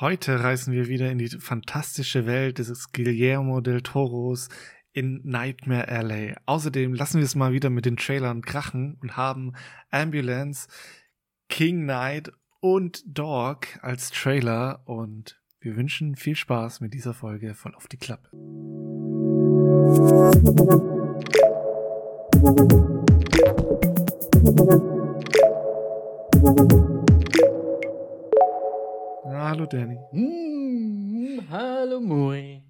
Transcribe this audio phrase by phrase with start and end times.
[0.00, 4.48] Heute reisen wir wieder in die fantastische Welt des Guillermo del Toros
[4.92, 6.34] in Nightmare Alley.
[6.46, 9.52] Außerdem lassen wir es mal wieder mit den Trailern krachen und haben
[9.92, 10.66] Ambulance,
[11.48, 17.76] King Knight und Dog als Trailer und wir wünschen viel Spaß mit dieser Folge voll
[17.76, 18.30] auf die Klappe.
[29.44, 29.98] Hallo Danny.
[30.12, 32.62] Mm, hallo Moi.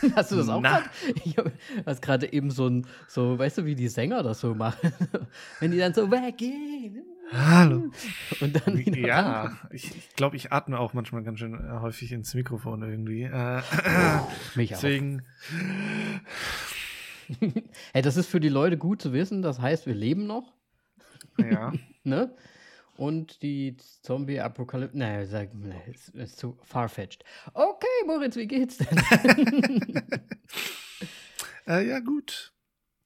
[0.14, 0.84] Hast du das auch gerade?
[1.24, 1.36] Ich
[1.84, 4.92] hast gerade eben so ein, so, weißt du, wie die Sänger das so machen?
[5.60, 7.02] Wenn die dann so weggehen.
[7.32, 7.90] Hallo.
[8.40, 9.58] Und dann wieder Ja, rankommen.
[9.72, 13.24] ich, ich glaube, ich atme auch manchmal ganz schön äh, häufig ins Mikrofon irgendwie.
[13.24, 13.60] Äh,
[14.54, 15.24] Mich deswegen.
[17.92, 19.42] hey, das ist für die Leute gut zu wissen.
[19.42, 20.54] Das heißt, wir leben noch.
[21.38, 21.72] Ja.
[22.04, 22.34] ne?
[22.98, 24.98] Und die Zombie-Apokalypse.
[24.98, 27.24] Naja, sag, nee, ist, ist zu farfetched.
[27.54, 28.98] Okay, Moritz, wie geht's denn?
[31.68, 32.52] äh, ja, gut.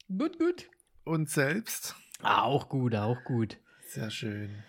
[0.09, 0.71] Gut, gut.
[1.05, 1.95] Und selbst?
[2.23, 3.59] Auch gut, auch gut.
[3.87, 4.65] Sehr schön.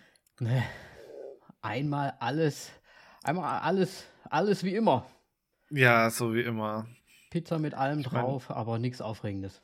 [1.62, 2.70] Einmal alles,
[3.22, 5.10] einmal alles, alles wie immer.
[5.70, 6.86] Ja, so wie immer.
[7.30, 8.58] Pizza mit allem ich drauf, mein...
[8.58, 9.62] aber nichts Aufregendes.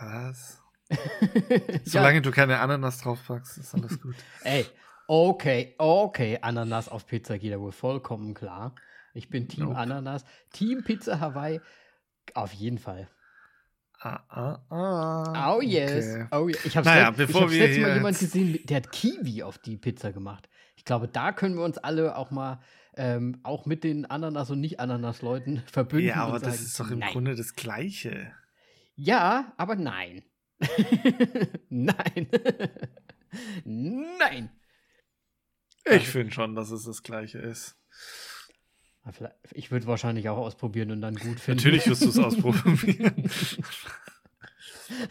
[0.00, 0.60] Was?
[1.84, 2.20] Solange ja.
[2.20, 4.14] du keine Ananas draufpackst, ist alles gut.
[4.44, 4.66] Ey,
[5.06, 8.74] okay, okay, Ananas auf Pizza geht ja wohl vollkommen klar.
[9.14, 9.78] Ich bin Team nope.
[9.78, 10.24] Ananas.
[10.52, 11.60] Team Pizza Hawaii,
[12.34, 13.08] auf jeden Fall.
[13.98, 15.56] Ah, ah, ah.
[15.56, 16.14] Oh yes.
[16.14, 16.26] Okay.
[16.30, 16.64] Oh, yes.
[16.64, 17.50] Ich habe naja, letztes Mal
[17.94, 20.48] jemanden gesehen, der hat Kiwi auf die Pizza gemacht.
[20.76, 22.60] Ich glaube, da können wir uns alle auch mal
[22.96, 26.08] ähm, auch mit den Ananas- und Nicht-Ananas-Leuten verbünden.
[26.08, 27.12] Ja, aber das sagen, ist doch im nein.
[27.12, 28.32] Grunde das Gleiche.
[28.94, 30.22] Ja, aber nein.
[31.68, 32.28] Nein.
[33.64, 34.50] Nein.
[35.84, 37.78] Ich finde schon, dass es das gleiche ist.
[39.52, 41.58] Ich würde wahrscheinlich auch ausprobieren und dann gut finden.
[41.58, 43.30] Natürlich wirst du es ausprobieren.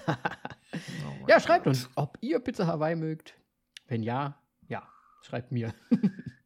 [0.07, 1.75] oh ja, schreibt Gott.
[1.75, 3.35] uns, ob ihr Pizza Hawaii mögt.
[3.87, 4.87] Wenn ja, ja,
[5.21, 5.73] schreibt mir.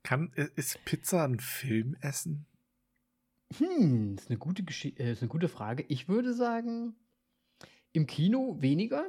[0.04, 2.46] Kann, ist Pizza ein Filmessen?
[3.58, 5.84] Hm, ist eine gute, Gesch äh, ist eine gute Frage.
[5.88, 6.96] Ich würde sagen,
[7.92, 9.08] im Kino weniger,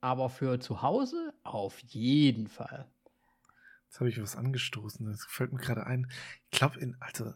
[0.00, 2.90] aber für zu Hause auf jeden Fall.
[3.86, 5.06] Jetzt habe ich was angestoßen.
[5.06, 6.10] Das fällt mir gerade ein.
[6.50, 7.32] Ich glaube, in, also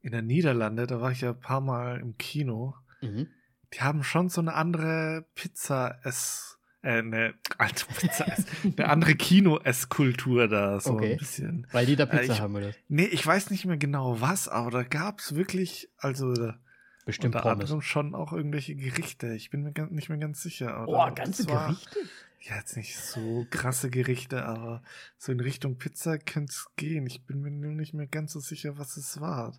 [0.00, 2.74] in der Niederlande, da war ich ja ein paar Mal im Kino.
[3.00, 3.28] Mhm.
[3.72, 8.26] Die haben schon so eine andere Pizza ess äh, eine alte Pizza
[8.76, 11.12] eine andere Kino-Ess-Kultur da so okay.
[11.12, 11.66] ein bisschen.
[11.72, 12.72] Weil die da Pizza äh, ich, haben, oder?
[12.88, 16.34] Nee, ich weiß nicht mehr genau was, aber da gab es wirklich, also
[17.04, 17.64] Bestimmt Unter Pommes.
[17.64, 19.34] anderem schon auch irgendwelche Gerichte.
[19.34, 20.88] Ich bin mir nicht mehr ganz sicher.
[20.88, 21.98] Oder oh, ganze war, Gerichte?
[22.40, 24.82] Ja, jetzt nicht so krasse Gerichte, aber
[25.16, 27.06] so in Richtung Pizza könnte es gehen.
[27.06, 29.54] Ich bin mir nur nicht mehr ganz so sicher, was es war.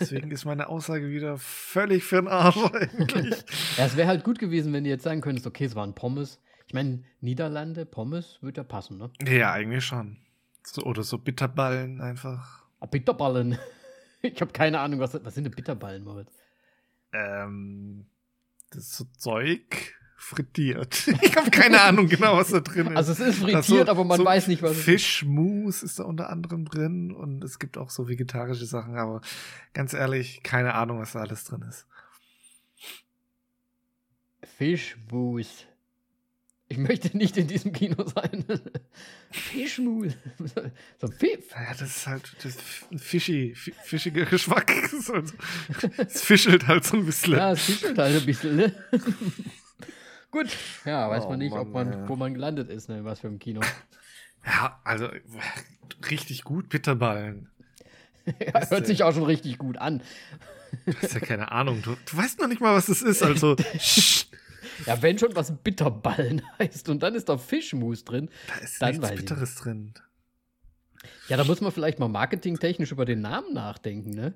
[0.00, 3.44] Deswegen ist meine Aussage wieder völlig für den Arsch eigentlich.
[3.76, 6.40] ja, es wäre halt gut gewesen, wenn du jetzt sagen könntest, okay, es waren Pommes.
[6.66, 9.10] Ich meine, Niederlande, Pommes, würde ja passen, ne?
[9.28, 10.16] Ja, eigentlich schon.
[10.64, 12.64] So, oder so Bitterballen einfach.
[12.80, 13.58] Ah, Bitterballen.
[14.26, 16.32] Ich habe keine Ahnung, was, was sind denn Bitterballen, Moritz?
[17.14, 18.06] Ähm,
[18.70, 21.06] das ist so Zeug frittiert.
[21.22, 22.96] Ich habe keine Ahnung genau, was da drin ist.
[22.96, 24.76] Also es ist frittiert, so, aber man so weiß nicht, was.
[24.76, 29.20] Fischmus ist da unter anderem drin und es gibt auch so vegetarische Sachen, aber
[29.72, 31.86] ganz ehrlich, keine Ahnung, was da alles drin ist.
[34.56, 35.66] Fischmus.
[36.74, 38.44] Ich möchte nicht in diesem Kino sein.
[39.30, 40.12] Fischmus.
[41.00, 41.06] So.
[41.06, 42.56] Ja, das ist halt das
[42.90, 44.72] ein fischi, fischiger Geschmack.
[45.98, 47.34] Es fischelt halt so ein bisschen.
[47.34, 48.56] Ja, es fischelt halt ein bisschen.
[48.56, 48.74] Ne?
[50.32, 50.48] Gut.
[50.84, 52.08] Ja, weiß oh, man nicht, Mann, ob man, ja.
[52.08, 53.60] wo man gelandet ist, ne, was für ein Kino.
[54.44, 55.08] Ja, also
[56.10, 57.50] richtig gut Bitterballen.
[58.26, 60.02] ja, hört sich auch schon richtig gut an.
[60.86, 61.82] Du hast ja keine Ahnung.
[61.82, 63.22] Du, du weißt noch nicht mal, was das ist.
[63.22, 63.54] Also,
[64.86, 68.96] Ja, wenn schon was Bitterballen heißt und dann ist da Fischmus drin, da ist dann
[68.96, 69.94] nichts Bitteres drin.
[71.28, 74.34] Ja, da muss man vielleicht mal marketingtechnisch über den Namen nachdenken, ne?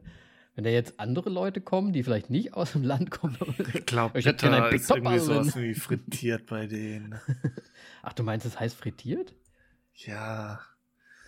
[0.55, 3.37] Wenn da jetzt andere Leute kommen, die vielleicht nicht aus dem Land kommen.
[3.75, 7.21] Ich glaube, ich hätte gerne ist irgendwie sowas wie frittiert bei denen.
[8.03, 9.35] Ach, du meinst, es das heißt frittiert?
[9.95, 10.61] Ja.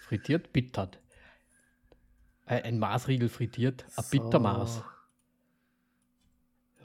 [0.08, 0.98] Frittiert, bittert.
[2.44, 4.10] Ein Maßriegel frittiert, ein so.
[4.10, 4.82] Bittermaß.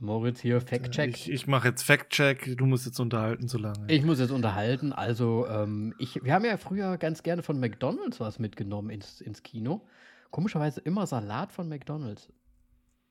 [0.06, 1.10] Moritz hier, Fact-Check.
[1.10, 3.86] Ich, ich mache jetzt Fact-Check, du musst jetzt unterhalten so lange.
[3.88, 4.94] Ich muss jetzt unterhalten.
[4.94, 9.44] Also, ähm, ich, wir haben ja früher ganz gerne von McDonalds was mitgenommen ins, ins
[9.44, 9.86] Kino.
[10.32, 12.30] Komischerweise immer Salat von McDonalds.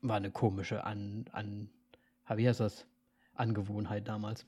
[0.00, 1.69] War eine komische an, an
[2.35, 2.87] wie heißt das?
[3.35, 4.46] Angewohnheit damals.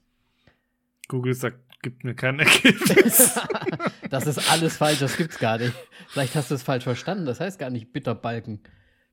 [1.08, 3.38] Google sagt, gibt mir kein Ergebnis.
[4.10, 5.74] das ist alles falsch, das gibt's gar nicht.
[6.08, 7.26] Vielleicht hast du es falsch verstanden.
[7.26, 8.60] Das heißt gar nicht Bitterbalken.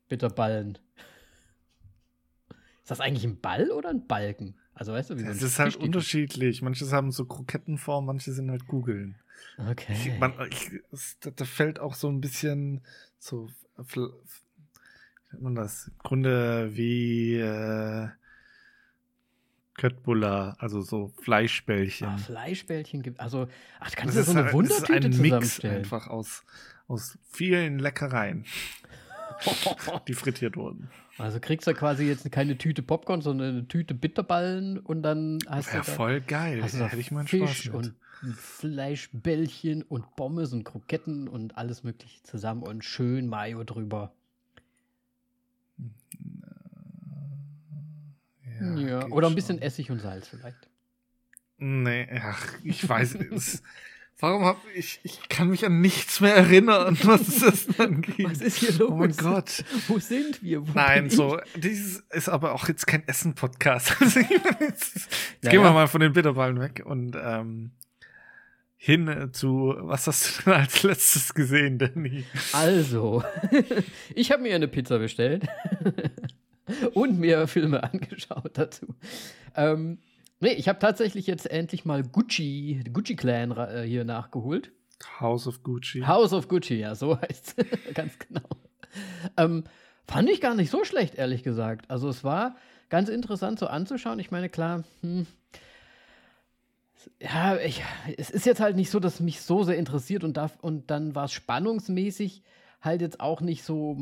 [0.08, 0.78] Bitterballen.
[2.84, 4.56] Ist das eigentlich ein Ball oder ein Balken?
[4.74, 6.62] Also weißt du, wie Es ist halt unterschiedlich.
[6.62, 9.16] Manche haben so Krokettenform, manche sind halt Kugeln.
[9.58, 9.94] Okay.
[9.94, 12.82] Ich, man, ich, es, da, fällt auch so ein bisschen
[13.20, 14.00] so, wie
[15.32, 15.88] nennt man das?
[15.88, 18.10] Im Grunde wie äh,
[19.76, 22.08] Köttbullar, also so Fleischbällchen.
[22.08, 23.20] Ah, Fleischbällchen gibt.
[23.20, 23.48] Also,
[23.80, 26.08] ach, du Das kannst dir ist so eine halt- das ist Wundertüte ein Mix einfach
[26.08, 26.44] aus,
[26.88, 28.46] aus vielen Leckereien,
[30.08, 30.90] die frittiert wurden.
[31.18, 35.68] Also kriegst du quasi jetzt keine Tüte Popcorn, sondern eine Tüte Bitterballen und dann hast
[35.74, 36.62] Wäre du da, voll geil.
[36.62, 37.94] hast du hätte ich mal Fisch Spaß mit.
[38.24, 44.14] und Fleischbällchen und Pommes und Kroketten und alles mögliche zusammen und schön Mayo drüber.
[48.60, 49.64] Ja, geht oder ein bisschen schon.
[49.64, 50.70] Essig und Salz vielleicht.
[51.58, 53.62] Nee, ach, ich weiß es.
[54.24, 58.24] Warum hab ich, ich kann mich an nichts mehr erinnern, was das angeht.
[58.26, 58.90] Was ist hier los?
[58.90, 59.66] Oh mein Gott.
[59.90, 60.66] Wo sind wir?
[60.66, 63.98] Wo Nein, so, dieses ist aber auch jetzt kein Essen-Podcast.
[64.62, 65.10] Jetzt
[65.42, 65.74] Ja, gehen wir ja.
[65.74, 67.72] mal von den Bitterballen weg und ähm,
[68.78, 72.24] hin zu, was hast du denn als letztes gesehen, Danny?
[72.54, 73.26] Also,
[74.16, 75.44] ich habe mir eine Pizza bestellt
[76.94, 78.96] und mir Filme angeschaut dazu.
[79.54, 79.98] Ähm,
[80.44, 84.72] nee, ich habe tatsächlich jetzt endlich mal Gucci, Gucci Clan äh, hier nachgeholt.
[85.20, 86.02] House of Gucci.
[86.02, 87.66] House of Gucci, ja, so heißt es.
[87.94, 88.48] Ganz genau.
[89.38, 89.64] Ähm,
[90.08, 91.90] fand ich gar nicht so schlecht, ehrlich gesagt.
[91.90, 92.56] Also es war
[92.90, 94.20] ganz interessant so anzuschauen.
[94.20, 95.26] Ich meine, klar, hm,
[97.20, 97.82] ja, ich,
[98.18, 101.16] es ist jetzt halt nicht so, dass mich so sehr interessiert und, darf, und dann
[101.16, 102.44] war es spannungsmäßig
[102.82, 103.98] halt jetzt auch nicht so,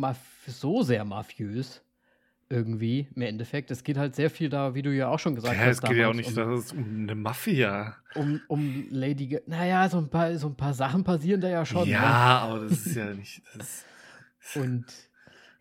[0.47, 1.81] so sehr mafiös
[2.51, 3.71] irgendwie im Endeffekt.
[3.71, 5.77] Es geht halt sehr viel da, wie du ja auch schon gesagt ja, hast.
[5.77, 7.95] es geht ja auch nicht um, das ist um eine Mafia.
[8.15, 9.27] um, um Lady.
[9.27, 11.85] Ga naja, so ein, paar, so ein paar Sachen passieren da ja schon.
[11.85, 11.93] ne?
[11.93, 13.41] ja, aber das ist ja nicht.
[13.57, 13.85] Das
[14.55, 14.85] Und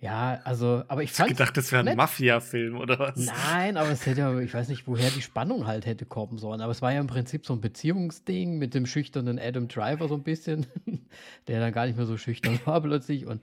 [0.00, 1.28] ja, also, aber ich fand.
[1.28, 1.96] gedacht, das wäre ein.
[1.96, 3.16] Mafia-Film oder was?
[3.16, 6.62] Nein, aber es hätte ja, ich weiß nicht, woher die Spannung halt hätte kommen sollen.
[6.62, 10.14] Aber es war ja im Prinzip so ein Beziehungsding mit dem schüchternen Adam Driver so
[10.14, 10.66] ein bisschen,
[11.48, 13.26] der dann gar nicht mehr so schüchtern war plötzlich.
[13.26, 13.42] Und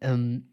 [0.00, 0.48] ähm,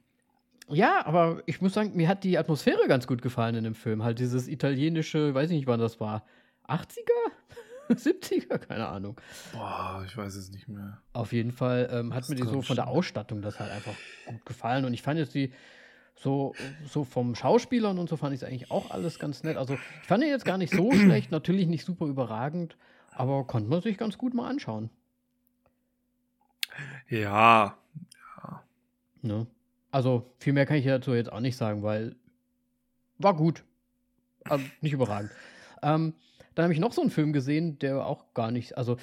[0.73, 4.03] ja, aber ich muss sagen, mir hat die Atmosphäre ganz gut gefallen in dem Film.
[4.03, 6.25] Halt dieses italienische, weiß ich nicht, wann das war.
[6.67, 7.93] 80er?
[7.93, 8.57] 70er?
[8.67, 9.19] Keine Ahnung.
[9.53, 11.01] Boah, ich weiß es nicht mehr.
[11.13, 12.87] Auf jeden Fall ähm, hat Das mir die so von der.
[12.87, 13.95] Ausstattung das halt einfach
[14.25, 14.85] gut gefallen.
[14.85, 15.53] Und ich fand jetzt die
[16.15, 16.53] so,
[16.87, 19.57] so vom Schauspielern und so fand ich es eigentlich auch alles ganz nett.
[19.57, 22.77] Also ich fand ihn jetzt gar nicht so schlecht, natürlich nicht super überragend,
[23.11, 24.89] aber konnte man sich ganz gut mal anschauen.
[27.09, 27.77] Ja,
[29.21, 29.45] Ne?
[29.91, 32.15] Also viel mehr kann ich dazu jetzt auch nicht sagen, weil
[33.17, 33.63] war gut.
[34.45, 35.31] Also nicht überragend.
[35.83, 36.13] Ähm,
[36.55, 38.97] dann habe ich noch so einen Film gesehen, der auch gar nicht, also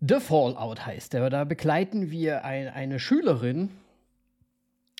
[0.00, 1.30] The Fallout heißt der.
[1.30, 3.70] Da begleiten wir ein, eine Schülerin,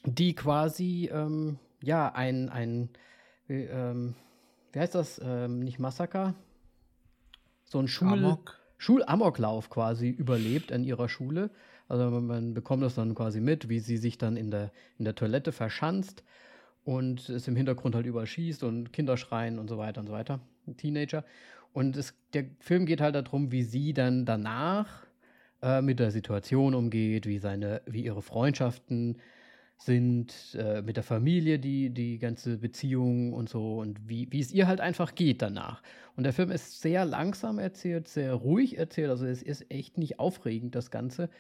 [0.05, 2.91] die quasi, ähm, ja, ein, ein
[3.47, 4.15] wie, ähm,
[4.73, 5.21] wie heißt das?
[5.25, 6.35] Ähm, nicht Massaker?
[7.65, 8.59] So ein Schul Amok.
[8.79, 11.51] Schulamoklauf quasi überlebt an ihrer Schule.
[11.91, 15.15] Also man, bekommt das dann quasi mit, wie sie sich dann in der, in der
[15.15, 16.23] Toilette verschanzt
[16.85, 20.13] und es im Hintergrund halt überall schießt und Kinder schreien und so weiter und so
[20.13, 20.41] weiter.
[20.77, 21.25] Teenager.
[21.73, 25.07] Und es, der Film geht halt darum, wie sie dann danach
[25.63, 29.19] äh, mit der Situation umgeht, wie seine, wie ihre Freundschaften
[29.77, 34.53] sind, äh, mit der Familie, die, die ganze Beziehung und so und wie, wie es
[34.53, 35.83] ihr halt einfach geht danach.
[36.17, 40.19] Und der Film ist sehr langsam erzählt, sehr ruhig erzählt, also es ist echt nicht
[40.19, 41.31] aufregend, das Ganze.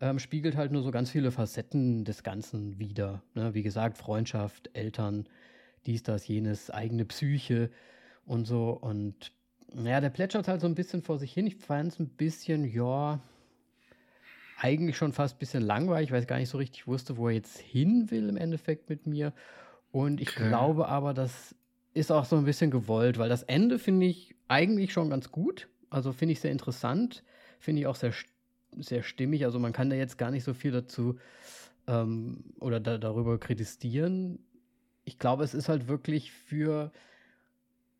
[0.00, 3.22] Ähm, spiegelt halt nur so ganz viele Facetten des Ganzen wider.
[3.34, 3.54] Ne?
[3.54, 5.28] Wie gesagt, Freundschaft, Eltern,
[5.86, 7.70] dies, das, jenes, eigene Psyche
[8.24, 8.70] und so.
[8.70, 9.32] Und
[9.74, 11.46] naja, der plätschert halt so ein bisschen vor sich hin.
[11.46, 13.20] Ich fand es ein bisschen, ja,
[14.56, 17.34] eigentlich schon fast ein bisschen langweilig, weil ich gar nicht so richtig wusste, wo er
[17.34, 19.32] jetzt hin will im Endeffekt mit mir.
[19.90, 20.36] Und ich Okay.
[20.36, 21.54] glaube aber, das
[21.94, 25.68] ist auch so ein bisschen gewollt, weil das Ende finde ich eigentlich schon ganz gut.
[25.88, 27.24] Also finde ich sehr interessant,
[27.58, 28.26] finde ich auch sehr, st-
[28.78, 29.44] sehr stimmig.
[29.44, 31.18] Also man kann da jetzt gar nicht so viel dazu
[31.86, 34.38] ähm, oder da, darüber kritisieren.
[35.04, 36.92] Ich glaube, es ist halt wirklich für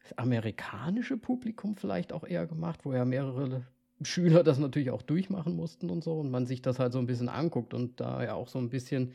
[0.02, 3.62] das amerikanische Publikum vielleicht auch eher gemacht, wo ja mehrere
[4.02, 7.06] Schüler das natürlich auch durchmachen mussten und so und man sich das halt so ein
[7.06, 9.12] bisschen anguckt und da ja auch so ein bisschen,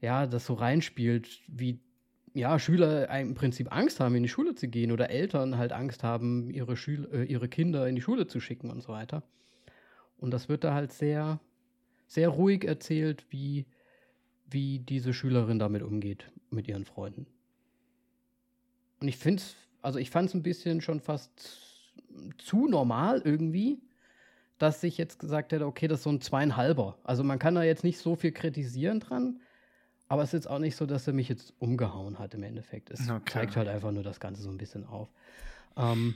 [0.00, 1.80] ja, das so reinspielt, wie
[2.34, 6.02] ja, Schüler im Prinzip Angst haben, in die Schule zu gehen oder Eltern halt Angst
[6.02, 9.22] haben, ihre, Schül äh, ihre Kinder in die Schule zu schicken und so weiter.
[10.22, 11.40] Und das wird da halt sehr,
[12.06, 13.66] sehr ruhig erzählt, wie,
[14.48, 17.26] wie diese Schülerin damit umgeht, mit ihren Freunden.
[19.00, 21.32] Und ich finde es, also ich fand es ein bisschen schon fast
[22.38, 23.82] zu normal irgendwie,
[24.58, 26.98] dass ich jetzt gesagt hätte, okay, das ist so ein zweieinhalber.
[27.02, 29.40] Also man kann da jetzt nicht so viel kritisieren dran,
[30.06, 32.92] aber es ist jetzt auch nicht so, dass er mich jetzt umgehauen hat im Endeffekt.
[32.92, 33.32] Es okay.
[33.32, 35.08] zeigt halt einfach nur das Ganze so ein bisschen auf.
[35.76, 36.14] Ähm,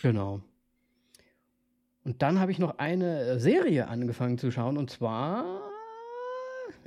[0.00, 0.40] genau.
[2.04, 5.62] Und dann habe ich noch eine Serie angefangen zu schauen und zwar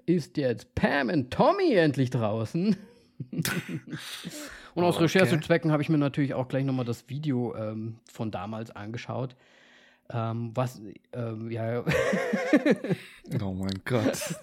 [0.06, 2.78] ist jetzt Pam und Tommy endlich draußen.
[3.32, 5.04] und aus okay.
[5.04, 9.36] Recherchezwecken habe ich mir natürlich auch gleich nochmal das Video ähm, von damals angeschaut.
[10.10, 10.80] Ähm, was,
[11.14, 11.84] ähm, ja.
[13.44, 14.36] oh mein Gott.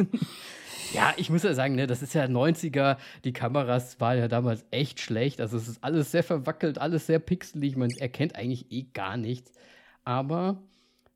[0.93, 2.99] ja, ich muss ja sagen, ne, das ist ja 90er.
[3.25, 5.40] Die Kameras waren ja damals echt schlecht.
[5.40, 7.76] Also es ist alles sehr verwackelt, alles sehr pixelig.
[7.76, 9.52] Man erkennt eigentlich eh gar nichts.
[10.05, 10.63] Aber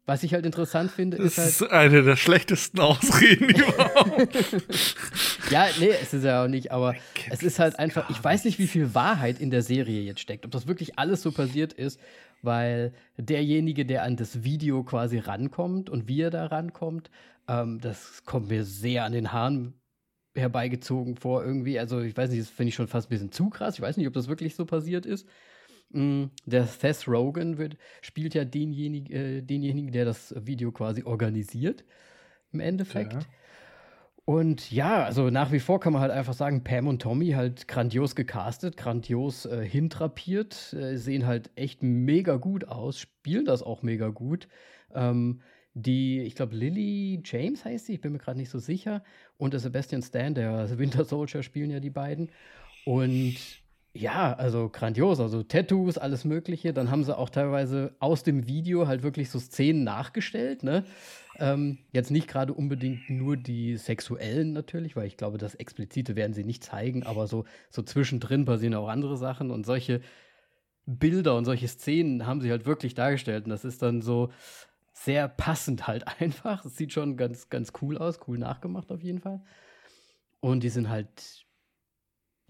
[0.09, 1.73] was ich halt interessant finde, ist das ist halt.
[1.73, 4.35] eine der schlechtesten Ausreden überhaupt.
[5.50, 6.95] ja, nee, es ist ja auch nicht, aber
[7.28, 10.47] es ist halt einfach, ich weiß nicht, wie viel Wahrheit in der Serie jetzt steckt.
[10.47, 12.00] Ob das wirklich alles so passiert ist,
[12.40, 17.11] weil derjenige, der an das Video quasi rankommt und wie er da rankommt,
[17.47, 19.75] ähm, das kommt mir sehr an den Haaren
[20.35, 21.78] herbeigezogen vor irgendwie.
[21.78, 23.75] Also ich weiß nicht, das finde ich schon fast ein bisschen zu krass.
[23.75, 25.28] Ich weiß nicht, ob das wirklich so passiert ist.
[25.90, 31.85] Mm, der Seth Rogen wird, spielt ja denjenigen, äh, denjenigen, der das Video quasi organisiert,
[32.52, 33.14] im Endeffekt.
[33.14, 33.21] Ja.
[34.28, 37.66] Und ja, also nach wie vor kann man halt einfach sagen, Pam und Tommy halt
[37.66, 43.83] grandios gecastet, grandios äh, hintrapiert, äh, sehen halt echt mega gut aus, spielen das auch
[43.83, 44.47] mega gut.
[44.95, 45.40] Ähm,
[45.73, 49.02] die, ich glaube, Lily James heißt sie, ich bin mir gerade nicht so sicher,
[49.38, 52.30] und der Sebastian Stan, der Winter Soldier, spielen ja die beiden.
[52.85, 53.37] Und
[53.95, 56.73] ja, also grandios, also Tattoos, alles Mögliche.
[56.73, 60.85] Dann haben sie auch teilweise aus dem Video halt wirklich so Szenen nachgestellt, ne?
[61.37, 66.33] Ähm, jetzt nicht gerade unbedingt nur die sexuellen natürlich, weil ich glaube, das Explizite werden
[66.33, 70.00] sie nicht zeigen, aber so, so zwischendrin passieren auch andere Sachen und solche
[70.87, 73.45] Bilder und solche Szenen haben sie halt wirklich dargestellt.
[73.45, 74.30] Und das ist dann so
[74.92, 76.64] sehr passend halt einfach.
[76.64, 79.42] Es sieht schon ganz, ganz cool aus, cool nachgemacht auf jeden Fall.
[80.40, 81.47] Und die sind halt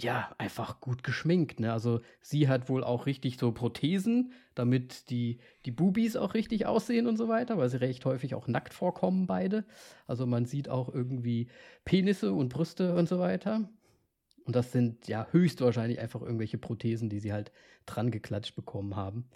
[0.01, 1.59] ja, einfach gut geschminkt.
[1.59, 1.73] Ne?
[1.73, 7.07] Also sie hat wohl auch richtig so Prothesen, damit die, die Bubis auch richtig aussehen
[7.09, 9.65] und so weiter, weil sie recht häufig auch nackt vorkommen, beide.
[10.07, 11.49] Also man sieht auch irgendwie
[11.85, 13.69] Penisse und Brüste und so weiter.
[14.45, 17.51] Und das sind ja höchstwahrscheinlich einfach irgendwelche Prothesen, die sie halt
[17.85, 19.29] dran geklatscht bekommen haben.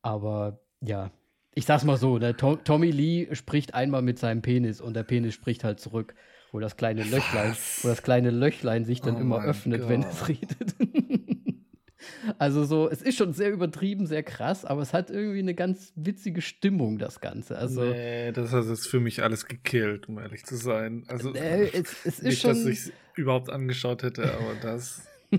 [0.00, 1.10] Aber ja,
[1.54, 2.36] ich sag's mal so, ne?
[2.36, 6.14] Tommy Lee spricht einmal mit seinem Penis und der Penis spricht halt zurück
[6.52, 9.88] wo das kleine Löchlein, wo das kleine Löchlein sich dann oh immer öffnet, Gott.
[9.88, 10.74] wenn es redet.
[12.38, 15.92] also so, es ist schon sehr übertrieben, sehr krass, aber es hat irgendwie eine ganz
[15.96, 17.56] witzige Stimmung, das Ganze.
[17.56, 21.04] Also, nee, das hat jetzt für mich alles gekillt, um ehrlich zu sein.
[21.08, 25.06] Also äh, es, es ist nicht, schon, dass ich überhaupt angeschaut hätte, aber das.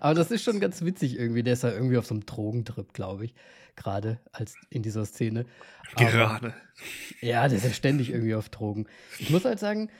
[0.00, 1.42] aber das ist schon ganz witzig irgendwie.
[1.42, 3.34] Der ist ja irgendwie auf so einem Drogentrip, glaube ich.
[3.76, 5.46] Gerade als in dieser Szene.
[5.96, 6.46] Gerade.
[6.46, 6.54] Aber,
[7.20, 8.86] ja, der ist ja ständig irgendwie auf Drogen.
[9.18, 9.90] Ich muss halt sagen,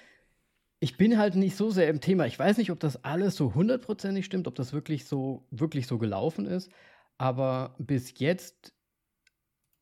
[0.85, 2.27] ich bin halt nicht so sehr im Thema.
[2.27, 5.97] Ich weiß nicht, ob das alles so hundertprozentig stimmt, ob das wirklich so, wirklich so
[5.97, 6.71] gelaufen ist.
[7.17, 8.75] Aber bis jetzt,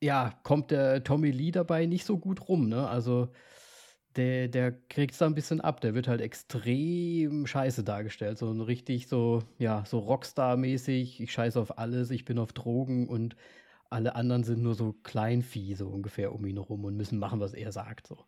[0.01, 2.87] ja, kommt der Tommy Lee dabei nicht so gut rum, ne?
[2.87, 3.33] Also,
[4.15, 5.81] der, der kriegt es da ein bisschen ab.
[5.81, 8.37] Der wird halt extrem scheiße dargestellt.
[8.37, 11.19] So richtig so, ja, so Rockstar-mäßig.
[11.19, 13.35] Ich scheiße auf alles, ich bin auf Drogen und
[13.89, 17.53] alle anderen sind nur so Kleinvieh, so ungefähr um ihn herum und müssen machen, was
[17.53, 18.07] er sagt.
[18.07, 18.19] So.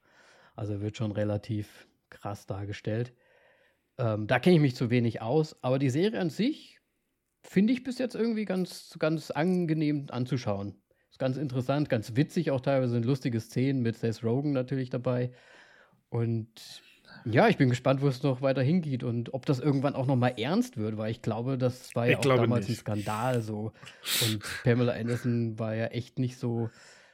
[0.58, 3.14] Also er wird schon relativ krass dargestellt.
[3.98, 6.80] Ähm, da kenne ich mich zu wenig aus, aber die Serie an sich
[7.44, 10.76] finde ich bis jetzt irgendwie ganz, ganz angenehm anzuschauen.
[11.10, 15.32] Ist ganz interessant, ganz witzig, auch teilweise sind lustige Szenen mit Seth Rogen natürlich dabei.
[16.10, 16.82] Und
[17.24, 20.16] ja, ich bin gespannt, wo es noch weiter hingeht und ob das irgendwann auch noch
[20.16, 22.78] mal ernst wird, weil ich glaube, das war ja ich auch damals nicht.
[22.78, 23.72] ein Skandal so.
[24.22, 26.70] Und Pamela Anderson war ja echt nicht so,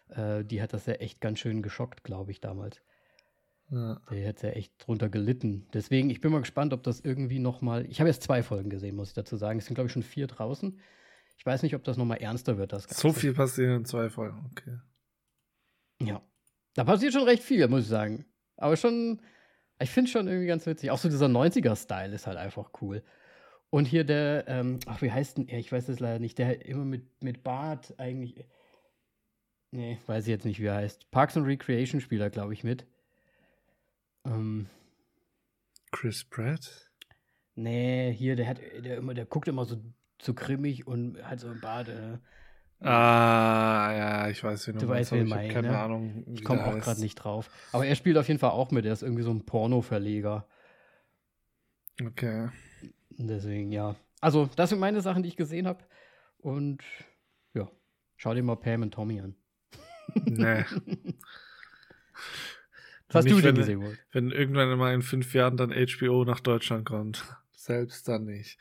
[0.10, 2.82] äh, die hat das ja echt ganz schön geschockt, glaube ich, damals.
[3.72, 4.02] Ja.
[4.12, 5.66] Der hätte ja echt drunter gelitten.
[5.74, 7.86] Deswegen, ich bin mal gespannt, ob das irgendwie noch mal.
[7.86, 9.60] Ich habe jetzt zwei Folgen gesehen, muss ich dazu sagen.
[9.60, 10.78] Es sind, glaube ich, schon vier draußen.
[11.38, 12.74] Ich weiß nicht, ob das noch mal ernster wird.
[12.74, 13.02] Das Ganze.
[13.02, 14.78] So viel passiert in zwei Folgen, okay.
[16.02, 16.22] Ja.
[16.76, 18.26] Da passiert schon recht viel, muss ich sagen.
[18.58, 19.22] Aber schon,
[19.80, 20.92] ich finde es schon irgendwie ganz witzig.
[20.92, 23.04] Auch so dieser 90er-Style ist halt einfach cool.
[23.70, 25.60] Und hier der, ähm, ach, wie heißt denn er?
[25.60, 26.38] Ich weiß es leider nicht.
[26.38, 28.46] Der immer mit, mit Bart eigentlich.
[29.72, 31.10] Nee, weiß ich jetzt nicht, wie er heißt.
[31.10, 32.86] Parks and Recreation Spieler, glaube ich, mit.
[34.26, 34.68] Ähm,
[35.92, 36.90] Chris Pratt?
[37.56, 39.82] Nee, hier, der hat, der immer, der guckt immer so,
[40.22, 41.90] so grimmig und hat so ein Bart.
[41.90, 42.18] Äh,
[42.86, 45.80] ah, ja, ich weiß, wie du, du weißt, wen ich keine ne?
[45.80, 46.26] Ahnung.
[46.34, 47.50] Ich komme auch gerade nicht drauf.
[47.72, 48.86] Aber er spielt auf jeden Fall auch mit.
[48.86, 50.48] Er ist irgendwie so ein Porno-Verleger.
[52.02, 52.50] Okay.
[53.10, 53.96] Deswegen, ja.
[54.22, 55.84] Also, das sind meine Sachen, die ich gesehen habe.
[56.38, 56.82] Und
[57.54, 57.70] ja,
[58.22, 59.36] Schau dir mal Pam und Tommy an.
[60.14, 60.64] Nee.
[63.12, 63.98] Was hast Nicht, du denn wenn- gesehen, Wolf?
[64.12, 67.24] Wenn irgendwann mal in fünf Jahren dann HBO nach Deutschland kommt.
[67.54, 68.58] Selbst dann nicht.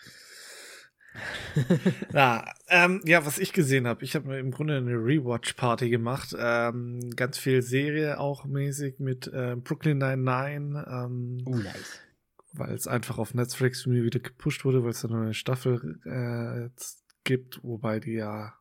[2.12, 6.35] ja, ähm, ja, was ich gesehen habe, ich habe mir im Grunde eine Rewatch-Party gemacht.
[6.38, 12.00] Ähm, ganz viel Serie auch mäßig mit äh, Brooklyn Nine-Nine, ähm, Oh, nice.
[12.52, 15.99] weil es einfach auf Netflix mir wieder gepusht wurde, weil es da noch eine Staffel
[16.04, 16.71] äh,
[17.25, 18.54] gibt, wobei die ja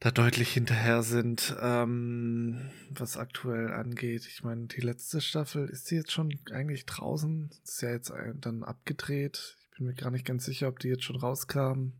[0.00, 4.26] da deutlich hinterher sind, ähm, was aktuell angeht.
[4.26, 7.50] Ich meine, die letzte Staffel, ist die jetzt schon eigentlich draußen?
[7.64, 9.56] Ist ja jetzt ein- dann abgedreht.
[9.72, 11.92] Ich bin mir gar nicht ganz sicher, ob die jetzt schon rauskam.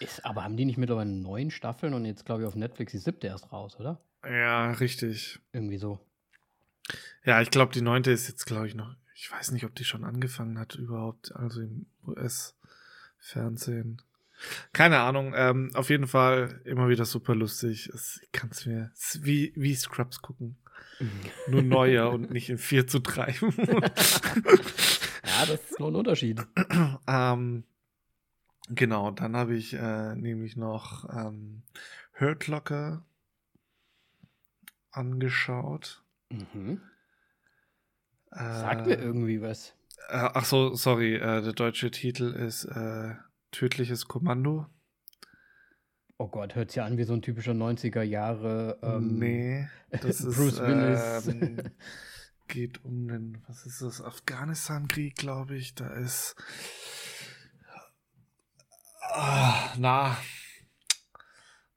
[0.00, 2.98] Ist, aber haben die nicht mittlerweile neun Staffeln und jetzt, glaube ich, auf Netflix die
[2.98, 4.00] siebte erst raus, oder?
[4.24, 5.38] Ja, richtig.
[5.52, 6.00] Irgendwie so.
[7.24, 8.94] Ja, ich glaube, die neunte ist jetzt, glaube ich, noch.
[9.14, 14.02] Ich weiß nicht, ob die schon angefangen hat überhaupt, also im US-Fernsehen.
[14.72, 15.32] Keine Ahnung.
[15.36, 17.88] Ähm, auf jeden Fall immer wieder super lustig.
[17.88, 20.56] Es kann es mir es wie, wie Scrubs gucken.
[21.48, 23.34] Nur neuer und nicht in 4 zu 3.
[23.40, 23.80] ja,
[25.46, 26.46] das ist noch ein Unterschied.
[27.06, 27.64] ähm,
[28.68, 31.62] genau, dann habe ich äh, nämlich noch ähm,
[32.18, 33.04] Hurt Locker
[34.90, 36.02] angeschaut.
[36.30, 36.80] Mhm.
[38.30, 39.74] Äh, Sagt mir irgendwie was.
[40.08, 43.14] Äh, ach so, sorry, äh, der deutsche Titel ist äh,
[43.50, 44.66] Tödliches Kommando.
[46.18, 48.78] Oh Gott, hört sich ja an wie so ein typischer 90er Jahre.
[48.82, 51.26] Ähm, nee, das ist Bruce Willis.
[51.28, 51.58] ähm,
[52.48, 55.74] geht um den, was ist das, Afghanistan-Krieg, glaube ich.
[55.74, 56.36] Da ist
[59.02, 60.16] ah, na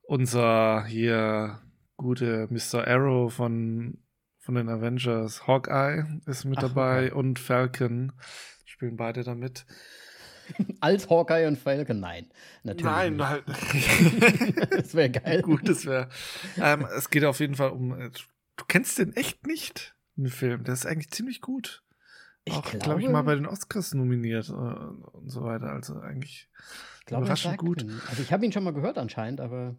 [0.04, 1.62] unser hier
[1.98, 2.88] gute Mr.
[2.88, 4.00] Arrow von
[4.50, 7.14] von den Avengers, Hawkeye ist mit Ach, dabei Hawkeye.
[7.14, 8.14] und Falcon
[8.66, 9.68] spielen beide damit.
[10.80, 12.00] Als Hawkeye und Falcon?
[12.00, 12.28] Nein,
[12.64, 12.86] natürlich.
[12.86, 13.44] Nein, halt.
[14.72, 15.42] das wäre geil.
[15.42, 16.10] Gut, das wäre.
[16.58, 18.00] Ähm, es geht auf jeden Fall um.
[18.00, 18.10] äh,
[18.56, 20.64] Du kennst den echt nicht, den Film.
[20.66, 21.84] Der ist eigentlich ziemlich gut.
[22.46, 25.72] Ich Auch, glaube, glaube ich, mal bei den Oscars nominiert äh, und so weiter.
[25.72, 26.50] Also eigentlich
[27.08, 27.86] er überraschend gut.
[27.86, 29.76] mir- Also ich habe ihn schon mal gehört anscheinend, aber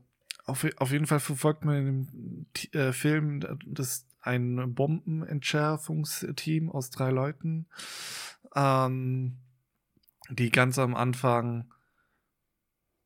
[0.46, 7.10] Auf, auf jeden Fall verfolgt man in dem äh, Film das ein Bombenentschärfungsteam aus drei
[7.10, 7.66] Leuten,
[8.54, 9.36] ähm,
[10.30, 11.72] die ganz am Anfang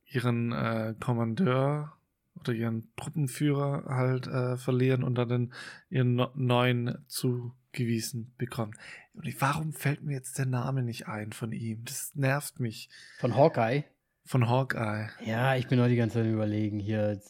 [0.05, 1.97] ihren äh, Kommandeur
[2.39, 5.53] oder ihren Truppenführer halt äh, verlieren und dann den,
[5.89, 8.75] ihren no neuen zugewiesen bekommen.
[9.15, 11.85] Und ich, warum fällt mir jetzt der Name nicht ein von ihm?
[11.85, 12.89] Das nervt mich.
[13.19, 13.85] von Hawkeye.
[14.25, 15.11] Von Hawkeye.
[15.25, 17.21] Ja, ich bin auch die ganze Zeit überlegen hier.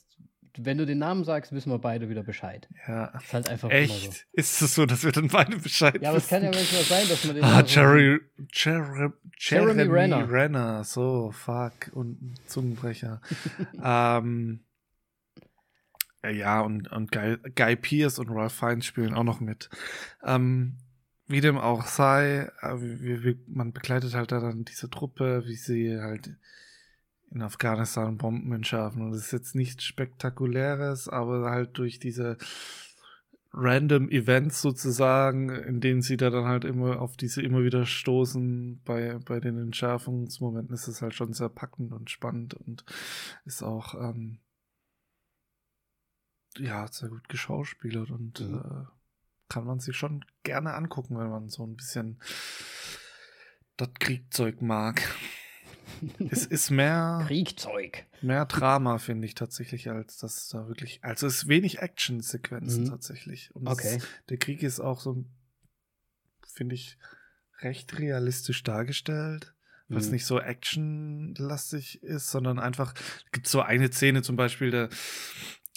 [0.57, 2.69] Wenn du den Namen sagst, wissen wir beide wieder Bescheid.
[2.87, 3.07] Ja.
[3.19, 3.95] Ist halt einfach immer so.
[3.95, 4.27] Echt?
[4.33, 6.77] Ist es so, dass wir dann beide Bescheid Ja, aber es kann ja wissen?
[6.77, 8.21] manchmal sein, dass man den Ah, Jerry,
[8.53, 10.31] Jerry, Jeremy Jeremy Renner.
[10.31, 10.85] Renner.
[10.85, 11.91] So, fuck.
[11.93, 13.21] Und ein Zungenbrecher.
[13.83, 14.61] ähm,
[16.33, 19.69] ja, und, und Guy, Guy Pierce und Ralph Fiennes spielen auch noch mit.
[20.25, 20.79] Ähm,
[21.27, 25.57] wie dem auch sei, äh, wie, wie, man begleitet halt da dann diese Truppe, wie
[25.57, 26.31] sie halt
[27.35, 29.03] in Afghanistan Bomben entschärfen.
[29.03, 32.39] Und es ist jetzt nichts Spektakuläres, aber halt durch diese
[33.53, 38.81] random Events sozusagen, in denen sie da dann halt immer auf diese immer wieder stoßen
[38.85, 42.85] bei, bei den Entschärfungsmomenten ist es halt schon sehr packend und spannend und
[43.45, 44.39] ist auch ähm,
[46.59, 48.57] ja sehr gut geschauspielert und Mhm.
[48.57, 48.85] äh,
[49.49, 52.19] kann man sich schon gerne angucken, wenn man so ein bisschen
[53.77, 55.03] das Kriegzeug mag.
[56.31, 58.07] Es ist mehr Kriegzeug.
[58.23, 61.03] mehr Drama, finde ich tatsächlich, als das da wirklich.
[61.03, 62.89] Also es ist wenig Action-Sequenzen Mhm.
[62.91, 63.55] tatsächlich.
[63.55, 63.97] Und es Okay.
[63.97, 65.25] ist, der Krieg ist auch so,
[66.47, 66.99] finde ich,
[67.61, 69.55] recht realistisch dargestellt.
[69.89, 70.13] Weil es Mhm.
[70.13, 72.95] nicht so actionlastig ist, sondern einfach,
[73.33, 74.89] gibt so eine Szene zum Beispiel, da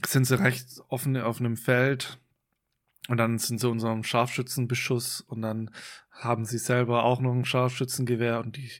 [0.05, 2.17] sind sie recht offen auf einem Feld
[3.09, 5.71] und dann sind sie unserem Scharfschützenbeschuss und dann
[6.11, 8.71] haben sie selber auch noch ein Scharfschützengewehr und die,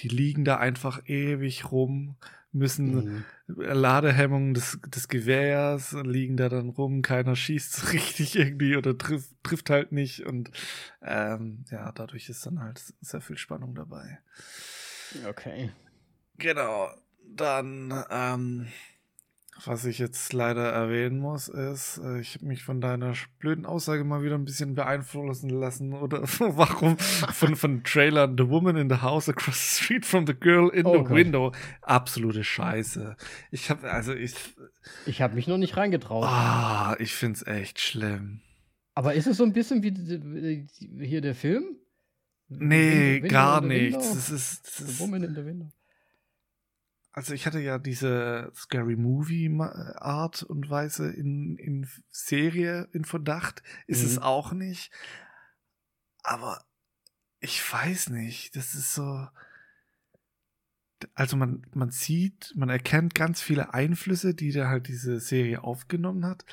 [0.00, 2.16] die liegen da einfach ewig rum,
[2.52, 3.24] müssen Mhm.
[3.46, 9.70] Ladehemmungen des, des Gewehrs liegen da dann rum, keiner schießt richtig irgendwie oder trifft, trifft
[9.70, 10.50] halt nicht und
[11.02, 14.18] ähm, ja, dadurch ist dann halt sehr viel Spannung dabei.
[15.26, 15.70] Okay.
[16.36, 16.90] Genau,
[17.24, 18.68] dann ähm,
[19.64, 24.04] was ich jetzt leider erwähnen muss, ist, äh, ich habe mich von deiner blöden Aussage
[24.04, 28.96] mal wieder ein bisschen beeinflussen lassen oder warum von, von Trailer The Woman in the
[29.02, 31.10] House Across the Street from the Girl in Oh the Gott.
[31.10, 31.52] Window.
[31.82, 33.16] Absolute Scheiße.
[33.50, 34.34] Ich habe, also ich,
[35.06, 36.24] Ich habe mich noch nicht reingetraut.
[36.24, 38.40] ah, ich find's echt schlimm.
[38.94, 40.66] Aber ist es so ein bisschen wie
[41.04, 41.64] hier der Film?
[42.48, 43.96] Nee, Window gar nichts.
[43.96, 44.14] Window?
[44.14, 45.70] Das ist, das The ist Woman in the Window.
[47.18, 53.64] Also ich hatte ja diese Scary Movie Art und Weise in, in Serie in Verdacht.
[53.88, 54.06] Ist mhm.
[54.06, 54.92] es auch nicht.
[56.22, 56.64] Aber
[57.40, 58.54] ich weiß nicht.
[58.54, 59.26] Das ist so.
[61.14, 66.24] Also man, man sieht, man erkennt ganz viele Einflüsse, die da halt diese Serie aufgenommen
[66.24, 66.44] hat.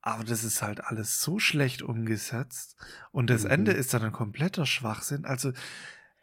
[0.00, 2.74] Aber das ist halt alles so schlecht umgesetzt.
[3.12, 3.50] Und das mhm.
[3.50, 5.26] Ende ist dann ein kompletter Schwachsinn.
[5.26, 5.52] Also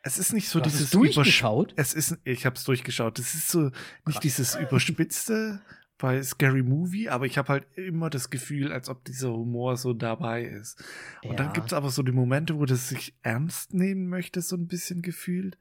[0.02, 1.74] es ist nicht so du dieses durchgeschaut.
[1.76, 3.20] Es ist, ich habe es durchgeschaut.
[3.20, 3.74] Es ist so nicht
[4.06, 4.20] Krass.
[4.20, 5.62] dieses überspitzte
[5.98, 9.94] bei Scary Movie, aber ich habe halt immer das Gefühl, als ob dieser Humor so
[9.94, 10.82] dabei ist.
[11.24, 11.36] Und ja.
[11.36, 14.68] dann gibt es aber so die Momente, wo das sich ernst nehmen möchte, so ein
[14.68, 15.58] bisschen gefühlt.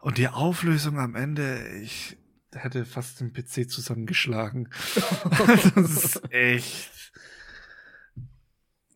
[0.00, 2.18] Und die Auflösung am Ende, ich
[2.52, 4.68] hätte fast den PC zusammengeschlagen.
[5.46, 6.93] das ist echt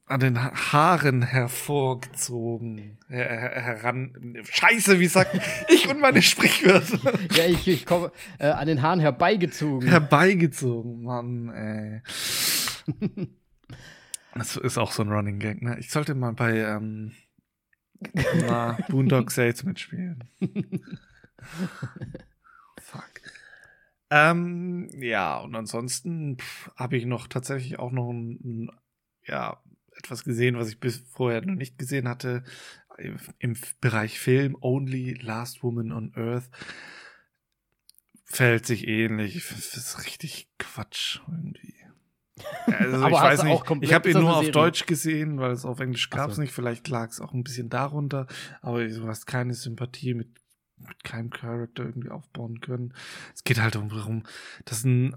[0.08, 2.98] an den Haaren hervorgezogen.
[3.08, 4.42] Her heran.
[4.44, 6.98] Scheiße, wie sagt ich und meine Sprichwörter?
[7.32, 9.88] Ja, ich, ich komme äh, an den Haaren herbeigezogen.
[9.88, 12.02] Herbeigezogen, Mann, ey.
[14.34, 15.78] das ist auch so ein Running Gag, ne?
[15.78, 17.12] Ich sollte mal bei ähm,
[18.46, 20.24] na, Boondock Saints mitspielen.
[22.80, 23.20] Fuck.
[24.10, 26.38] Ähm, ja, und ansonsten
[26.76, 28.70] habe ich noch tatsächlich auch noch ein, ein
[29.26, 29.60] ja,
[29.98, 32.42] etwas gesehen, was ich bis vorher noch nicht gesehen hatte.
[33.38, 36.50] Im Bereich Film, Only Last Woman on Earth.
[38.24, 39.34] Fällt sich ähnlich.
[39.48, 41.74] Das ist richtig Quatsch irgendwie.
[42.66, 46.10] Also ich weiß nicht, ich habe ihn nur auf Deutsch gesehen, weil es auf Englisch
[46.10, 46.42] gab es so.
[46.42, 46.52] nicht.
[46.52, 48.26] Vielleicht lag es auch ein bisschen darunter,
[48.60, 50.28] aber du hast keine Sympathie mit,
[50.76, 52.94] mit keinem Charakter irgendwie aufbauen können.
[53.34, 54.24] Es geht halt darum,
[54.64, 55.16] dass ein,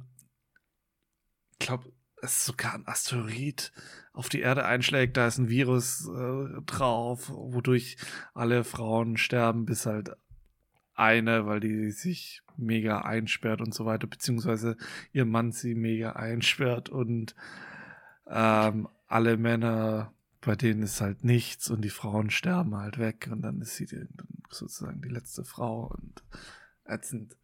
[1.53, 3.71] ich glaube, es ist sogar ein Asteroid
[4.13, 7.97] auf die Erde einschlägt, da ist ein Virus äh, drauf, wodurch
[8.33, 10.11] alle Frauen sterben, bis halt
[10.93, 14.77] eine, weil die sich mega einsperrt und so weiter, beziehungsweise
[15.13, 17.35] ihr Mann sie mega einsperrt und
[18.27, 23.41] ähm, alle Männer, bei denen ist halt nichts und die Frauen sterben halt weg und
[23.41, 24.07] dann ist sie die,
[24.49, 26.23] sozusagen die letzte Frau und
[26.85, 27.35] ätzend.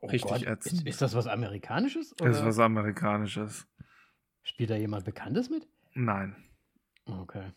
[0.00, 0.42] Oh Richtig Gott.
[0.42, 0.80] ätzend.
[0.80, 2.12] Ist, ist, das was Amerikanisches?
[2.20, 2.30] Oder?
[2.30, 3.68] Das ist was Amerikanisches.
[4.42, 5.66] Spielt da jemand Bekanntes mit?
[5.94, 6.36] Nein.
[7.06, 7.52] Okay.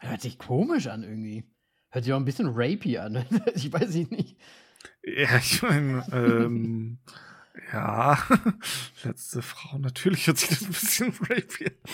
[0.00, 1.44] Hört sich komisch an irgendwie.
[1.90, 3.24] Hört sich auch ein bisschen rapey an.
[3.54, 4.36] ich weiß nicht.
[5.02, 6.98] Ja, ich meine, ähm,
[7.72, 8.18] ja,
[9.04, 11.92] letzte Frau, natürlich hört sich das ein bisschen rapey an.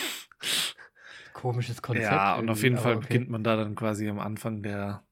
[1.33, 2.07] Komisches Konzept.
[2.07, 3.07] Ja, und auf jeden Fall okay.
[3.09, 5.05] beginnt man da dann quasi am Anfang der,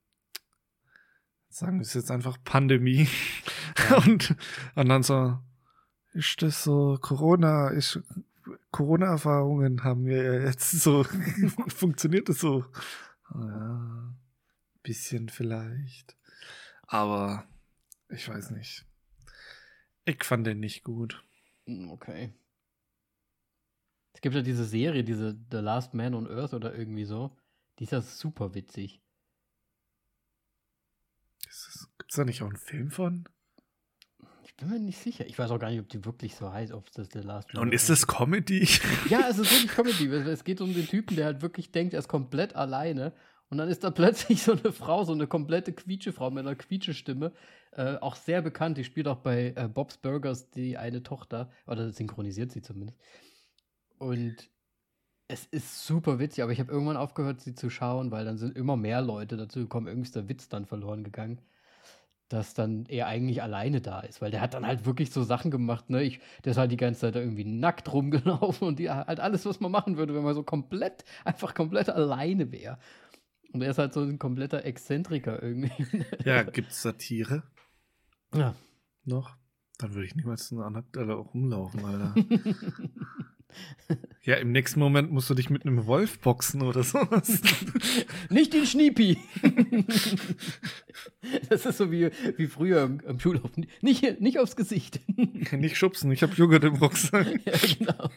[1.49, 3.09] sagen wir es jetzt einfach, Pandemie.
[3.91, 3.97] Ja.
[3.99, 4.35] Und,
[4.75, 5.39] und dann so,
[6.15, 8.01] ist das so Corona, ist
[8.71, 11.05] Corona-Erfahrungen haben wir jetzt so,
[11.69, 12.65] funktioniert das so?
[13.35, 14.15] Ja,
[14.83, 16.17] bisschen vielleicht.
[16.87, 17.47] Aber
[18.09, 18.85] ich weiß nicht.
[20.05, 21.25] Ich fand den nicht gut.
[21.67, 22.33] Hm, okay.
[24.13, 27.37] Es gibt ja diese Serie, diese The Last Man on Earth oder irgendwie so.
[27.79, 29.01] Die ist ja super witzig.
[31.99, 33.29] Gibt es da nicht auch einen Film von?
[34.57, 35.27] Ich bin mir nicht sicher.
[35.27, 37.65] Ich weiß auch gar nicht, ob die wirklich so heißt, ob das The Last Man
[37.65, 38.69] Und ist das Comedy?
[39.11, 40.07] Ja, es ist wirklich Comedy.
[40.31, 43.13] Es geht um den Typen, der halt wirklich denkt, er ist komplett alleine.
[43.51, 47.33] Und dann ist da plötzlich so eine Frau, so eine komplette Quietschefrau mit einer Quietschestimme.
[47.73, 48.79] Äh, auch sehr bekannt.
[48.79, 51.51] Die spielt auch bei äh, Bob's Burgers die eine Tochter.
[51.67, 52.97] Oder synchronisiert sie zumindest.
[53.99, 54.37] Und
[55.27, 58.57] es ist super witzig, aber ich habe irgendwann aufgehört, sie zu schauen, weil dann sind
[58.57, 59.89] immer mehr Leute dazu gekommen.
[59.89, 61.41] Irgendwie ist der Witz dann verloren gegangen
[62.35, 65.51] dass dann er eigentlich alleine da ist, weil der hat dann halt wirklich so Sachen
[65.51, 66.03] gemacht, ne?
[66.03, 69.61] Ich, der ist halt die ganze Zeit irgendwie nackt rumgelaufen und die halt alles, was
[69.61, 72.79] man machen würde, wenn man so komplett, einfach komplett alleine wäre.
[73.53, 75.71] Und er ist halt so ein kompletter Exzentriker irgendwie.
[76.25, 77.45] Ja, gibt's Satire?
[78.35, 78.55] Ja.
[79.05, 79.37] Noch?
[79.79, 82.15] Dann würde ich niemals so nackt rumlaufen, Alter.
[84.25, 87.43] Ja, im nächsten Moment musst du dich mit einem Wolf boxen oder sowas.
[88.31, 89.19] Nicht den Schniepi.
[91.49, 93.51] Das ist so wie, wie früher im, im Schulhof.
[93.81, 95.01] Nicht, nicht aufs Gesicht.
[95.53, 97.27] Nicht schubsen, ich habe Joghurt im Rucksack.
[97.45, 98.11] Ja, genau.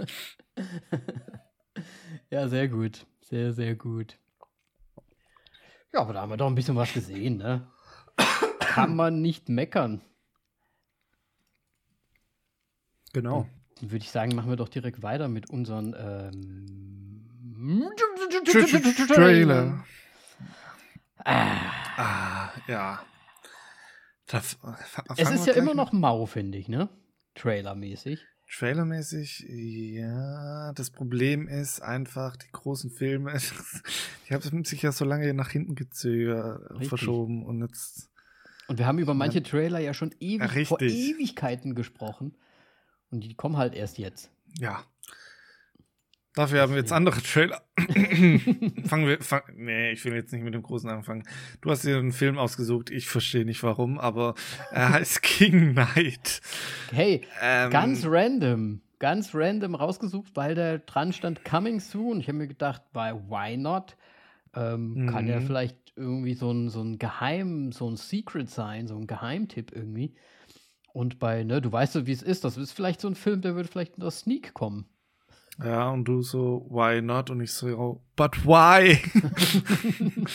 [2.29, 3.05] Ja, sehr gut.
[3.21, 4.19] Sehr, sehr gut.
[5.93, 7.67] Ja, aber da haben wir doch ein bisschen was gesehen, ne?
[8.59, 10.01] Kann man nicht meckern.
[13.13, 13.47] Genau.
[13.79, 16.87] Dann würde ich sagen, machen wir doch direkt weiter mit unseren ähm,
[19.07, 19.83] Trailer.
[21.23, 21.71] Ah.
[21.97, 23.01] ah ja.
[24.27, 24.57] Das,
[25.15, 26.89] es ist ja immer noch mau, finde ich, ne?
[27.35, 28.25] Trailermäßig.
[28.49, 30.73] Trailermäßig, ja.
[30.73, 33.37] Das Problem ist einfach, die großen Filme,
[34.29, 36.89] die haben sich ja so lange nach hinten gezögert, Richtig.
[36.89, 38.09] verschoben und jetzt
[38.67, 42.35] Und wir haben über manche Trailer ja schon ewig, vor Ewigkeiten gesprochen.
[43.11, 44.31] Und die kommen halt erst jetzt.
[44.59, 44.83] Ja.
[46.37, 47.63] Dafür haben wir jetzt andere Trailer.
[48.85, 49.19] fangen wir.
[49.21, 51.23] Fang, nee, ich will jetzt nicht mit dem Großen anfangen.
[51.61, 52.91] Du hast dir einen Film ausgesucht.
[52.91, 54.35] Ich verstehe nicht warum, aber
[54.71, 56.41] er heißt King Knight.
[56.91, 58.81] Hey, ähm, ganz random.
[58.99, 62.19] Ganz random rausgesucht, weil der dran stand Coming Soon.
[62.19, 63.95] Ich habe mir gedacht, why not?
[64.55, 65.09] Ähm, mhm.
[65.09, 65.45] Kann ja mhm.
[65.47, 70.13] vielleicht irgendwie so ein, so ein Geheim, so ein Secret sein, so ein Geheimtipp irgendwie.
[70.97, 73.41] Und bei, ne, du weißt so, wie es ist, das ist vielleicht so ein Film,
[73.41, 74.87] der würde vielleicht in der Sneak kommen.
[75.63, 77.29] Ja, und du so, why not?
[77.29, 78.99] Und ich so, but why?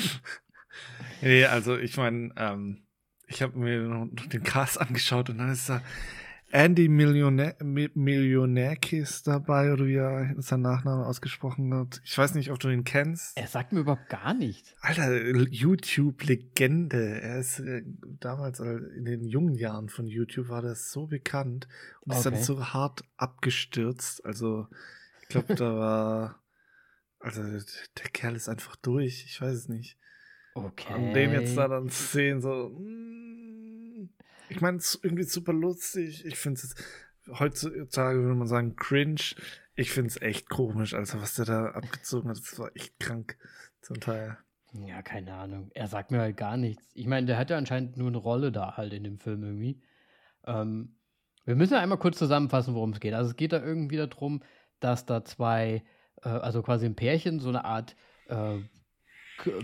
[1.21, 2.87] nee, also ich meine, ähm,
[3.27, 5.83] ich habe mir noch den Cast angeschaut und dann ist da
[6.53, 12.01] Andy Millionär, Millionärkis dabei oder wie er sein Nachname ausgesprochen hat.
[12.05, 13.37] Ich weiß nicht, ob du ihn kennst.
[13.37, 14.75] Er sagt mir überhaupt gar nichts.
[14.81, 15.11] Alter,
[15.49, 17.21] YouTube-Legende.
[17.21, 17.83] Er ist äh,
[18.21, 21.69] damals in den jungen Jahren von YouTube war das so bekannt
[22.03, 22.19] und okay.
[22.19, 24.25] ist dann so hart abgestürzt.
[24.25, 24.69] Also
[25.23, 26.43] ich glaube, da war
[27.23, 29.25] also der Kerl ist einfach durch.
[29.27, 29.97] Ich weiß es nicht.
[30.55, 30.95] Okay.
[30.95, 32.69] Und den jetzt da dann zu sehen, so.
[32.69, 34.11] Mm,
[34.49, 36.25] ich meine, es ist irgendwie super lustig.
[36.25, 36.75] Ich finde es
[37.39, 39.35] heutzutage würde man sagen cringe.
[39.75, 42.39] Ich finde es echt komisch, also was der da abgezogen hat.
[42.39, 43.39] Das war echt krank
[43.81, 44.37] zum Teil.
[44.73, 45.71] Ja, keine Ahnung.
[45.75, 46.91] Er sagt mir halt gar nichts.
[46.95, 49.83] Ich meine, der hat ja anscheinend nur eine Rolle da halt in dem Film irgendwie.
[50.45, 50.97] Ähm,
[51.45, 53.15] wir müssen ja einmal kurz zusammenfassen, worum es geht.
[53.15, 54.43] Also es geht da irgendwie darum,
[54.81, 55.83] dass da zwei,
[56.23, 57.97] äh, also quasi ein Pärchen, so eine Art
[58.29, 58.59] äh,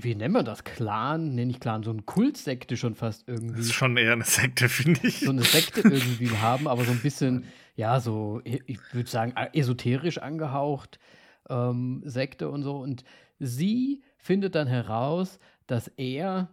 [0.00, 0.64] wie nennen wir das?
[0.64, 1.34] Clan?
[1.34, 3.56] Nenne ich Clan, so ein Kultsekte schon fast irgendwie.
[3.56, 5.20] Das ist schon eher eine Sekte, finde ich.
[5.20, 7.44] So eine Sekte irgendwie haben, aber so ein bisschen,
[7.76, 10.98] ja, so, ich würde sagen, esoterisch angehaucht,
[11.48, 12.78] ähm, Sekte und so.
[12.78, 13.04] Und
[13.38, 16.48] sie findet dann heraus, dass er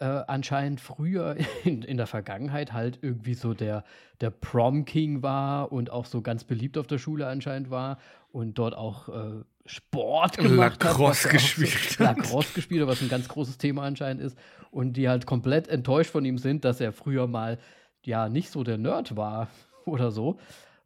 [0.00, 3.84] äh, anscheinend früher in, in der Vergangenheit halt irgendwie so der,
[4.20, 7.98] der Prom King war und auch so ganz beliebt auf der Schule anscheinend war
[8.32, 11.32] und dort auch äh, Sport gemacht Lacrosse hat.
[11.32, 14.38] gespielt so, Lacrosse gespielt was ein ganz großes Thema anscheinend ist.
[14.70, 17.58] Und die halt komplett enttäuscht von ihm sind, dass er früher mal
[18.04, 19.48] ja nicht so der Nerd war
[19.86, 20.38] oder so.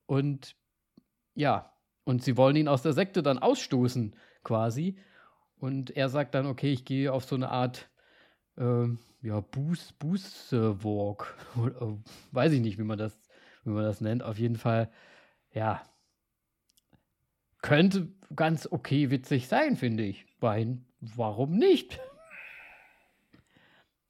[0.07, 0.55] Und
[1.35, 1.73] ja,
[2.05, 4.99] und sie wollen ihn aus der Sekte dann ausstoßen, quasi.
[5.59, 7.91] Und er sagt dann, okay, ich gehe auf so eine Art,
[8.57, 8.87] äh,
[9.23, 11.37] ja, Boost, Boost Walk.
[11.61, 11.99] Oder,
[12.33, 13.21] weiß ich nicht, wie man das,
[13.65, 14.23] wie man das nennt.
[14.23, 14.91] Auf jeden Fall,
[15.53, 15.83] ja,
[17.69, 20.25] könnte ganz okay witzig sein, finde ich.
[20.41, 22.01] Weil, warum nicht?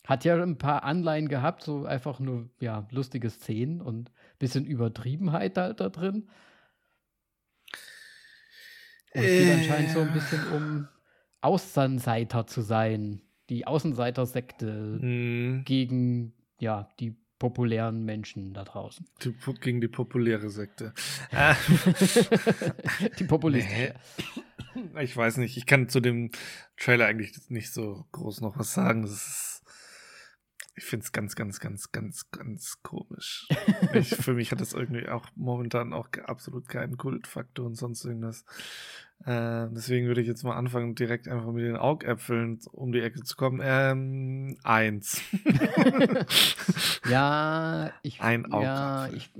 [0.07, 4.64] Hat ja ein paar Anleihen gehabt, so einfach nur, ja, lustige Szenen und ein bisschen
[4.64, 6.29] Übertriebenheit da, da drin.
[9.12, 10.88] Und es geht äh, anscheinend so ein bisschen um
[11.40, 13.23] Außenseiter zu sein.
[13.49, 14.66] Die Außenseiter-Sekte
[15.01, 15.64] mm.
[15.64, 19.07] gegen, ja, die populären Menschen da draußen.
[19.22, 20.92] Die, gegen die populäre Sekte.
[23.18, 23.74] die Populisten.
[23.74, 23.94] Nee.
[25.01, 26.31] Ich weiß nicht, ich kann zu dem
[26.77, 29.03] Trailer eigentlich nicht so groß noch was sagen.
[29.03, 29.62] Das ist,
[30.74, 33.48] ich finde es ganz, ganz, ganz, ganz, ganz komisch.
[33.94, 38.44] ich, für mich hat das irgendwie auch momentan auch absolut keinen Kultfaktor und sonst irgendwas.
[39.24, 43.22] Äh, deswegen würde ich jetzt mal anfangen, direkt einfach mit den Augäpfeln um die Ecke
[43.22, 43.61] zu kommen.
[43.62, 45.20] Ähm, eins.
[47.11, 48.20] ja, ich.
[48.20, 48.62] Ein Augapfel.
[48.62, 49.31] Ja, ich,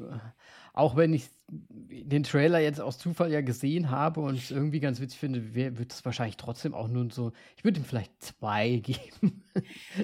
[0.73, 5.01] auch wenn ich den Trailer jetzt aus Zufall ja gesehen habe und es irgendwie ganz
[5.01, 7.33] witzig finde, wird es wahrscheinlich trotzdem auch nur so.
[7.57, 9.43] Ich würde ihm vielleicht zwei geben.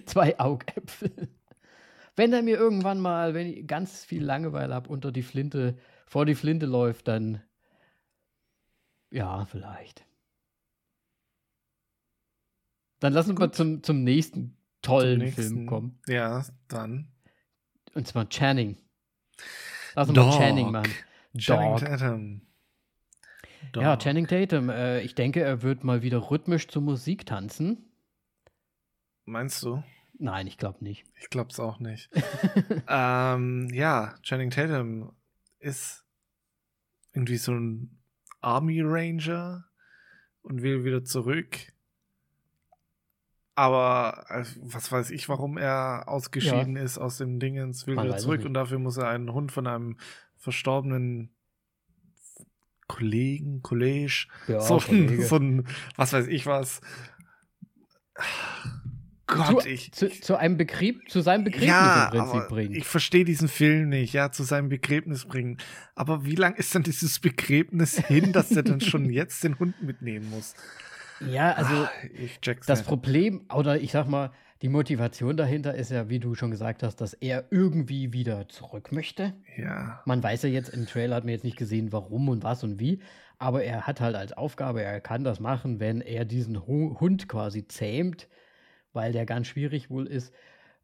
[0.07, 1.29] zwei Augäpfel.
[2.17, 6.25] Wenn er mir irgendwann mal, wenn ich ganz viel Langeweile habe, unter die Flinte, vor
[6.27, 7.43] die Flinte läuft, dann
[9.15, 10.05] ja, vielleicht.
[12.99, 16.01] Dann lassen wir zum, zum nächsten tollen zum nächsten, Film kommen.
[16.09, 17.13] Ja, dann.
[17.95, 18.77] Und zwar Channing.
[19.95, 20.93] Lass uns mal Channing machen.
[21.39, 22.41] Channing Tatum.
[23.73, 23.83] Dog.
[23.85, 24.69] Ja, Channing Tatum.
[24.69, 27.93] Äh, ich denke, er wird mal wieder rhythmisch zur Musik tanzen.
[29.27, 29.85] Meinst du?
[30.19, 31.07] Nein, ich glaube nicht.
[31.21, 32.11] Ich glaube es auch nicht.
[32.89, 35.13] ähm, ja, Channing Tatum
[35.61, 36.05] ist
[37.13, 38.04] irgendwie so ein
[38.45, 39.65] Army Ranger
[40.43, 41.73] und will wieder zurück.
[43.57, 46.83] Aber äh, was weiß ich, warum er ausgeschieden ja.
[46.83, 49.67] ist aus dem Dingens, will Man wieder zurück und dafür muss er einen Hund von
[49.67, 49.97] einem
[50.37, 51.31] verstorbenen
[52.89, 56.81] Kollegen, College, ja, so, so ein, was weiß ich was,
[59.27, 62.75] Gott, zu, ich, zu, zu, einem Begräb, zu seinem Begräbnis ja, im Prinzip bringen.
[62.75, 65.57] Ich verstehe diesen Film nicht, ja, zu seinem Begräbnis bringen.
[65.95, 69.83] Aber wie lang ist denn dieses Begräbnis hin, dass er dann schon jetzt den Hund
[69.83, 70.55] mitnehmen muss?
[71.21, 72.89] Ja, also Ah, ich check's das nicht.
[72.89, 74.31] Problem, oder ich sag mal,
[74.63, 78.93] die Motivation dahinter ist ja, wie du schon gesagt hast, dass er irgendwie wieder zurück
[78.93, 79.33] möchte.
[79.57, 80.03] Ja.
[80.07, 82.79] Man weiß ja jetzt, im Trailer hat man jetzt nicht gesehen, warum und was und
[82.81, 83.01] wie,
[83.39, 87.29] aber er hat halt als Aufgabe, er kann das machen, wenn er diesen Hu- Hund
[87.29, 88.29] quasi zähmt,
[88.95, 90.33] weil der ganz schwierig wohl ist.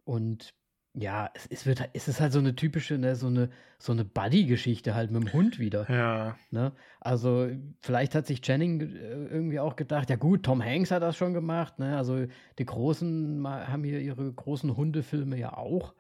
[0.04, 0.54] Und
[0.94, 4.04] ja, es, es, wird, es ist halt so eine typische, ne, so eine, so eine
[4.04, 5.88] Buddy-Geschichte halt mit dem Hund wieder.
[5.88, 6.36] Ja.
[6.50, 6.72] Ne?
[6.98, 7.48] Also
[7.80, 11.32] vielleicht hat sich Channing äh, irgendwie auch gedacht, ja gut, Tom Hanks hat das schon
[11.32, 11.78] gemacht.
[11.78, 11.96] Ne?
[11.96, 12.26] Also
[12.58, 15.94] die Großen haben hier ihre großen Hundefilme ja auch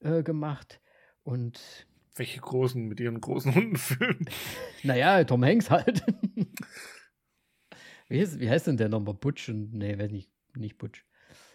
[0.00, 0.80] äh, gemacht.
[1.22, 1.86] Und
[2.16, 4.26] Welche großen mit ihren großen Hundenfilmen?
[4.82, 6.04] naja, Tom Hanks halt.
[8.08, 9.14] wie, heißt, wie heißt denn der nochmal?
[9.14, 9.48] Butch?
[9.48, 11.04] Und, nee, weiß nicht, nicht Butch.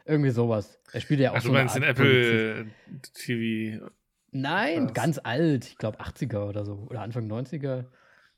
[0.06, 0.80] Irgendwie sowas.
[0.94, 2.02] Er spielt ja auch Ach, so du meinst den Polizist.
[2.02, 2.72] Apple
[3.14, 3.90] TV.
[4.32, 4.94] Nein, Was?
[4.94, 5.66] ganz alt.
[5.66, 6.74] Ich glaube 80er oder so.
[6.90, 7.86] Oder Anfang 90er.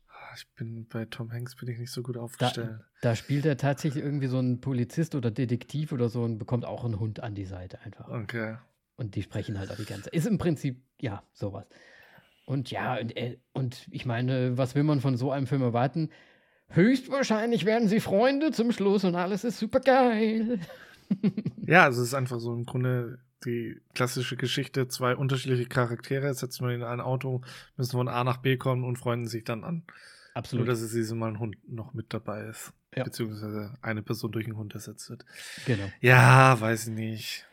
[0.08, 2.80] Ah, Ich bin bei Tom Hanks bin ich nicht so gut aufgestellt.
[3.02, 6.86] Da spielt er tatsächlich irgendwie so einen Polizist oder Detektiv oder so und bekommt auch
[6.86, 8.08] einen Hund an die Seite einfach.
[8.10, 8.58] Okay.
[8.96, 10.14] Und die sprechen halt auch die ganze Zeit.
[10.14, 11.66] Ist im Prinzip, ja, sowas.
[12.46, 13.14] Und ja, und,
[13.54, 16.10] und ich meine, was will man von so einem Film erwarten?
[16.70, 20.60] Höchstwahrscheinlich werden sie Freunde zum Schluss und alles ist super geil.
[21.66, 26.68] Ja, also es ist einfach so im Grunde die klassische Geschichte, zwei unterschiedliche Charaktere, setzen
[26.68, 27.42] wir in ein Auto,
[27.76, 29.84] müssen von A nach B kommen und freunden sich dann an.
[29.86, 29.94] Nur,
[30.34, 30.68] Absolut.
[30.68, 32.74] dass es dieses Mal ein Hund noch mit dabei ist.
[32.96, 33.04] Ja.
[33.04, 35.26] Beziehungsweise eine Person durch einen Hund ersetzt wird.
[35.66, 35.90] Genau.
[36.02, 37.46] Ja, weiß ich nicht.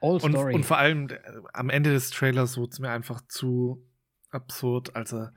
[0.00, 0.54] All Und, Story.
[0.54, 1.18] und vor allem äh,
[1.52, 3.82] am Ende des Trailers wurde es mir einfach zu
[4.30, 5.32] absurd, als er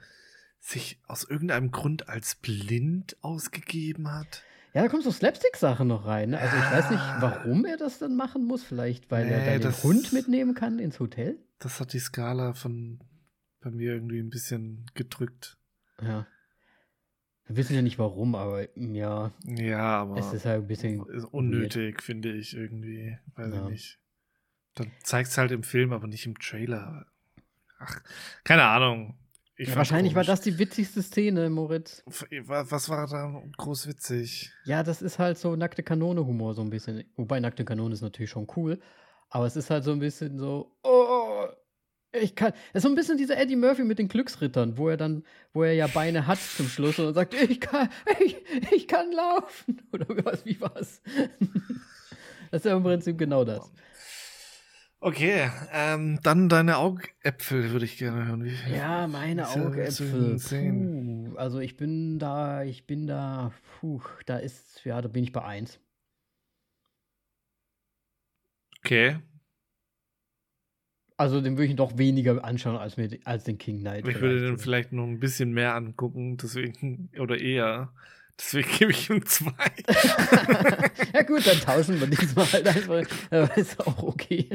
[0.63, 4.43] sich aus irgendeinem Grund als blind ausgegeben hat.
[4.73, 6.29] ja, da kommt so Slapstick-Sache noch rein.
[6.29, 6.39] Ne?
[6.39, 7.17] Also ich weiß nicht, Ja.
[7.21, 8.63] warum er das dann machen muss.
[8.63, 11.37] Vielleicht, weil er Nee, dann den das- Hund mitnehmen kann ins Hotel.
[11.59, 12.99] Das hat die Skala von
[13.59, 15.57] bei mir irgendwie ein bisschen gedrückt.
[16.01, 16.25] Ja.
[17.47, 21.01] Wir wissen ja nicht warum, aber ja, Ja, aber es ist halt ein bisschen.
[21.01, 23.17] unnötig, finde ich irgendwie.
[23.35, 23.63] Weiß Ja.
[23.65, 23.99] ich nicht.
[24.75, 27.07] Dann zeigst halt im Film, aber nicht im Trailer.
[27.79, 27.99] Ach,
[28.45, 29.17] keine Ahnung.
[29.69, 30.27] Ja, wahrscheinlich war komisch.
[30.27, 32.03] das die witzigste Szene, Moritz.
[32.45, 34.51] Was war da groß witzig?
[34.65, 37.03] Ja, das ist halt so nackte Kanone-Humor, so ein bisschen.
[37.15, 38.79] Wobei nackte Kanone ist natürlich schon cool.
[39.29, 41.45] Aber es ist halt so ein bisschen so, oh,
[42.11, 42.51] ich kann.
[42.73, 45.63] Es ist so ein bisschen dieser Eddie Murphy mit den Glücksrittern, wo er dann, wo
[45.63, 48.37] er ja Beine hat zum Schluss und sagt, ich kann, ich,
[48.71, 49.81] ich kann laufen.
[49.93, 51.01] Oder was, wie war's?
[52.51, 53.71] Das ist ja im Prinzip genau das.
[55.03, 58.43] Okay, ähm, dann deine Augäpfel würde ich gerne hören.
[58.45, 60.37] Wie, Ja, meine Augäpfel.
[60.37, 65.31] Puh, also ich bin da, ich bin da, puh, da ist, ja, da bin ich
[65.31, 65.79] bei eins.
[68.85, 69.17] Okay,
[71.21, 74.07] Also den würde ich doch weniger anschauen als, mir, als den King Knight.
[74.07, 74.63] ich würde den vielleicht.
[74.63, 77.93] vielleicht noch ein bisschen mehr angucken, deswegen, oder eher.
[78.43, 79.53] Deswegen gebe ich ihm zwei.
[81.13, 83.03] ja gut, dann tauschen wir diesmal halt einfach.
[83.29, 84.49] Aber ist auch okay.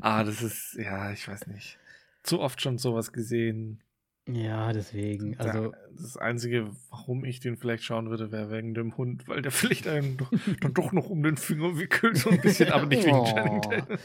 [0.00, 1.78] ah, das ist, ja, ich weiß nicht.
[2.22, 3.82] Zu oft schon sowas gesehen.
[4.26, 5.36] ja, deswegen.
[5.38, 9.42] Also, Ja, das Einzige, warum ich den vielleicht schauen würde, wäre wegen dem Hund, weil
[9.42, 12.86] der vielleicht einen doch, dann doch noch um den Finger wickelt, so ein bisschen, aber
[12.86, 13.24] nicht wegen Oh.
[13.26, 13.98] Channing Tatum.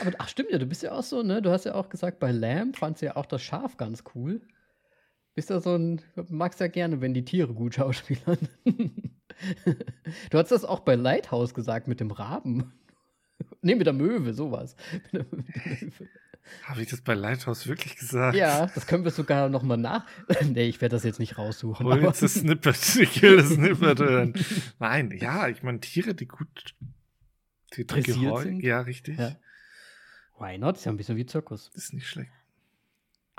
[0.00, 1.42] aber ach stimmt ja, du bist ja auch so, ne?
[1.42, 4.40] Du hast ja auch gesagt, bei Lamb fandst du ja auch das Schaf ganz cool.
[5.34, 8.38] Bist ja so ein, magst ja gerne, wenn die Tiere gut schauspielern.
[8.64, 12.72] du hast das auch bei Lighthouse gesagt mit dem Raben.
[13.60, 14.76] Nee, mit der Möwe, sowas.
[15.12, 15.46] Mit mit.
[16.64, 18.36] Habe ich das bei Lighthouse wirklich gesagt?
[18.36, 20.06] Ja, das können wir sogar noch mal nach.
[20.44, 21.84] nee, ich werde das jetzt nicht raussuchen.
[21.86, 22.76] Hol jetzt das Snippet.
[23.00, 24.34] Ich will das Snippet hören.
[24.78, 26.74] Nein, ja, ich meine Tiere, die gut
[27.76, 28.60] die Dressiert sind.
[28.60, 29.18] Ja, richtig.
[29.18, 29.36] Ja.
[30.38, 30.76] Why not?
[30.76, 31.70] Ist ja ein bisschen wie Zirkus.
[31.74, 32.30] Ist nicht schlecht.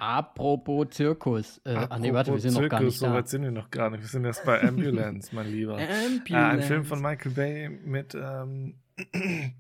[0.04, 1.62] Apropos Zirkus.
[1.64, 3.14] Äh, ah, nee, warte, wir Apropos sind noch gar Zirkus, nicht so da.
[3.14, 4.02] weit sind wir noch gar nicht.
[4.02, 5.80] Wir sind erst bei Ambulance, mein Lieber.
[5.80, 8.80] Äh, ein Film von Michael Bay mit ähm,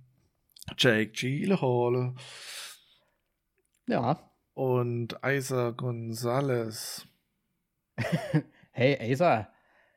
[0.77, 2.13] Jake Gyllenhaal
[3.87, 4.29] Ja.
[4.53, 7.07] und Isa Gonzalez.
[8.75, 8.97] Hey.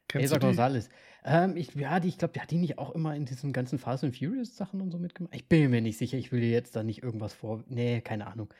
[0.07, 0.47] Kennst du die?
[0.47, 0.91] Gonzalez.
[1.25, 3.79] Ähm, ich, ja, die, ich glaube, die hat die nicht auch immer in diesen ganzen
[3.79, 5.35] Fast and Furious Sachen und so mitgemacht?
[5.35, 6.19] Ich bin mir nicht sicher.
[6.19, 7.65] Ich will dir jetzt da nicht irgendwas vor.
[7.69, 8.53] Nee, keine Ahnung.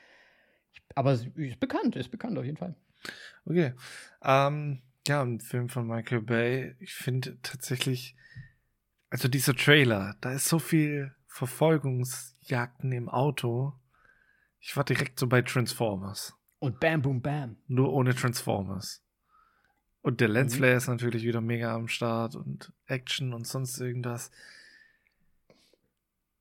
[0.95, 2.75] Aber ist bekannt, ist bekannt auf jeden Fall.
[3.45, 3.75] Okay.
[4.23, 6.75] Ähm, ja, ein Film von Michael Bay.
[6.81, 8.17] Ich finde tatsächlich,
[9.11, 13.75] also dieser Trailer, da ist so viel Verfolgungsjagden im Auto.
[14.59, 16.35] Ich war direkt so bei Transformers.
[16.59, 17.57] Und bam, boom, bam.
[17.69, 19.03] Nur ohne Transformers.
[20.01, 20.35] Und der Mhm.
[20.35, 24.31] Lensflare ist natürlich wieder mega am Start und Action und sonst irgendwas.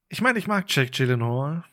[0.07, 1.66] Ich meine, ich mag Jack Gyllenhaal,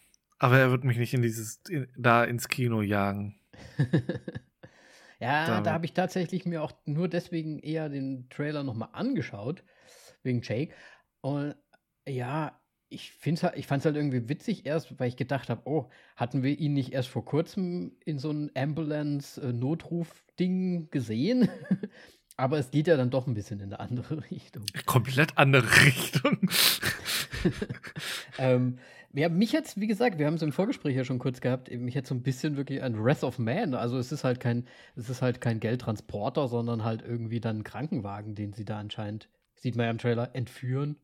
[0.43, 3.39] aber er wird mich nicht in dieses, in, da ins Kino jagen.
[5.23, 9.63] Ja, da, da habe ich tatsächlich mir auch nur deswegen eher den Trailer nochmal angeschaut,
[10.25, 10.75] wegen Jake.
[11.21, 11.55] Und
[12.09, 15.89] ja, ich, halt, ich fand es halt irgendwie witzig erst, weil ich gedacht habe, oh,
[16.17, 21.49] hatten wir ihn nicht erst vor kurzem in so einem Ambulance-Notruf-Ding gesehen?
[22.37, 24.65] Aber es geht ja dann doch ein bisschen in eine andere Richtung.
[24.87, 26.49] Komplett andere Richtung.
[28.39, 28.81] ähm,
[29.15, 31.95] ja, mich jetzt, wie gesagt, wir haben es im Vorgespräch ja schon kurz gehabt, mich
[31.95, 33.75] jetzt so ein bisschen wirklich an Wrath of Man.
[33.75, 37.65] Also es ist halt kein, es ist halt kein Geldtransporter, sondern halt irgendwie dann ein
[37.65, 40.97] Krankenwagen, den sie da anscheinend, sieht man ja im Trailer, entführen.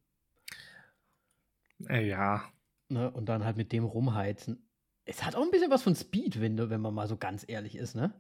[1.89, 2.45] Äh, ja.
[2.89, 4.67] Ne, und dann halt mit dem rumheizen.
[5.05, 7.77] Es hat auch ein bisschen was von Speed, wenn, wenn man mal so ganz ehrlich
[7.77, 8.15] ist, ne?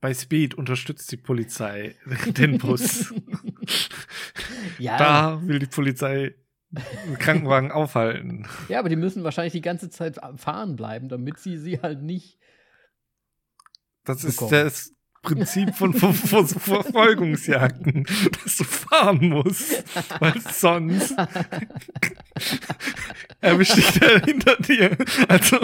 [0.00, 1.94] Bei Speed unterstützt die Polizei
[2.26, 3.14] den Bus.
[4.78, 4.96] ja.
[4.96, 6.34] Da will die Polizei
[7.18, 8.46] Krankenwagen aufhalten.
[8.68, 12.38] Ja, aber die müssen wahrscheinlich die ganze Zeit fahren bleiben, damit sie sie halt nicht.
[14.04, 14.52] Das bekommen.
[14.52, 14.92] ist das
[15.22, 18.06] Prinzip von Ver Ver Verfolgungsjagden,
[18.44, 19.84] dass du fahren musst,
[20.20, 21.14] weil sonst
[23.40, 24.96] erwischt dich der hinter dir.
[25.28, 25.58] Also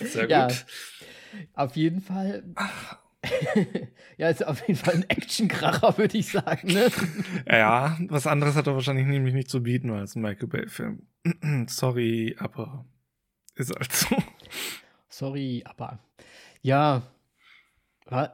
[0.00, 0.30] Sehr gut.
[0.30, 0.48] Ja,
[1.54, 2.44] auf jeden Fall.
[4.16, 6.68] ja, ist auf jeden Fall ein Actionkracher, würde ich sagen.
[6.68, 6.88] Ne?
[7.46, 11.06] Ja, was anderes hat er wahrscheinlich nämlich nicht zu bieten, es ein Michael Bay-Film.
[11.66, 12.84] Sorry, aber
[13.54, 14.16] ist halt so.
[15.08, 15.98] Sorry, aber.
[16.62, 17.02] Ja.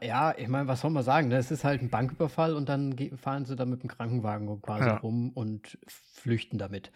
[0.02, 1.30] Ja, ich meine, was soll man sagen?
[1.30, 4.98] Das ist halt ein Banküberfall und dann fahren sie da mit dem Krankenwagen quasi ja.
[4.98, 6.92] rum und flüchten damit.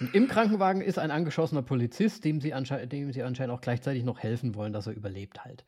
[0.00, 4.18] Und Im Krankenwagen ist ein angeschossener Polizist, dem sie, dem sie anscheinend auch gleichzeitig noch
[4.18, 5.64] helfen wollen, dass er überlebt halt.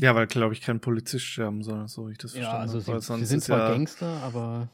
[0.00, 3.00] Ja, weil, glaube ich, kein Polizist sterben soll, so ich das ja, verstanden also habe.
[3.00, 4.68] Sie, sie sind zwar ja Gangster, aber.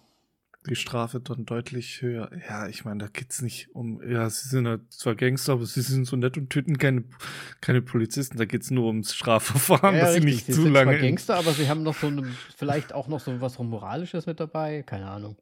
[0.68, 2.30] Die Strafe dann deutlich höher.
[2.48, 5.66] Ja, ich meine, da geht es nicht um, ja, sie sind halt zwar Gangster, aber
[5.66, 7.02] sie sind so nett und töten keine,
[7.60, 8.38] keine Polizisten.
[8.38, 10.22] Da geht es nur ums Strafverfahren, ja, dass richtig.
[10.22, 10.92] sie nicht sie zu sind lange.
[10.92, 12.24] Zwar Gangster, aber sie haben noch so eine,
[12.56, 14.84] vielleicht auch noch so was Moralisches mit dabei.
[14.84, 15.36] Keine Ahnung.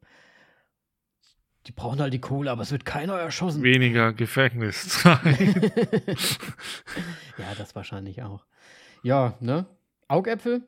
[1.66, 3.62] Die brauchen halt die Kohle, aber es wird keiner erschossen.
[3.62, 5.02] Weniger Gefängnis.
[5.04, 5.18] ja,
[7.58, 8.46] das wahrscheinlich auch.
[9.02, 9.66] Ja, ne?
[10.08, 10.62] Augäpfel?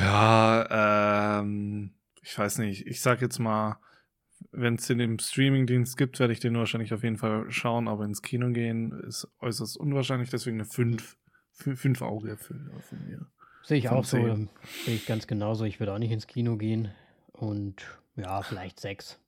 [0.00, 2.86] Ja, ähm, ich weiß nicht.
[2.86, 3.78] Ich sag jetzt mal,
[4.50, 8.04] wenn es den im Streamingdienst gibt, werde ich den wahrscheinlich auf jeden Fall schauen, aber
[8.04, 11.16] ins Kino gehen ist äußerst unwahrscheinlich, deswegen eine 5
[11.52, 13.26] fünf, fünf Augäpfel von mir.
[13.62, 14.18] Sehe ich auch so,
[14.84, 15.64] sehe ich ganz genauso.
[15.64, 16.90] Ich würde auch nicht ins Kino gehen
[17.32, 17.76] und
[18.16, 19.18] ja, vielleicht sechs.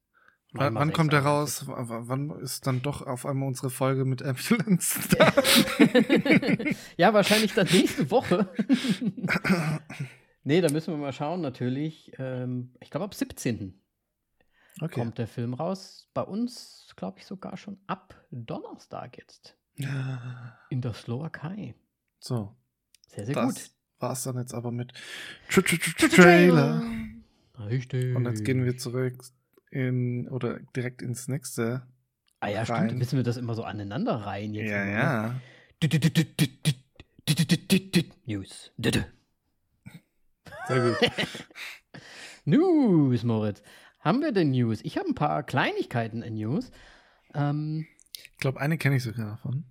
[0.56, 1.64] Wann, wann kommt der raus?
[1.66, 5.32] wann ist dann doch auf einmal unsere Folge mit Ambulance da?
[6.96, 8.48] ja, wahrscheinlich dann nächste Woche.
[10.44, 12.12] nee, da müssen wir mal schauen, natürlich.
[12.18, 13.80] Ähm, ich glaube, ab 17.
[14.80, 15.00] Okay.
[15.00, 16.08] kommt der Film raus.
[16.14, 19.56] Bei uns, glaube ich, sogar schon ab Donnerstag jetzt.
[20.70, 21.74] In der Slowakei.
[22.20, 22.56] So.
[23.08, 23.70] Sehr, sehr das gut.
[23.98, 24.92] War es dann jetzt aber mit
[25.48, 26.82] Tra -tra -tra Trailer.
[27.58, 28.14] Richtig.
[28.14, 29.20] Und jetzt gehen wir zurück
[29.74, 31.82] in, oder direkt ins nächste.
[32.40, 32.86] Ah ja, rein.
[32.86, 32.98] stimmt.
[32.98, 34.70] Müssen wir das immer so aneinander rein jetzt?
[34.70, 35.40] Ja, immer, ja.
[38.26, 38.72] News.
[40.66, 41.10] Sehr gut.
[42.44, 43.62] News, Moritz.
[44.00, 44.80] Haben wir denn News?
[44.82, 46.70] Ich habe ein paar Kleinigkeiten in News.
[47.34, 49.64] Ähm, ich glaube, eine kenne ich sogar davon.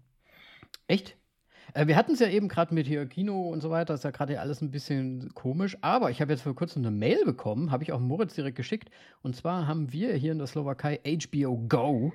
[0.88, 1.16] Echt?
[1.74, 4.12] Äh, wir hatten es ja eben gerade mit hier Kino und so weiter, ist ja
[4.12, 7.84] gerade alles ein bisschen komisch, aber ich habe jetzt vor kurzem eine Mail bekommen, habe
[7.84, 8.90] ich auch Moritz direkt geschickt.
[9.22, 12.14] Und zwar haben wir hier in der Slowakei HBO Go.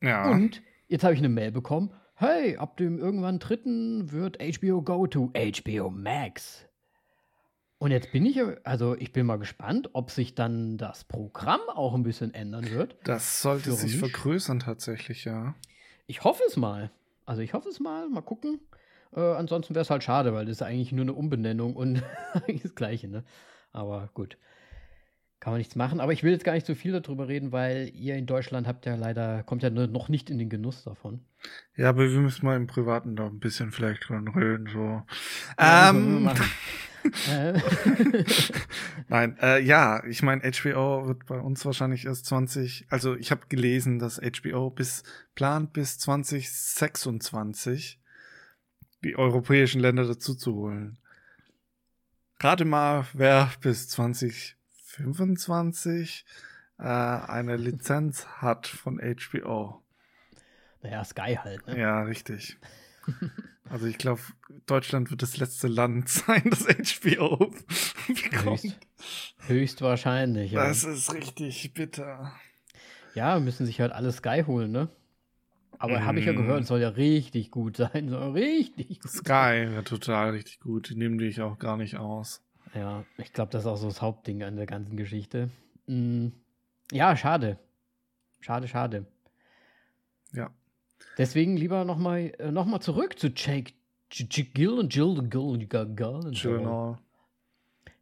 [0.00, 0.30] Ja.
[0.30, 1.92] Und jetzt habe ich eine Mail bekommen.
[2.14, 6.66] Hey, ab dem irgendwann dritten wird HBO Go to HBO Max.
[7.78, 11.94] Und jetzt bin ich, also ich bin mal gespannt, ob sich dann das Programm auch
[11.94, 12.96] ein bisschen ändern wird.
[13.02, 15.56] Das sollte sich vergrößern tatsächlich, ja.
[16.06, 16.92] Ich hoffe es mal.
[17.26, 18.60] Also ich hoffe es mal, mal gucken.
[19.14, 22.02] Äh, ansonsten wäre es halt schade, weil das ist eigentlich nur eine Umbenennung und
[22.34, 23.24] eigentlich das Gleiche, ne?
[23.72, 24.36] Aber gut.
[25.42, 25.98] Kann man nichts machen.
[25.98, 28.86] Aber ich will jetzt gar nicht so viel darüber reden, weil ihr in Deutschland habt
[28.86, 31.24] ja leider, kommt ja noch nicht in den Genuss davon.
[31.74, 35.02] Ja, aber wir müssen mal im Privaten da ein bisschen vielleicht dran reden, so.
[35.58, 36.30] Ja, ähm,
[37.28, 37.58] äh.
[39.08, 43.48] Nein, äh, ja, ich meine, HBO wird bei uns wahrscheinlich erst 20, also ich habe
[43.48, 45.02] gelesen, dass HBO bis
[45.34, 48.00] plant bis 2026
[49.02, 50.98] die europäischen Länder dazu zu holen.
[52.38, 53.88] Rate mal, wer bis
[54.96, 56.24] 2025
[56.78, 59.82] äh, eine Lizenz hat von HBO.
[60.82, 61.78] Naja, Sky halt, ne?
[61.78, 62.56] Ja, richtig.
[63.68, 64.20] Also ich glaube,
[64.66, 67.36] Deutschland wird das letzte Land sein, das HBO
[68.08, 68.62] bekommt.
[68.62, 68.76] Höchst,
[69.46, 70.66] höchstwahrscheinlich, ja.
[70.66, 72.32] Das ist richtig bitter.
[73.14, 74.88] Ja, müssen sich halt alle Sky holen, ne?
[75.78, 76.04] Aber mm.
[76.04, 78.08] habe ich ja gehört, soll ja richtig gut sein.
[78.08, 80.90] Soll richtig gut Sky wäre total richtig gut.
[80.90, 82.42] Die nehmen dich auch gar nicht aus.
[82.74, 85.50] Ja, ich glaube, das ist auch so das Hauptding an der ganzen Geschichte.
[85.86, 86.28] Mm.
[86.90, 87.58] Ja, schade.
[88.40, 89.06] Schade, schade.
[90.32, 90.50] Ja.
[91.18, 93.72] Deswegen lieber nochmal äh, noch mal zurück zu Jake
[94.10, 95.68] Jill und Jill Jill
[96.32, 96.96] Jill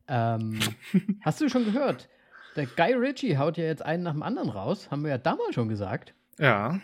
[0.08, 0.58] ähm,
[1.22, 2.08] Hast du schon gehört?
[2.56, 4.90] Der Guy Ritchie haut ja jetzt einen nach dem anderen raus.
[4.90, 6.14] Haben wir ja damals schon gesagt.
[6.38, 6.80] Ja.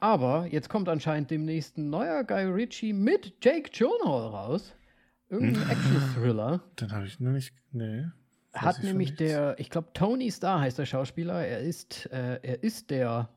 [0.00, 4.74] Aber jetzt kommt anscheinend demnächst ein neuer Guy Ritchie mit Jake Gyllenhaal raus.
[5.28, 6.60] Irgendein Action-Thriller.
[6.80, 7.54] Den habe ich noch nicht.
[7.72, 8.06] Nee.
[8.52, 11.44] Hat nämlich der, ich glaube, Tony Starr heißt der Schauspieler.
[11.44, 13.28] Er ist, äh, er ist der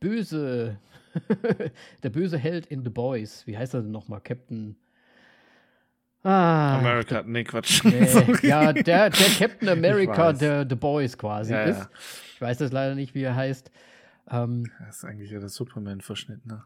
[0.00, 0.78] böse,
[2.02, 3.46] der böse Held in The Boys.
[3.46, 4.20] Wie heißt er denn nochmal?
[4.20, 4.76] Captain.
[6.22, 7.82] Ah, America, nee, Quatsch.
[7.84, 8.06] Nee,
[8.42, 11.78] ja, der, der Captain America der The Boys quasi ja, ist.
[11.78, 11.90] Ja.
[12.34, 13.70] Ich weiß das leider nicht, wie er heißt.
[14.30, 16.62] Ähm, das ist eigentlich ja der Superman-Verschnitt, ne?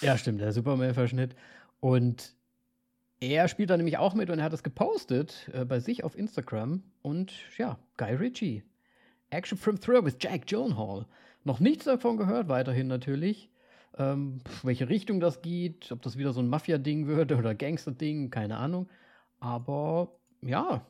[0.00, 1.36] Ja, stimmt, der Superman-Verschnitt.
[1.80, 2.34] Und
[3.30, 6.16] er spielt da nämlich auch mit und er hat das gepostet äh, bei sich auf
[6.16, 6.82] Instagram.
[7.02, 8.62] Und ja, Guy Ritchie.
[9.30, 11.06] Action from Thriller with Jack Gyllenhaal.
[11.44, 13.50] Noch nichts davon gehört, weiterhin natürlich.
[13.96, 18.56] Ähm, welche Richtung das geht, ob das wieder so ein Mafia-Ding wird oder Gangster-Ding, keine
[18.56, 18.88] Ahnung.
[19.40, 20.86] Aber ja,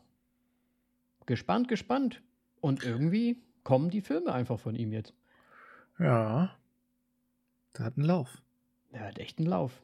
[1.26, 2.22] gespannt, gespannt.
[2.60, 5.12] Und irgendwie kommen die Filme einfach von ihm jetzt.
[5.98, 6.56] Ja.
[7.76, 8.42] Der hat einen Lauf.
[8.92, 9.83] Der hat echt einen Lauf.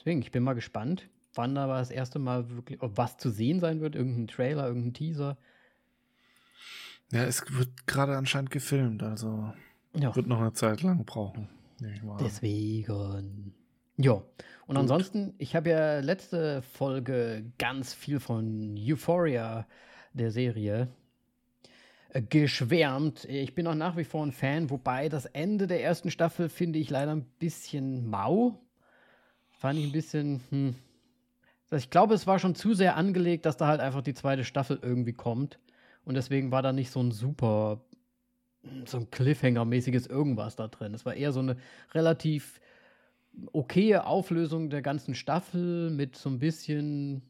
[0.00, 3.60] Deswegen, ich bin mal gespannt, wann da das erste Mal wirklich, ob was zu sehen
[3.60, 5.36] sein wird, irgendein Trailer, irgendein Teaser.
[7.12, 9.52] Ja, es wird gerade anscheinend gefilmt, also
[9.94, 10.16] ja.
[10.16, 11.48] wird noch eine Zeit lang brauchen.
[12.18, 13.54] Deswegen.
[13.98, 14.12] Ja.
[14.12, 14.24] Und
[14.68, 14.76] Gut.
[14.78, 19.66] ansonsten, ich habe ja letzte Folge ganz viel von Euphoria,
[20.14, 20.88] der Serie,
[22.10, 23.26] äh, geschwärmt.
[23.26, 26.78] Ich bin auch nach wie vor ein Fan, wobei das Ende der ersten Staffel finde
[26.78, 28.58] ich leider ein bisschen mau.
[29.60, 30.74] Fand ich ein bisschen, hm.
[31.70, 34.78] Ich glaube, es war schon zu sehr angelegt, dass da halt einfach die zweite Staffel
[34.80, 35.58] irgendwie kommt.
[36.06, 37.84] Und deswegen war da nicht so ein super,
[38.86, 40.94] so ein Cliffhanger-mäßiges irgendwas da drin.
[40.94, 41.58] Es war eher so eine
[41.92, 42.58] relativ
[43.52, 47.20] okaye Auflösung der ganzen Staffel mit so ein bisschen,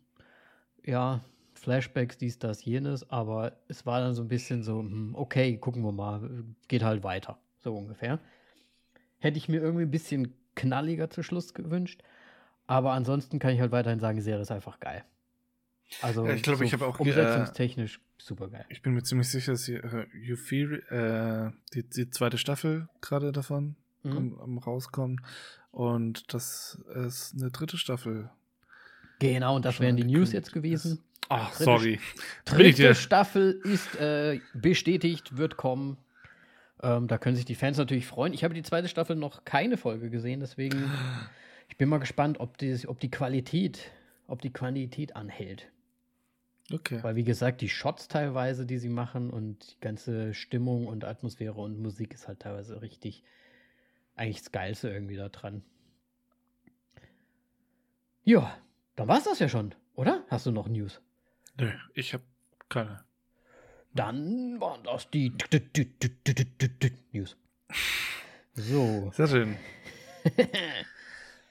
[0.87, 1.21] ja,
[1.55, 5.83] Flashbacks, dies, das, jenes, aber es war dann so ein bisschen so, hm, okay, gucken
[5.83, 8.21] wir mal, geht halt weiter, so ungefähr.
[9.19, 12.03] Hätte ich mir irgendwie ein bisschen knalliger zu Schluss gewünscht,
[12.71, 15.03] aber ansonsten kann ich halt weiterhin sagen, die Serie ist einfach geil.
[16.03, 18.65] Also ja, ich glaube, so ich habe auch umsetzungstechnisch äh, super geil.
[18.69, 23.33] Ich bin mir ziemlich sicher, dass die, äh, Euphoria, äh, die, die zweite Staffel gerade
[23.33, 24.17] davon mhm.
[24.17, 25.21] am, am rauskommen
[25.73, 28.31] und das ist eine dritte Staffel.
[29.19, 31.01] Genau, und das wären die News jetzt gewesen.
[31.29, 32.01] Ach, dritte, sorry.
[32.45, 35.97] Dritte Staffel ist äh, bestätigt, wird kommen.
[36.85, 38.33] Ähm, da können sich die Fans natürlich freuen.
[38.33, 40.89] Ich habe die zweite Staffel noch keine Folge gesehen, deswegen
[41.71, 43.91] ich bin mal gespannt, ob die, ob die Qualität,
[44.27, 45.71] ob die Qualität anhält.
[46.73, 47.03] Okay.
[47.03, 51.61] Weil, wie gesagt, die Shots teilweise, die sie machen und die ganze Stimmung und Atmosphäre
[51.61, 53.25] und Musik ist halt teilweise richtig,
[54.15, 55.63] eigentlich das Geilste irgendwie da dran.
[58.25, 58.57] Ja,
[58.97, 60.25] dann war es das ja schon, oder?
[60.29, 61.01] Hast du noch News?
[61.57, 62.25] Nö, ich habe
[62.69, 63.05] keine.
[63.95, 65.33] Dann waren das die
[67.13, 67.37] News.
[68.55, 69.11] So.
[69.15, 69.57] Sehr schön.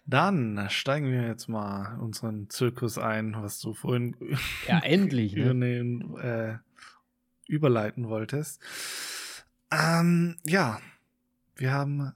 [0.10, 4.16] Dann steigen wir jetzt mal unseren Zirkus ein, was du vorhin
[4.68, 5.53] ja, endlich, ne?
[6.18, 6.57] äh,
[7.47, 8.60] überleiten wolltest.
[9.72, 10.80] Ähm, ja,
[11.55, 12.12] wir haben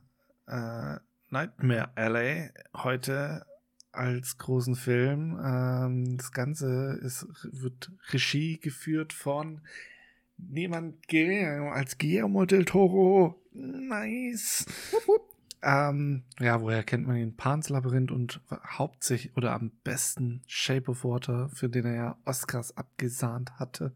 [0.48, 0.96] äh,
[1.30, 3.46] Nightmare Alley heute
[3.92, 5.40] als großen Film.
[5.44, 9.62] Ähm, das Ganze ist, wird Regie geführt von
[10.38, 10.96] niemand
[11.72, 13.40] als Guillermo del Toro.
[13.54, 14.66] Nice.
[15.66, 17.38] Ähm, ja, woher kennt man ihn?
[17.38, 22.76] Pans Labyrinth und hauptsächlich oder am besten Shape of Water, für den er ja Oscars
[22.76, 23.94] abgesahnt hatte.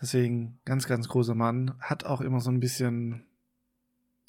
[0.00, 1.74] Deswegen ganz, ganz großer Mann.
[1.80, 3.24] Hat auch immer so ein bisschen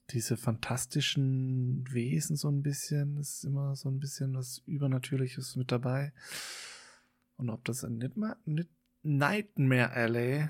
[0.09, 3.17] diese fantastischen Wesen so ein bisschen.
[3.17, 6.11] Ist immer so ein bisschen was Übernatürliches mit dabei.
[7.37, 7.99] Und ob das in
[9.03, 10.49] Nightmare Alley,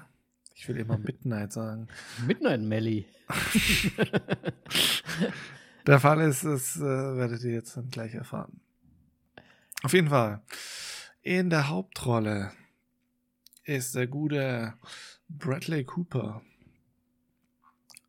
[0.53, 1.89] ich will immer Midnight sagen.
[2.25, 3.07] Midnight Melly.
[5.85, 8.59] der Fall ist, das äh, werdet ihr jetzt dann gleich erfahren.
[9.83, 10.41] Auf jeden Fall.
[11.21, 12.51] In der Hauptrolle
[13.63, 14.73] ist der gute
[15.29, 16.41] Bradley Cooper,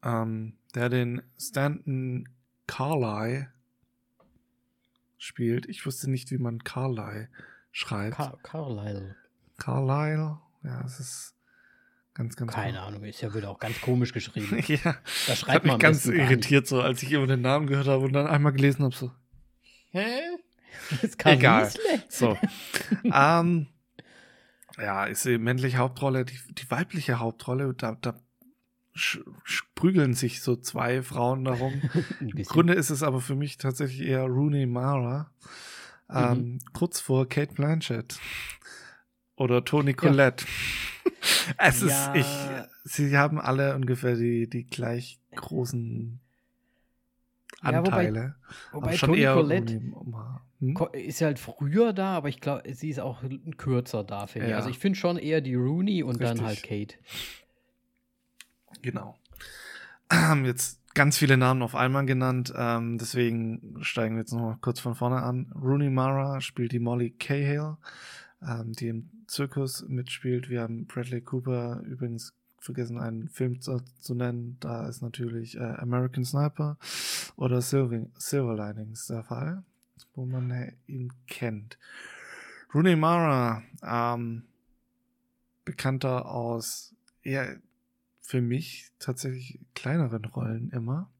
[0.02, 2.28] ähm, der den Stanton
[2.66, 3.52] Carlyle
[5.18, 5.66] spielt.
[5.66, 7.28] Ich wusste nicht, wie man Carlyle
[7.72, 8.16] schreibt.
[8.16, 9.16] Car Carlyle.
[9.58, 11.35] Carlyle, ja, es ist
[12.16, 14.58] Ganz, ganz Keine Ahnung, ist ja wieder auch ganz komisch geschrieben.
[14.66, 14.96] ja, Da
[15.26, 18.04] das schreibt hat mich man ganz irritiert, so als ich immer den Namen gehört habe
[18.06, 19.10] und dann einmal gelesen habe, so,
[19.90, 20.20] Hä?
[21.02, 21.64] Ist Egal.
[21.64, 22.02] Riesle?
[22.08, 22.38] so.
[23.04, 23.66] ähm,
[24.78, 28.18] ja, ist die männliche Hauptrolle, die, die weibliche Hauptrolle, da, da
[29.74, 31.82] prügeln sich so zwei Frauen darum.
[32.20, 32.30] Im.
[32.44, 35.30] Grunde ist es aber für mich tatsächlich eher Rooney Mara,
[36.10, 36.58] ähm, Mhm.
[36.72, 38.18] kurz vor Kate Blanchett
[39.36, 40.44] oder Toni Collette.
[41.58, 42.12] es Ja.
[42.14, 42.26] ist, ich,
[42.84, 46.18] sie haben alle ungefähr die, die gleich großen
[47.62, 48.34] Ja, wobei- Anteile.
[48.72, 49.80] Wobei aber schon Toni eher Collette.
[50.60, 50.78] Hm?
[50.94, 53.22] ist ja halt früher da, aber ich glaube, sie ist auch
[53.58, 54.50] kürzer da, finde ich.
[54.52, 54.56] Ja.
[54.56, 56.46] Also ich finde schon eher die Rooney und dann Richtig.
[56.46, 56.94] halt Kate.
[58.82, 59.16] Genau.
[60.10, 64.58] Haben jetzt ganz viele Namen auf einmal genannt, ähm, deswegen steigen wir jetzt noch mal
[64.62, 65.52] kurz von vorne an.
[65.60, 67.76] Rooney Mara spielt die Molly Cahill,
[68.42, 70.48] ähm, die im Zirkus mitspielt.
[70.48, 74.56] Wir haben Bradley Cooper übrigens vergessen, einen Film zu, zu nennen.
[74.60, 76.78] Da ist natürlich äh, American Sniper
[77.36, 79.62] oder Silver, Silver Linings der Fall,
[80.14, 81.78] wo man äh, ihn kennt.
[82.74, 84.44] Rooney Mara, ähm,
[85.64, 87.56] bekannter aus eher
[88.20, 91.10] für mich tatsächlich kleineren Rollen immer.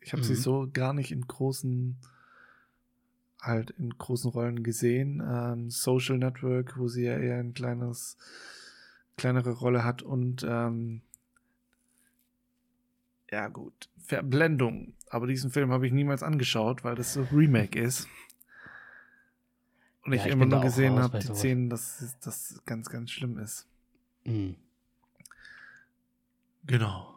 [0.00, 0.36] Ich habe sie Mhm.
[0.38, 1.96] so gar nicht in großen,
[3.42, 5.22] halt in großen Rollen gesehen.
[5.26, 8.16] Ähm, Social Network, wo sie ja eher ein kleines,
[9.16, 11.02] kleinere Rolle hat und ähm,
[13.30, 14.94] ja gut, Verblendung.
[15.10, 18.06] Aber diesen Film habe ich niemals angeschaut, weil das so Remake ist.
[20.04, 21.26] Und Ja, ich ich immer nur gesehen habe, die.
[21.34, 23.66] Szenen, dass das ganz, ganz schlimm ist.
[24.24, 24.56] Mhm.
[26.66, 27.14] Genau.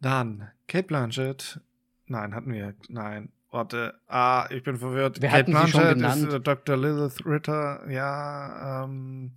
[0.00, 1.60] Dann Kate Blanchett.
[2.06, 2.74] Nein, hatten wir.
[2.88, 3.30] Nein.
[3.54, 3.94] Warte.
[4.08, 5.22] Ah, ich bin verwirrt.
[5.22, 6.32] Wir Kate hatten sie schon Blanchett ist genannt.
[6.34, 6.76] äh, Dr.
[6.76, 7.88] Lilith Ritter.
[7.88, 9.30] Ja, ähm,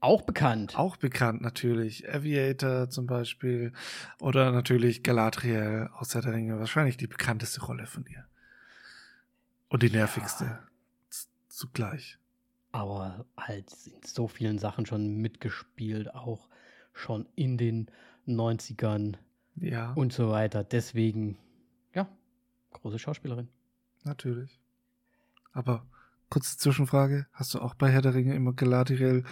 [0.00, 0.78] Auch bekannt.
[0.78, 2.08] auch bekannt natürlich.
[2.08, 3.72] Aviator zum Beispiel.
[4.20, 6.58] Oder natürlich Galadriel aus der Ringe.
[6.58, 8.24] Wahrscheinlich die bekannteste Rolle von ihr.
[9.68, 10.60] Und die nervigste.
[11.10, 12.18] Z- Zugleich.
[12.70, 16.48] aber halt in so vielen Sachen schon mitgespielt, auch
[16.94, 17.90] schon in den
[18.26, 19.16] 90ern
[19.60, 20.64] Ja, und so weiter.
[20.64, 21.36] Deswegen,
[21.94, 22.08] ja,
[22.72, 23.48] große Schauspielerin.
[24.04, 24.60] natürlich.
[25.52, 25.86] Aber
[26.30, 27.26] kurze Zwischenfrage.
[27.32, 29.24] Hast du auch bei Herr der Ringe immer Galadriel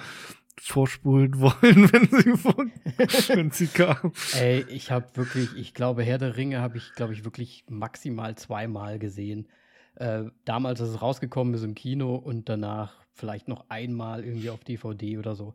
[0.61, 2.57] vorspulen wollen, wenn sie, vor,
[3.37, 4.13] wenn sie kam?
[4.35, 8.35] Ey, ich habe wirklich, ich glaube, Herr der Ringe habe ich, glaube ich, wirklich maximal
[8.37, 9.49] zweimal gesehen.
[9.97, 14.63] Äh, damals, als es rausgekommen ist im Kino und danach vielleicht noch einmal irgendwie auf
[14.65, 15.55] DVD oder so.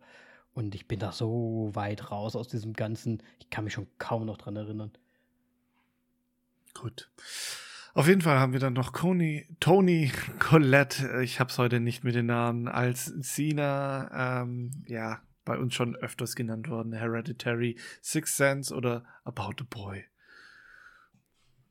[0.54, 3.24] Und ich bin da so weit raus aus diesem Ganzen.
[3.40, 4.92] Ich kann mich schon kaum noch dran erinnern.
[6.74, 7.10] Gut.
[7.94, 12.06] Auf jeden Fall haben wir dann noch Coney, Tony Collette, ich habe es heute nicht
[12.06, 18.38] mit den Namen, als Sina, ähm, ja, bei uns schon öfters genannt worden, Hereditary, Sixth
[18.38, 20.06] Sense oder About a Boy.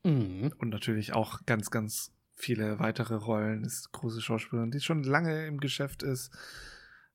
[0.04, 0.52] Mhm.
[0.58, 5.58] Und natürlich auch ganz, ganz viele weitere Rollen, ist große Schauspielerin, die schon lange im
[5.58, 6.30] Geschäft ist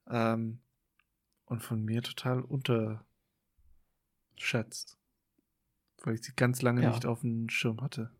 [0.10, 0.60] ähm,
[1.46, 2.98] und von mir total unterschätzt,
[6.04, 6.90] weil ich sie ganz lange Ja.
[6.90, 8.12] nicht auf dem Schirm hatte.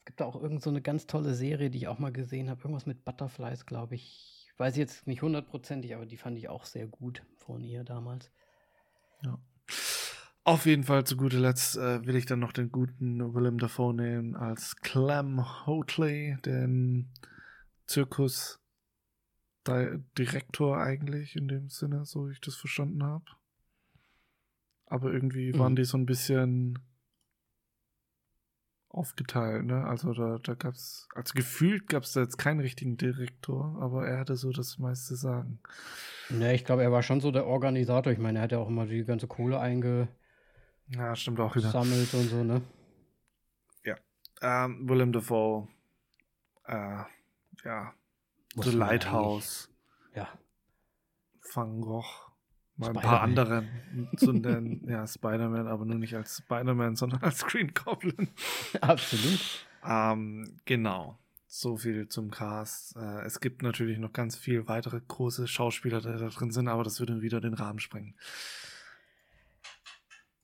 [0.00, 2.48] Es gibt da auch irgend so eine ganz tolle Serie, die ich auch mal gesehen
[2.48, 2.60] habe.
[2.60, 4.48] Irgendwas mit Butterflies, glaube ich.
[4.56, 8.30] Weiß ich jetzt nicht hundertprozentig, aber die fand ich auch sehr gut von ihr damals.
[9.22, 9.38] Ja.
[10.44, 13.92] Auf jeden Fall zu guter Letzt äh, will ich dann noch den guten Willem Dafoe
[13.92, 17.10] nehmen als Clem Hotley, den
[19.66, 23.24] Zirkus-Direktor eigentlich in dem Sinne, so wie ich das verstanden habe.
[24.86, 25.76] Aber irgendwie waren Mhm.
[25.76, 26.78] die so ein bisschen
[28.88, 29.84] aufgeteilt, ne?
[29.84, 34.18] Also da, da gab's, also gefühlt gab es da jetzt keinen richtigen Direktor, aber er
[34.20, 35.60] hatte so das meiste Sagen.
[36.30, 38.12] Ne, ich glaube, er war schon so der Organisator.
[38.12, 40.08] Ich meine, er hat ja auch immer die ganze Kohle eingesammelt
[40.88, 41.74] Ja, stimmt auch wieder.
[41.74, 42.62] und so, ne?
[44.42, 45.66] Ähm, Willem Dafoe.
[46.66, 47.04] Äh,
[47.64, 47.94] ja.
[48.56, 49.68] Muss The Lighthouse.
[50.14, 50.28] Ja.
[51.54, 52.04] Van Gogh.
[52.78, 53.68] Mal ein paar anderen
[54.16, 54.86] zu nennen.
[54.88, 58.28] ja, Spider-Man, aber nur nicht als Spider-Man, sondern als Green Goblin.
[58.80, 59.66] Absolut.
[59.84, 61.18] Ähm, genau.
[61.46, 62.96] So viel zum Cast.
[62.96, 66.82] Äh, es gibt natürlich noch ganz viel weitere große Schauspieler, die da drin sind, aber
[66.82, 68.14] das würde wieder den Rahmen sprengen.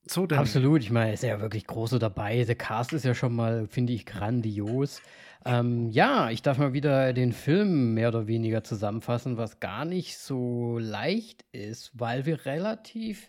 [0.07, 0.39] So denn.
[0.39, 0.83] Absolut.
[0.83, 2.45] Ich meine, ist ja wirklich große dabei.
[2.45, 5.01] Der Cast ist ja schon mal, finde ich, grandios.
[5.45, 10.19] Ähm, ja, ich darf mal wieder den Film mehr oder weniger zusammenfassen, was gar nicht
[10.19, 13.29] so leicht ist, weil wir relativ,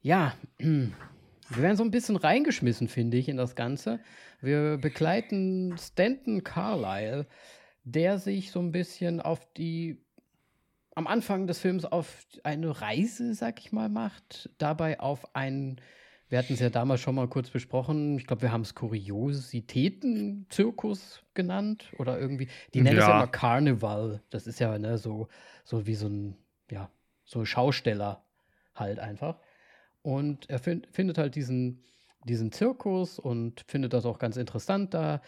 [0.00, 0.92] ja, wir
[1.56, 4.00] werden so ein bisschen reingeschmissen, finde ich, in das Ganze.
[4.40, 7.26] Wir begleiten Stanton Carlyle,
[7.82, 10.00] der sich so ein bisschen auf die
[10.98, 15.80] am Anfang des Films auf eine Reise, sag ich mal, macht, dabei auf einen,
[16.28, 21.22] wir hatten es ja damals schon mal kurz besprochen, ich glaube, wir haben es Kuriositäten-Zirkus
[21.34, 23.14] genannt oder irgendwie, die nennen es ja.
[23.14, 25.28] immer Carnival, das ist ja ne, so,
[25.62, 26.36] so wie so ein,
[26.68, 26.90] ja,
[27.24, 28.24] so ein Schausteller
[28.74, 29.38] halt einfach.
[30.02, 31.84] Und er find, findet halt diesen,
[32.24, 34.94] diesen Zirkus und findet das auch ganz interessant.
[34.94, 35.22] Da,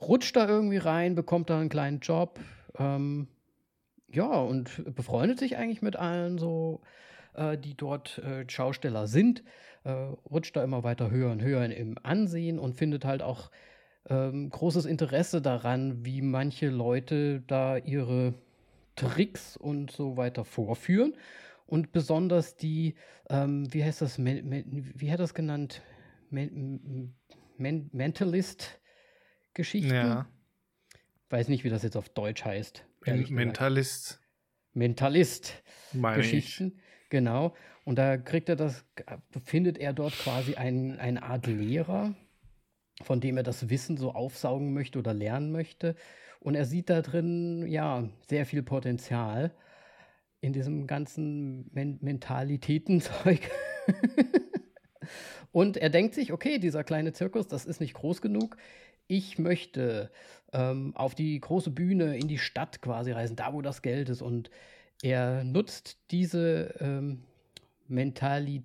[0.00, 2.40] rutscht da irgendwie rein, bekommt da einen kleinen Job,
[2.78, 3.28] ähm,
[4.14, 6.80] ja, und befreundet sich eigentlich mit allen so,
[7.34, 9.42] äh, die dort äh, Schausteller sind,
[9.84, 13.50] äh, rutscht da immer weiter höher und höher im Ansehen und findet halt auch
[14.08, 18.34] ähm, großes Interesse daran, wie manche Leute da ihre
[18.96, 21.14] Tricks und so weiter vorführen.
[21.66, 22.94] Und besonders die,
[23.30, 25.82] ähm, wie heißt das, men, men, wie hat das genannt?
[26.30, 27.14] Men,
[27.56, 29.94] Mentalist-Geschichten.
[29.94, 30.28] Ja.
[31.30, 32.84] Weiß nicht, wie das jetzt auf Deutsch heißt.
[33.06, 34.20] Mentalist.
[34.72, 36.80] Mentalist-Geschichten.
[37.10, 37.54] Genau.
[37.84, 38.84] Und da kriegt er das,
[39.44, 42.14] findet er dort quasi ein, eine Art Lehrer,
[43.02, 45.94] von dem er das Wissen so aufsaugen möchte oder lernen möchte.
[46.40, 49.52] Und er sieht da drin, ja, sehr viel Potenzial
[50.40, 53.50] in diesem ganzen Men Mentalitätenzeug.
[55.52, 58.56] Und er denkt sich, okay, dieser kleine Zirkus, das ist nicht groß genug.
[59.06, 60.10] Ich möchte
[60.52, 64.22] ähm, auf die große Bühne in die Stadt quasi reisen, da wo das Geld ist.
[64.22, 64.50] Und
[65.02, 67.24] er nutzt diese ähm,
[67.88, 68.64] Mentalität.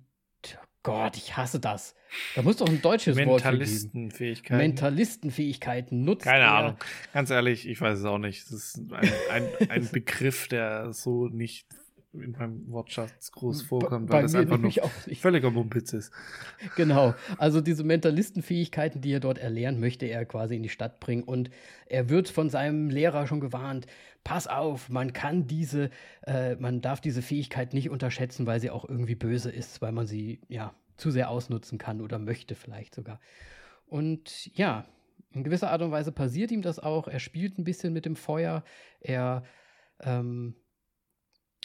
[0.82, 1.94] Gott, ich hasse das.
[2.34, 4.56] Da muss doch ein deutsches Wort für Mentalistenfähigkeiten.
[4.56, 6.52] Mentalistenfähigkeiten nutzt Keine er.
[6.54, 6.76] Ahnung.
[7.12, 8.46] Ganz ehrlich, ich weiß es auch nicht.
[8.46, 11.66] Das ist ein, ein, ein Begriff, der so nicht
[12.12, 16.12] in meinem Wortschatz groß vorkommt, Bei weil es einfach nur völliger Mumpitz ist.
[16.76, 17.14] Genau.
[17.38, 21.22] Also diese Mentalistenfähigkeiten, die er dort erlernt, möchte er quasi in die Stadt bringen.
[21.22, 21.50] Und
[21.86, 23.86] er wird von seinem Lehrer schon gewarnt,
[24.24, 25.90] pass auf, man kann diese,
[26.26, 30.06] äh, man darf diese Fähigkeit nicht unterschätzen, weil sie auch irgendwie böse ist, weil man
[30.06, 33.20] sie ja zu sehr ausnutzen kann oder möchte vielleicht sogar.
[33.86, 34.84] Und ja,
[35.32, 37.06] in gewisser Art und Weise passiert ihm das auch.
[37.06, 38.64] Er spielt ein bisschen mit dem Feuer.
[39.00, 39.44] Er
[40.00, 40.54] ähm,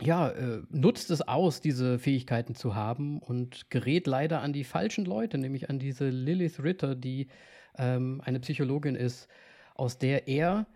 [0.02, 5.06] ja, äh, nutzt es aus, diese Fähigkeiten zu haben und gerät leider an die falschen
[5.06, 7.28] Leute, nämlich an diese Lilith Ritter, die
[7.78, 9.30] ähm, eine Psychologin ist,
[9.74, 10.68] aus der er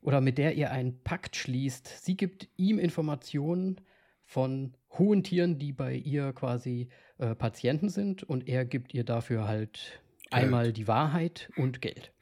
[0.00, 2.04] oder mit der er einen Pakt schließt.
[2.04, 3.80] Sie gibt ihm Informationen
[4.24, 9.46] von hohen Tieren, die bei ihr quasi äh, Patienten sind und er gibt ihr dafür
[9.46, 10.00] halt
[10.30, 10.32] Geld.
[10.32, 12.12] einmal die Wahrheit und Geld.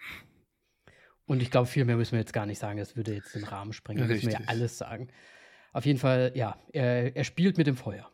[1.24, 3.44] Und ich glaube, viel mehr müssen wir jetzt gar nicht sagen, das würde jetzt den
[3.44, 4.02] Rahmen sprengen.
[4.02, 5.08] Da müssen wir ja alles sagen.
[5.72, 8.10] Auf jeden Fall, ja, er, er spielt mit dem Feuer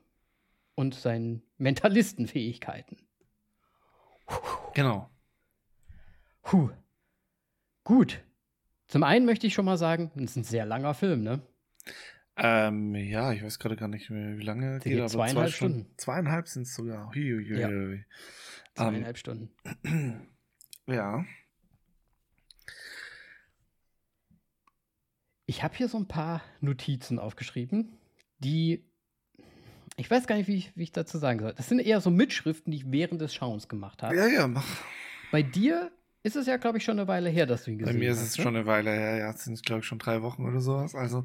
[0.74, 2.98] und seinen Mentalistenfähigkeiten.
[4.74, 5.10] Genau.
[6.42, 6.70] Puh.
[7.84, 8.22] Gut.
[8.86, 11.42] Zum einen möchte ich schon mal sagen, es ist ein sehr langer Film, ne?
[12.36, 15.56] Ähm, ja, ich weiß gerade gar nicht mehr, wie lange geht, geht aber zweieinhalb zwei
[15.56, 15.80] Stunden.
[15.80, 15.98] Stunden.
[15.98, 17.08] Zweieinhalb sind es sogar.
[17.12, 17.58] Hui, hui, hui.
[17.58, 18.04] Ja.
[18.74, 19.50] Zweieinhalb um, Stunden.
[20.86, 21.22] Ja.
[25.48, 27.96] Ich habe hier so ein paar Notizen aufgeschrieben,
[28.38, 28.84] die
[29.96, 31.54] ich weiß gar nicht, wie ich, wie ich, dazu sagen soll.
[31.54, 34.14] Das sind eher so Mitschriften, die ich während des Schauens gemacht habe.
[34.14, 34.64] Ja, ja, mach.
[35.32, 35.90] Bei dir
[36.22, 37.98] ist es ja, glaube ich, schon eine Weile her, dass du ihn gesehen hast.
[37.98, 38.42] Bei mir ist es ne?
[38.44, 39.30] schon eine Weile her, ja.
[39.30, 40.94] Es sind, glaube ich, schon drei Wochen oder sowas.
[40.94, 41.24] Also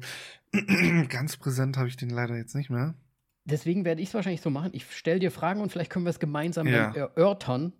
[1.08, 2.94] ganz präsent habe ich den leider jetzt nicht mehr.
[3.44, 4.70] Deswegen werde ich es wahrscheinlich so machen.
[4.72, 6.92] Ich stelle dir Fragen und vielleicht können wir es gemeinsam ja.
[6.94, 7.74] erörtern,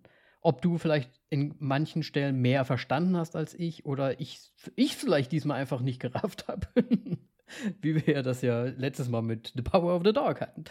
[0.45, 5.31] ob du vielleicht in manchen Stellen mehr verstanden hast als ich oder ich, ich vielleicht
[5.31, 6.67] diesmal einfach nicht gerafft habe.
[7.81, 10.65] Wie wir ja das ja letztes Mal mit The Power of the Dog hatten.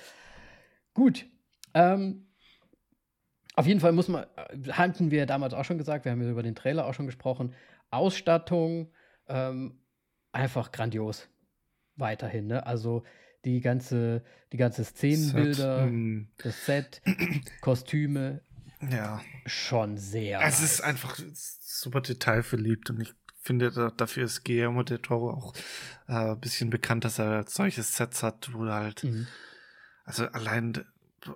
[0.95, 1.27] Gut.
[1.75, 2.29] Ähm,
[3.57, 6.31] auf jeden Fall muss man, äh, hatten wir damals auch schon gesagt, wir haben ja
[6.31, 7.53] über den Trailer auch schon gesprochen.
[7.91, 8.93] Ausstattung,
[9.27, 9.81] ähm,
[10.31, 11.29] einfach grandios.
[11.97, 12.65] Weiterhin, ne?
[12.65, 13.03] Also
[13.45, 14.23] die ganze,
[14.53, 16.29] die ganze Szenenbilder, Set, mm.
[16.39, 17.03] das Set,
[17.61, 18.41] Kostüme,
[18.81, 19.21] ja.
[19.47, 20.41] Schon sehr.
[20.41, 20.73] Es nice.
[20.73, 25.55] ist einfach super detailverliebt und ich finde, dafür ist Guillermo del Toro auch
[26.09, 29.27] äh, ein bisschen bekannt, dass er solche Sets hat, wo halt, mhm.
[30.05, 30.85] also allein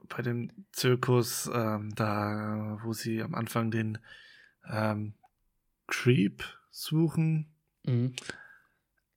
[0.09, 3.99] bei dem Zirkus, ähm, da, wo sie am Anfang den
[4.71, 5.15] ähm,
[5.87, 7.53] Creep suchen.
[7.85, 8.15] Mhm.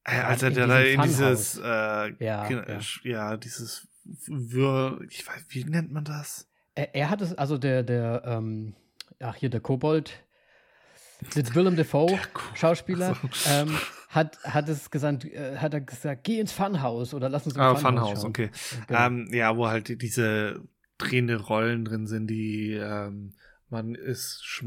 [0.04, 2.80] Äh, als er da in dieses, äh, ja, ja.
[3.04, 6.51] ja, dieses Wür, ich weiß, wie nennt man das?
[6.76, 8.76] Er, er hat es, also der, der, ähm,
[9.20, 10.24] ach hier, der Kobold,
[11.36, 12.20] mit Willem Dafoe,
[12.56, 13.16] Schauspieler,
[13.48, 13.78] ähm,
[14.10, 17.62] hat, hat es gesagt, äh, hat er gesagt, geh ins Funhaus oder lass uns im
[17.62, 18.50] ah, Funhaus, Funhaus okay.
[18.88, 19.06] Genau.
[19.06, 20.62] Ähm, ja, wo halt diese
[20.98, 23.34] drehende Rollen drin sind, die ähm,
[23.70, 24.64] man ist sch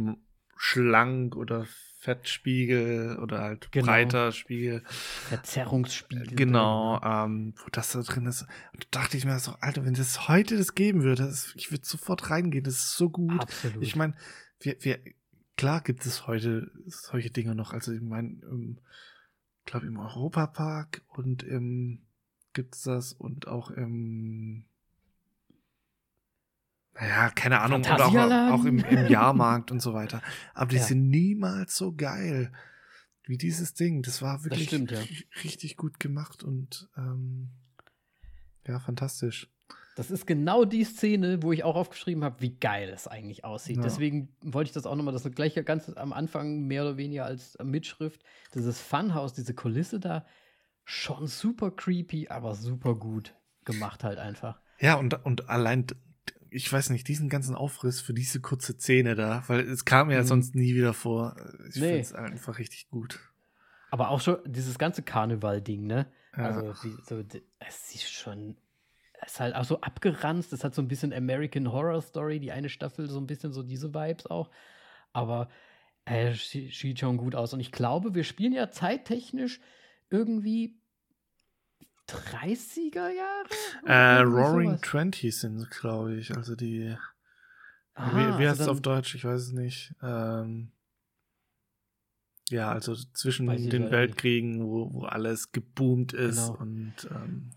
[0.56, 1.66] schlank oder
[2.04, 3.86] Fettspiegel oder halt genau.
[3.86, 4.82] breiter Spiegel.
[5.28, 6.36] Verzerrungsspiegel.
[6.36, 8.42] Genau, ähm, wo das da drin ist.
[8.74, 11.70] Und da dachte ich mir so, Alter, wenn das heute das geben würde, das, ich
[11.70, 13.40] würde sofort reingehen, das ist so gut.
[13.40, 13.82] Absolut.
[13.82, 14.14] Ich meine,
[14.60, 14.98] wir, wir,
[15.56, 17.72] klar gibt es heute solche Dinge noch.
[17.72, 22.02] Also ich meine, ich glaube im Europapark und im
[22.52, 24.66] gibt's das und auch im
[26.94, 30.22] naja, keine Ahnung, oder auch, auch im, im Jahrmarkt und so weiter.
[30.54, 30.82] Aber die ja.
[30.82, 32.52] sind niemals so geil
[33.24, 34.02] wie dieses Ding.
[34.02, 35.00] Das war wirklich das stimmt, ja.
[35.42, 37.50] richtig gut gemacht und ähm,
[38.66, 39.50] ja, fantastisch.
[39.96, 43.76] Das ist genau die Szene, wo ich auch aufgeschrieben habe, wie geil es eigentlich aussieht.
[43.76, 43.82] Ja.
[43.82, 47.56] Deswegen wollte ich das auch nochmal, das gleiche ganz am Anfang mehr oder weniger als
[47.62, 48.22] Mitschrift.
[48.54, 50.26] Dieses Funhouse, diese Kulisse da,
[50.84, 54.60] schon super creepy, aber super gut gemacht halt einfach.
[54.80, 55.86] Ja, und, und allein
[56.54, 60.20] ich weiß nicht, diesen ganzen Aufriss für diese kurze Szene da, weil es kam ja
[60.20, 60.26] mhm.
[60.26, 61.36] sonst nie wieder vor.
[61.68, 61.82] Ich nee.
[61.82, 63.18] finde es einfach richtig gut.
[63.90, 66.06] Aber auch schon dieses ganze Karneval-Ding, ne?
[66.36, 66.44] Ja.
[66.44, 67.22] Also, die, so,
[67.58, 68.56] es ist schon,
[69.20, 70.52] es ist halt auch so abgeranzt.
[70.52, 73.62] Es hat so ein bisschen American Horror Story, die eine Staffel, so ein bisschen so
[73.62, 74.50] diese Vibes auch.
[75.12, 75.48] Aber
[76.04, 77.52] äh, sieht schon gut aus.
[77.52, 79.60] Und ich glaube, wir spielen ja zeittechnisch
[80.10, 80.76] irgendwie
[82.08, 83.48] 30er Jahre?
[83.86, 86.36] Äh, Roaring Twenties sind glaube ich.
[86.36, 86.96] Also die.
[87.94, 89.14] Aha, wie, wie heißt also es auf Deutsch?
[89.14, 89.94] Ich weiß es nicht.
[90.02, 90.72] Ähm,
[92.50, 96.60] ja, also zwischen den Weltkriegen, wo, wo alles geboomt ist genau.
[96.60, 97.52] und ähm,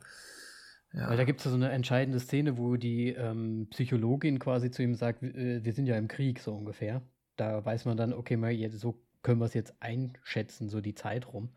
[0.93, 1.09] ja.
[1.09, 4.81] Weil da gibt es ja so eine entscheidende Szene, wo die ähm, Psychologin quasi zu
[4.81, 7.01] ihm sagt, äh, wir sind ja im Krieg, so ungefähr.
[7.35, 10.95] Da weiß man dann, okay, mal jetzt, so können wir es jetzt einschätzen, so die
[10.95, 11.49] Zeit rum.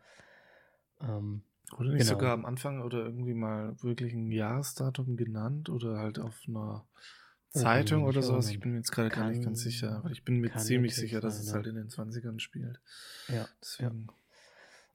[1.01, 2.11] Ähm, oder nicht genau.
[2.11, 6.85] sogar am Anfang oder irgendwie mal wirklich ein Jahresdatum genannt oder halt auf einer
[7.49, 8.49] Zeitung oh, oder sowas?
[8.49, 11.19] Ich bin mir jetzt gerade gar nicht ganz sicher, aber ich bin mir ziemlich sicher,
[11.19, 12.79] dass sein, es halt in den 20ern spielt.
[13.27, 13.47] Ja.
[13.61, 14.07] Deswegen.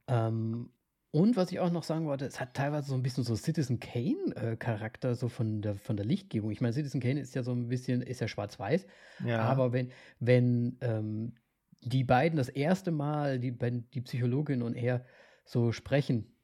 [0.09, 0.27] Ja.
[0.27, 0.69] Ähm,
[1.11, 3.79] und was ich auch noch sagen wollte, es hat teilweise so ein bisschen so Citizen
[3.79, 6.51] Kane-Charakter, äh, so von der, von der Lichtgebung.
[6.51, 8.85] Ich meine, Citizen Kane ist ja so ein bisschen, ist ja schwarz-weiß.
[9.25, 9.41] Ja.
[9.41, 11.33] Aber wenn, wenn ähm,
[11.81, 13.57] die beiden das erste Mal, die,
[13.93, 15.05] die Psychologin und er,
[15.45, 16.35] so sprechen,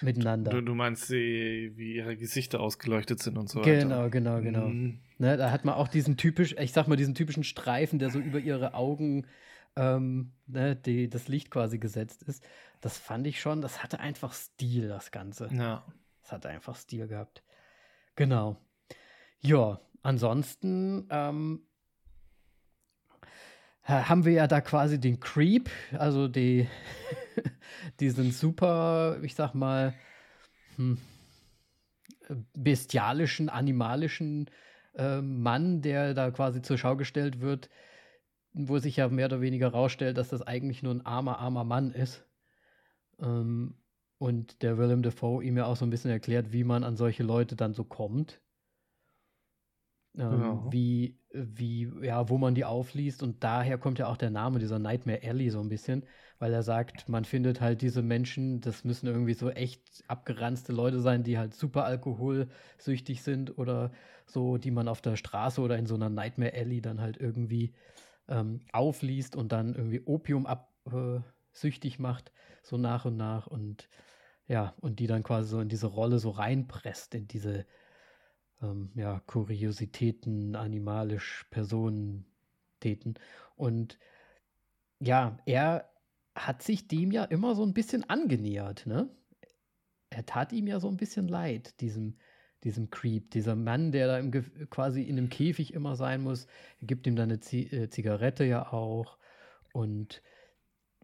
[0.00, 0.50] miteinander.
[0.50, 4.10] Du, du meinst, sie, wie ihre Gesichter ausgeleuchtet sind und so Genau, weiter.
[4.10, 4.68] genau, genau.
[4.68, 5.00] Mhm.
[5.18, 8.18] Ne, da hat man auch diesen typisch, ich sag mal, diesen typischen Streifen, der so
[8.18, 9.26] über ihre Augen
[9.76, 12.44] ähm, ne, die, das Licht quasi gesetzt ist.
[12.80, 15.48] Das fand ich schon, das hatte einfach Stil, das Ganze.
[15.52, 15.84] Ja.
[16.22, 17.42] Das hatte einfach Stil gehabt.
[18.16, 18.56] Genau.
[19.40, 21.62] Ja, ansonsten ähm,
[23.84, 26.68] haben wir ja da quasi den Creep, also die,
[28.00, 29.94] diesen super, ich sag mal,
[30.76, 30.98] hm,
[32.54, 34.50] bestialischen, animalischen
[34.94, 37.68] äh, Mann, der da quasi zur Schau gestellt wird,
[38.52, 41.92] wo sich ja mehr oder weniger rausstellt, dass das eigentlich nur ein armer, armer Mann
[41.92, 42.24] ist.
[43.20, 43.74] Ähm,
[44.18, 47.22] und der Willem Dafoe ihm ja auch so ein bisschen erklärt, wie man an solche
[47.22, 48.40] Leute dann so kommt.
[50.16, 50.68] Ähm, genau.
[50.70, 53.22] Wie, wie, ja, wo man die aufliest.
[53.22, 56.04] Und daher kommt ja auch der Name dieser Nightmare Alley so ein bisschen,
[56.38, 61.00] weil er sagt, man findet halt diese Menschen, das müssen irgendwie so echt abgeranzte Leute
[61.00, 63.90] sein, die halt super alkoholsüchtig sind oder
[64.26, 67.74] so, die man auf der Straße oder in so einer Nightmare Alley dann halt irgendwie
[68.28, 73.46] ähm, aufliest und dann irgendwie Opium absüchtig äh, macht, so nach und nach.
[73.48, 73.88] Und
[74.46, 77.66] ja, und die dann quasi so in diese Rolle so reinpresst, in diese
[78.64, 83.14] ähm, ja, Kuriositäten, animalisch Personentäten.
[83.56, 83.98] Und
[85.00, 85.88] ja, er
[86.34, 89.08] hat sich dem ja immer so ein bisschen angenähert, ne?
[90.10, 92.16] Er tat ihm ja so ein bisschen leid, diesem,
[92.62, 94.30] diesem Creep, dieser Mann, der da im,
[94.70, 96.46] quasi in einem Käfig immer sein muss.
[96.80, 99.18] Er gibt ihm dann eine Z äh, Zigarette ja auch.
[99.72, 100.22] Und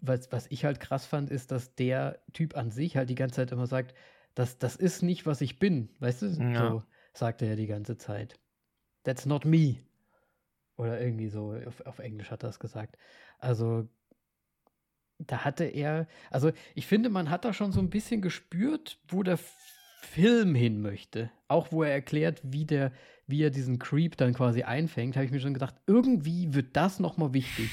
[0.01, 3.37] was, was ich halt krass fand, ist, dass der Typ an sich halt die ganze
[3.37, 3.95] Zeit immer sagt,
[4.35, 5.89] das, das ist nicht, was ich bin.
[5.99, 6.27] Weißt du?
[6.27, 6.71] Ja.
[6.71, 6.83] So,
[7.13, 8.39] sagt er die ganze Zeit.
[9.05, 9.77] That's not me.
[10.77, 12.97] Oder irgendwie so, auf, auf Englisch hat er es gesagt.
[13.39, 13.89] Also,
[15.19, 19.23] da hatte er, also ich finde, man hat da schon so ein bisschen gespürt, wo
[19.23, 19.39] der
[20.01, 21.31] Film hin möchte.
[21.49, 22.93] Auch wo er erklärt, wie der,
[23.27, 26.99] wie er diesen Creep dann quasi einfängt, habe ich mir schon gedacht, irgendwie wird das
[26.99, 27.71] nochmal wichtig.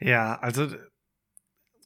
[0.00, 0.68] Ja, also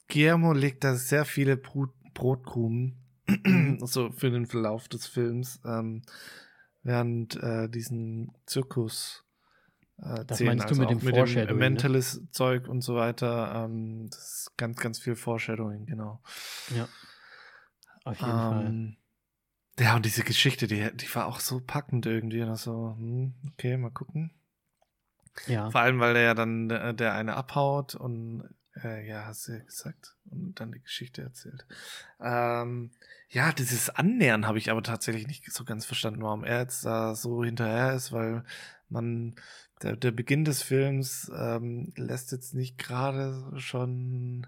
[0.08, 3.05] Guillermo legt da sehr viele Brot Brotkrumen
[3.84, 6.02] so für den Verlauf des Films, ähm,
[6.82, 9.26] während äh, diesen Zirkus
[9.98, 11.48] äh, das meinst also du mit dem mit Foreshadowing?
[11.48, 11.70] Dem ne?
[11.70, 12.70] Mentalist-Zeug ne?
[12.70, 13.64] und so weiter.
[13.64, 16.20] Ähm, das ist ganz, ganz viel Foreshadowing, genau.
[16.74, 16.88] Ja.
[18.04, 18.96] Auf jeden ähm, Fall.
[19.78, 22.42] Ja, und diese Geschichte, die, die war auch so packend irgendwie.
[22.42, 24.32] Also, hm, okay, mal gucken.
[25.46, 25.70] Ja.
[25.70, 28.48] Vor allem, weil der ja dann der, der eine abhaut und
[28.82, 30.16] äh, ja, hast du ja gesagt.
[30.30, 31.66] Und dann die Geschichte erzählt.
[32.20, 32.90] Ähm,
[33.28, 37.14] ja, dieses Annähern habe ich aber tatsächlich nicht so ganz verstanden, warum er jetzt da
[37.14, 38.44] so hinterher ist, weil
[38.88, 39.34] man,
[39.82, 44.46] der, der Beginn des Films ähm, lässt jetzt nicht gerade schon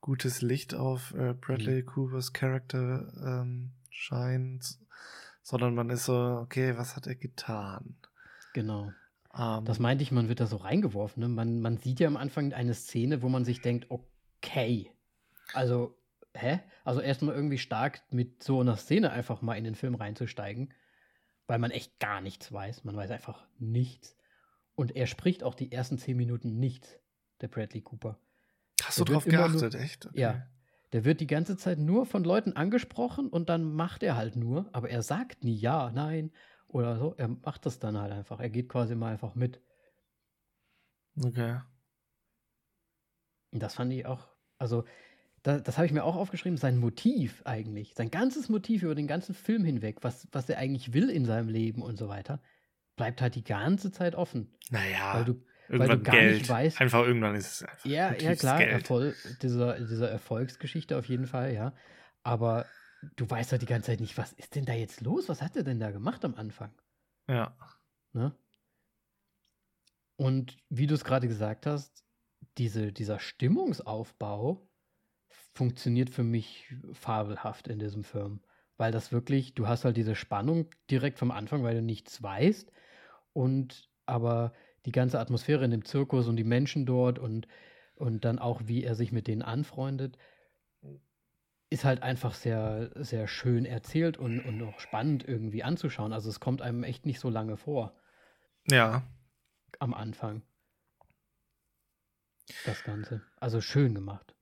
[0.00, 1.86] gutes Licht auf äh, Bradley mhm.
[1.86, 4.78] Coopers Charakter ähm, scheint,
[5.42, 7.96] sondern man ist so, okay, was hat er getan?
[8.52, 8.92] Genau.
[9.36, 11.22] Ähm, das meinte ich, man wird da so reingeworfen.
[11.22, 11.28] Ne?
[11.28, 14.90] Man, man sieht ja am Anfang eine Szene, wo man sich denkt, okay,
[15.54, 15.96] also,
[16.34, 16.60] hä?
[16.84, 20.72] Also erstmal irgendwie stark mit so einer Szene einfach mal in den Film reinzusteigen,
[21.46, 22.84] weil man echt gar nichts weiß.
[22.84, 24.16] Man weiß einfach nichts.
[24.74, 26.98] Und er spricht auch die ersten zehn Minuten nichts,
[27.40, 28.18] der Bradley Cooper.
[28.82, 30.06] Hast der du drauf geachtet, nur, echt?
[30.06, 30.20] Okay.
[30.20, 30.46] Ja.
[30.92, 34.68] Der wird die ganze Zeit nur von Leuten angesprochen und dann macht er halt nur,
[34.72, 36.32] aber er sagt nie ja, nein,
[36.72, 37.14] oder so.
[37.16, 38.40] Er macht das dann halt einfach.
[38.40, 39.60] Er geht quasi mal einfach mit.
[41.22, 41.60] Okay.
[43.52, 44.84] Das fand ich auch, also
[45.42, 49.06] da, das habe ich mir auch aufgeschrieben, sein Motiv eigentlich, sein ganzes Motiv über den
[49.06, 52.40] ganzen Film hinweg, was, was er eigentlich will in seinem Leben und so weiter,
[52.96, 54.54] bleibt halt die ganze Zeit offen.
[54.70, 56.38] Naja, weil du, irgendwann weil du gar Geld.
[56.38, 56.80] nicht weißt.
[56.80, 57.84] Einfach irgendwann ist es einfach.
[57.84, 61.74] Ja, ja klar, Erfolg, dieser, dieser Erfolgsgeschichte auf jeden Fall, ja.
[62.22, 62.66] Aber
[63.16, 65.28] du weißt halt die ganze Zeit nicht, was ist denn da jetzt los?
[65.28, 66.72] Was hat er denn da gemacht am Anfang?
[67.28, 67.56] Ja.
[68.12, 68.34] Ne?
[70.16, 72.04] Und wie du es gerade gesagt hast,
[72.58, 74.68] diese, dieser Stimmungsaufbau
[75.54, 78.40] funktioniert für mich fabelhaft in diesem Film.
[78.76, 82.72] Weil das wirklich, du hast halt diese Spannung direkt vom Anfang, weil du nichts weißt.
[83.32, 84.52] Und aber
[84.86, 87.46] die ganze Atmosphäre in dem Zirkus und die Menschen dort und,
[87.94, 90.18] und dann auch, wie er sich mit denen anfreundet,
[91.72, 96.12] ist halt einfach sehr, sehr schön erzählt und, und auch spannend irgendwie anzuschauen.
[96.12, 97.96] Also es kommt einem echt nicht so lange vor.
[98.68, 99.02] Ja.
[99.78, 100.42] Am Anfang.
[102.66, 103.22] Das Ganze.
[103.40, 104.34] Also schön gemacht.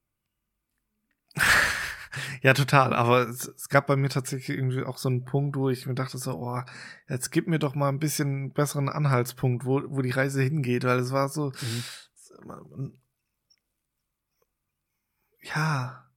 [2.43, 2.95] ja, total.
[2.95, 5.95] Aber es, es, gab bei mir tatsächlich irgendwie auch so einen Punkt, wo ich mir
[5.95, 6.61] dachte so, oh,
[7.09, 10.99] jetzt gib mir doch mal ein bisschen besseren Anhaltspunkt, wo, wo die Reise hingeht, weil
[10.99, 13.01] es war so, mhm.
[15.43, 16.10] ja,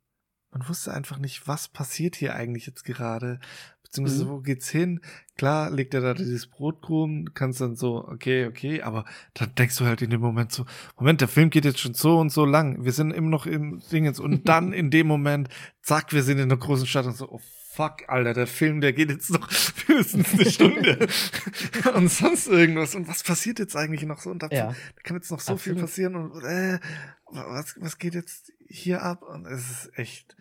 [0.53, 3.39] man wusste einfach nicht, was passiert hier eigentlich jetzt gerade,
[3.83, 4.29] beziehungsweise mhm.
[4.29, 5.01] wo geht's hin?
[5.37, 9.85] Klar, legt er da dieses Brotkrumen, kannst dann so, okay, okay, aber dann denkst du
[9.85, 10.65] halt in dem Moment so,
[10.97, 13.81] Moment, der Film geht jetzt schon so und so lang, wir sind immer noch im
[13.91, 15.49] Ding jetzt und dann in dem Moment,
[15.81, 17.41] zack, wir sind in der großen Stadt und so, oh
[17.73, 19.49] fuck, Alter, der Film, der geht jetzt noch
[19.87, 21.07] mindestens eine Stunde
[21.95, 22.93] und sonst irgendwas.
[22.93, 24.29] Und was passiert jetzt eigentlich noch so?
[24.29, 24.75] Und da, ja.
[25.03, 25.61] kann jetzt noch so Absolut.
[25.61, 26.79] viel passieren und äh,
[27.25, 29.23] was, was geht jetzt hier ab?
[29.23, 30.35] Und es ist echt,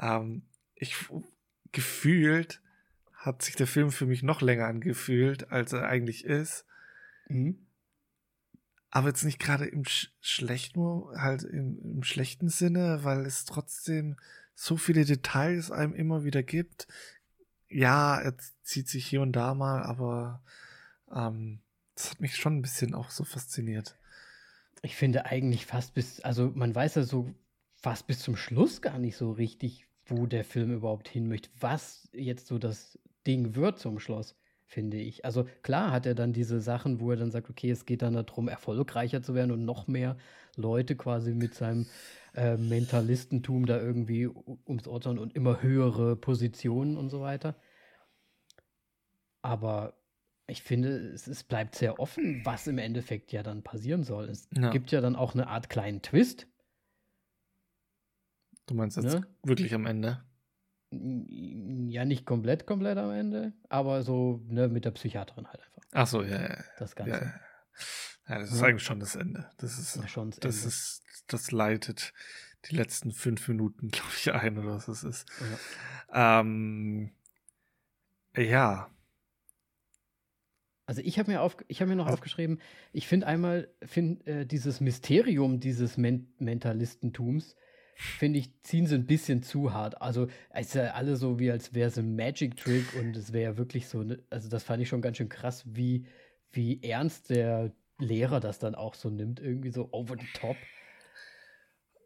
[0.00, 0.42] ähm,
[0.74, 0.96] ich
[1.72, 2.62] gefühlt
[3.14, 6.64] hat sich der Film für mich noch länger angefühlt, als er eigentlich ist.
[7.28, 7.66] Mhm.
[8.90, 14.16] Aber jetzt nicht gerade im Sch schlechten, halt im, im schlechten Sinne, weil es trotzdem
[14.60, 16.86] so viele Details einem immer wieder gibt.
[17.70, 20.42] Ja, er zieht sich hier und da mal, aber
[21.10, 21.60] ähm,
[21.94, 23.96] das hat mich schon ein bisschen auch so fasziniert.
[24.82, 27.34] Ich finde eigentlich fast bis, also man weiß ja so
[27.76, 32.10] fast bis zum Schluss gar nicht so richtig, wo der Film überhaupt hin möchte, was
[32.12, 34.36] jetzt so das Ding wird zum Schluss,
[34.66, 35.24] finde ich.
[35.24, 38.12] Also klar hat er dann diese Sachen, wo er dann sagt, okay, es geht dann
[38.12, 40.18] darum, erfolgreicher zu werden und noch mehr
[40.56, 41.86] Leute quasi mit seinem
[42.34, 47.56] äh, Mentalistentum da irgendwie ums Ordnen und immer höhere Positionen und so weiter.
[49.42, 49.98] Aber
[50.46, 54.28] ich finde, es, es, bleibt sehr offen, was im Endeffekt ja dann passieren soll.
[54.28, 54.70] Es ja.
[54.70, 56.46] gibt ja dann auch eine Art kleinen Twist.
[58.66, 59.26] Du meinst jetzt ne?
[59.42, 60.24] wirklich am Ende?
[60.92, 65.82] Ja, nicht komplett, komplett am Ende, aber so ne, mit der Psychiaterin halt einfach.
[65.92, 66.64] Ach so, ja, ja.
[66.78, 67.12] Das Ganze.
[67.12, 67.40] Ja, ja
[68.38, 68.68] das ist ja.
[68.68, 69.50] eigentlich schon das Ende.
[69.58, 70.68] Das ist, ja, schon das, das Ende.
[70.68, 72.12] ist, das leitet
[72.66, 75.28] die letzten fünf Minuten, glaube ich, ein oder was es ist.
[76.12, 76.40] Ja.
[76.40, 77.10] Ähm,
[78.36, 78.90] ja.
[80.86, 82.60] Also ich habe mir, auf, hab mir noch also, aufgeschrieben,
[82.92, 87.54] ich finde einmal find, äh, dieses Mysterium dieses Men Mentalistentums,
[87.94, 90.02] finde ich, ziehen sie ein bisschen zu hart.
[90.02, 93.32] Also es ist ja alle so, wie als wäre es ein Magic Trick und es
[93.32, 96.06] wäre ja wirklich so, ne, also das fand ich schon ganz schön krass, wie,
[96.50, 100.56] wie ernst der Lehrer das dann auch so nimmt, irgendwie so over the top.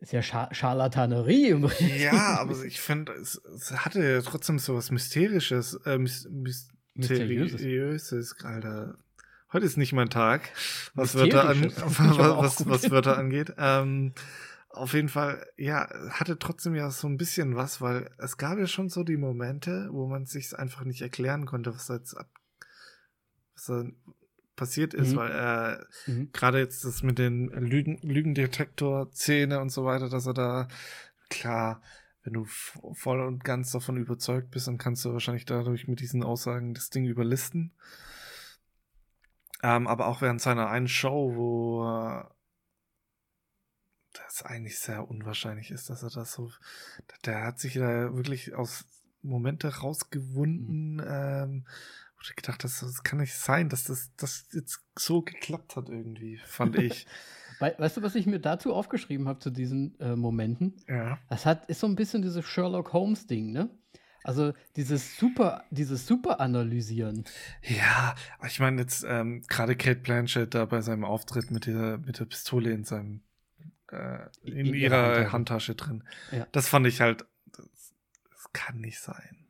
[0.01, 1.97] Ist ja Char Charlatanerie im Prinzip.
[1.99, 7.53] Ja, aber ich finde, es, es, hatte ja trotzdem so was Mysterisches, äh, Mysteriöses.
[7.53, 8.99] Mysteriöses, Alter.
[9.53, 10.51] Heute ist nicht mein Tag,
[10.95, 13.55] was Wörter, an, was, was Wörter angeht.
[13.57, 14.12] Ähm,
[14.68, 18.66] auf jeden Fall, ja, hatte trotzdem ja so ein bisschen was, weil es gab ja
[18.66, 22.28] schon so die Momente, wo man sich einfach nicht erklären konnte, was da jetzt ab,
[23.55, 23.84] was da
[24.57, 25.16] passiert ist, mhm.
[25.16, 26.30] weil er mhm.
[26.32, 30.68] gerade jetzt das mit den Lügen, Lügendetektor-Szene und so weiter, dass er da,
[31.28, 31.82] klar,
[32.22, 36.22] wenn du voll und ganz davon überzeugt bist, dann kannst du wahrscheinlich dadurch mit diesen
[36.22, 37.72] Aussagen das Ding überlisten.
[39.62, 42.24] Ähm, aber auch während seiner einen Show, wo
[44.14, 46.50] das eigentlich sehr unwahrscheinlich ist, dass er das so,
[47.24, 48.84] der hat sich da wirklich aus
[49.22, 51.05] Momente rausgewunden, mhm.
[51.07, 51.66] ähm,
[52.30, 56.38] ich gedacht das, das kann nicht sein, dass das, das jetzt so geklappt hat irgendwie,
[56.38, 57.06] fand ich.
[57.58, 60.76] weißt du, was ich mir dazu aufgeschrieben habe zu diesen äh, Momenten?
[60.88, 61.18] Ja.
[61.28, 63.70] Das hat, ist so ein bisschen dieses Sherlock Holmes-Ding, ne?
[64.24, 67.24] Also dieses super, dieses super analysieren.
[67.62, 68.14] Ja,
[68.46, 72.24] ich meine jetzt ähm, gerade Kate Blanchett da bei seinem Auftritt mit der mit der
[72.24, 73.20] Pistole in seinem
[73.92, 76.04] äh, in, in, ihrer Handtasche, Handtasche drin.
[76.32, 76.46] Ja.
[76.52, 77.92] Das fand ich halt, das,
[78.30, 79.43] das kann nicht sein.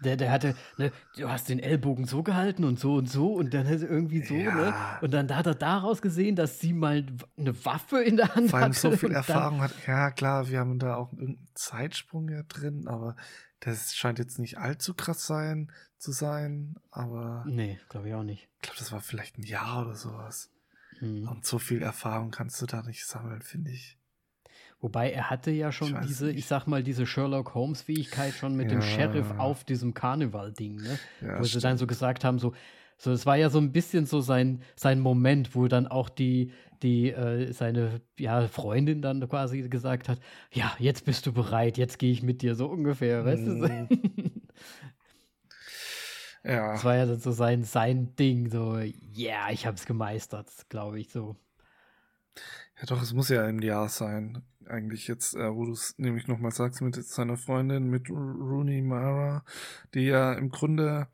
[0.00, 3.54] Der, der hatte, ne, du hast den Ellbogen so gehalten und so und so und
[3.54, 4.44] dann hat er irgendwie so, ne?
[4.44, 4.54] ja.
[4.54, 4.74] ne?
[5.00, 7.06] Und dann hat er daraus gesehen, dass sie mal
[7.38, 9.72] eine Waffe in der Hand Vor allem so viel Erfahrung hat.
[9.86, 13.16] Ja, klar, wir haben da auch irgendeinen Zeitsprung ja drin, aber
[13.60, 17.44] das scheint jetzt nicht allzu krass sein, zu sein, aber.
[17.46, 18.48] Nee, glaube ich auch nicht.
[18.56, 20.50] Ich glaube, das war vielleicht ein Jahr oder sowas.
[21.00, 21.28] Mhm.
[21.28, 23.98] Und so viel Erfahrung kannst du da nicht sammeln, finde ich.
[24.84, 26.40] Wobei er hatte ja schon ich diese, nicht.
[26.40, 28.76] ich sag mal, diese Sherlock Holmes-Fähigkeit schon mit ja.
[28.76, 30.98] dem Sheriff auf diesem Karneval-Ding, ne?
[31.22, 31.46] Ja, wo stimmt.
[31.46, 32.52] sie dann so gesagt haben, so,
[32.98, 36.52] so, es war ja so ein bisschen so sein, sein Moment, wo dann auch die,
[36.82, 40.20] die, äh, seine ja, Freundin dann quasi gesagt hat,
[40.52, 43.52] ja, jetzt bist du bereit, jetzt gehe ich mit dir, so ungefähr, weißt du?
[43.52, 43.88] Mhm.
[46.46, 46.72] Ja.
[46.72, 51.08] Das war ja so sein, sein Ding, so, ja, yeah, ich hab's gemeistert, glaube ich,
[51.08, 51.36] so.
[52.78, 54.42] Ja, doch, es muss ja im Jahr sein.
[54.66, 59.44] Eigentlich jetzt, äh, wo du es nämlich nochmal sagst, mit seiner Freundin, mit Rooney Mara,
[59.92, 61.08] die ja im Grunde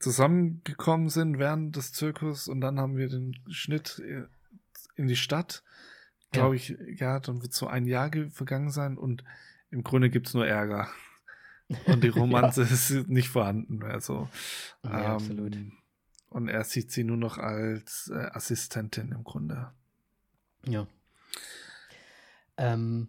[0.00, 4.24] zusammengekommen sind während des Zirkus und dann haben wir den Schnitt äh,
[4.96, 5.62] in die Stadt.
[6.32, 6.76] Glaube ja.
[6.78, 9.24] ich, ja, dann wird so ein Jahr vergangen sein und
[9.70, 10.88] im Grunde gibt's nur Ärger.
[11.86, 12.68] Und die Romanze ja.
[12.68, 13.82] ist nicht vorhanden.
[13.82, 14.28] Also,
[14.84, 15.56] ja, ähm, absolut.
[16.28, 19.72] Und er sieht sie nur noch als äh, Assistentin im Grunde.
[20.66, 20.86] Ja.
[22.56, 23.08] Ähm,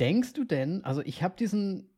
[0.00, 1.90] denkst du denn, also ich habe diesen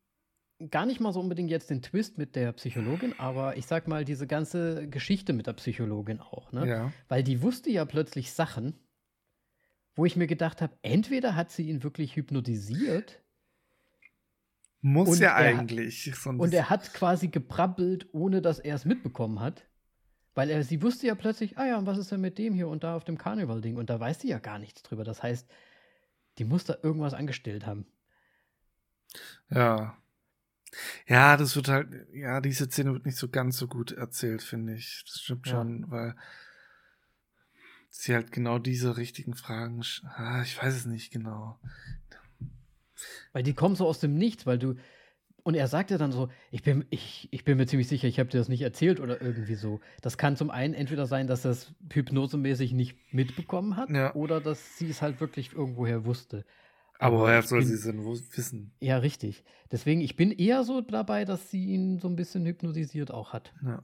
[0.70, 4.04] gar nicht mal so unbedingt jetzt den Twist mit der Psychologin, aber ich sag mal
[4.04, 6.68] diese ganze Geschichte mit der Psychologin auch, ne?
[6.68, 6.92] Ja.
[7.08, 8.74] Weil die wusste ja plötzlich Sachen,
[9.94, 13.22] wo ich mir gedacht habe, entweder hat sie ihn wirklich hypnotisiert
[14.82, 16.10] muss ja eigentlich.
[16.14, 19.66] So und er hat quasi gebrabbelt, ohne dass er es mitbekommen hat.
[20.34, 22.84] Weil er, sie wusste ja plötzlich, ah ja, was ist denn mit dem hier und
[22.84, 23.76] da auf dem Karneval-Ding?
[23.76, 25.04] Und da weiß sie ja gar nichts drüber.
[25.04, 25.48] Das heißt,
[26.38, 27.86] die muss da irgendwas angestellt haben.
[29.50, 29.96] Ja.
[31.08, 34.74] Ja, das wird halt, ja, diese Szene wird nicht so ganz so gut erzählt, finde
[34.74, 35.04] ich.
[35.04, 35.52] Das stimmt ja.
[35.52, 36.14] schon, weil
[37.88, 41.58] sie halt genau diese richtigen Fragen, ah, ich weiß es nicht genau.
[43.32, 44.76] Weil die kommen so aus dem Nichts, weil du.
[45.42, 48.18] Und er sagt ja dann so, ich bin, ich, ich bin mir ziemlich sicher, ich
[48.18, 49.80] habe dir das nicht erzählt oder irgendwie so.
[50.02, 54.14] Das kann zum einen entweder sein, dass er es hypnosemäßig nicht mitbekommen hat ja.
[54.14, 56.44] oder dass sie es halt wirklich irgendwoher wusste.
[56.98, 58.74] Aber woher soll sie es denn wissen?
[58.80, 59.42] Ja, richtig.
[59.72, 63.54] Deswegen, ich bin eher so dabei, dass sie ihn so ein bisschen hypnotisiert auch hat.
[63.64, 63.82] Ja.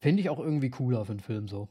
[0.00, 1.68] Finde ich auch irgendwie cooler für einen Film so.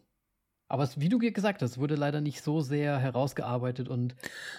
[0.69, 4.15] Aber es, wie du gesagt hast, wurde leider nicht so sehr herausgearbeitet und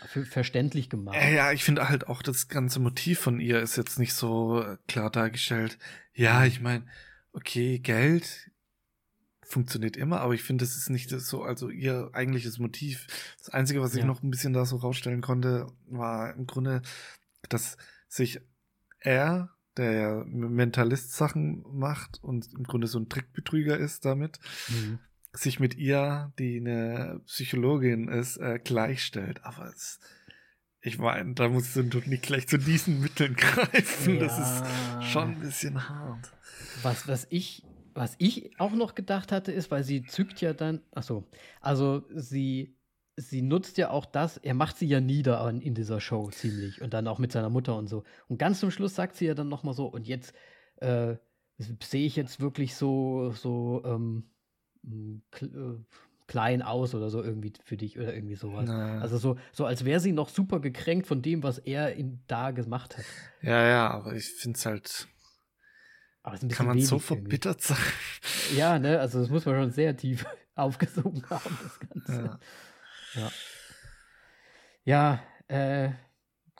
[0.06, 1.16] verständlich gemacht.
[1.16, 4.78] Ja, ich finde halt auch das ganze Motiv von ihr ist jetzt nicht so äh,
[4.86, 5.78] klar dargestellt.
[6.14, 6.46] Ja, mhm.
[6.46, 6.86] ich meine,
[7.32, 8.50] okay, Geld
[9.42, 13.06] funktioniert immer, aber ich finde, das ist nicht so, also ihr eigentliches Motiv.
[13.38, 14.06] Das Einzige, was ich ja.
[14.06, 16.82] noch ein bisschen da so rausstellen konnte, war im Grunde,
[17.48, 17.76] dass
[18.08, 18.40] sich
[19.00, 24.38] er, der ja Mentalist-Sachen macht und im Grunde so ein Trickbetrüger ist damit,
[24.68, 25.00] mhm
[25.32, 29.44] sich mit ihr, die eine Psychologin ist, äh, gleichstellt.
[29.44, 30.00] Aber es,
[30.80, 34.14] ich meine, da musst du nicht gleich zu diesen Mitteln greifen.
[34.14, 34.20] Ja.
[34.20, 36.32] Das ist schon ein bisschen hart.
[36.82, 37.64] Was, was ich,
[37.94, 41.28] was ich auch noch gedacht hatte, ist, weil sie zückt ja dann, ach so,
[41.60, 42.76] also sie,
[43.16, 46.80] sie nutzt ja auch das, er macht sie ja nieder in, in dieser Show ziemlich
[46.80, 48.04] und dann auch mit seiner Mutter und so.
[48.28, 50.32] Und ganz zum Schluss sagt sie ja dann nochmal so, und jetzt
[50.76, 51.16] äh,
[51.82, 54.37] sehe ich jetzt wirklich so, so, ähm, äh,
[56.28, 58.68] klein aus oder so irgendwie für dich oder irgendwie sowas.
[58.68, 59.00] Na.
[59.00, 62.50] Also so, so als wäre sie noch super gekränkt von dem, was er in da
[62.50, 63.04] gemacht hat.
[63.42, 65.08] Ja, ja, aber ich finde es halt.
[66.50, 67.78] kann man so verbittert sein?
[68.54, 72.38] Ja, ne, also das muss man schon sehr tief aufgesogen haben, das Ganze.
[73.14, 73.30] Ja,
[74.84, 75.92] ja, ja äh,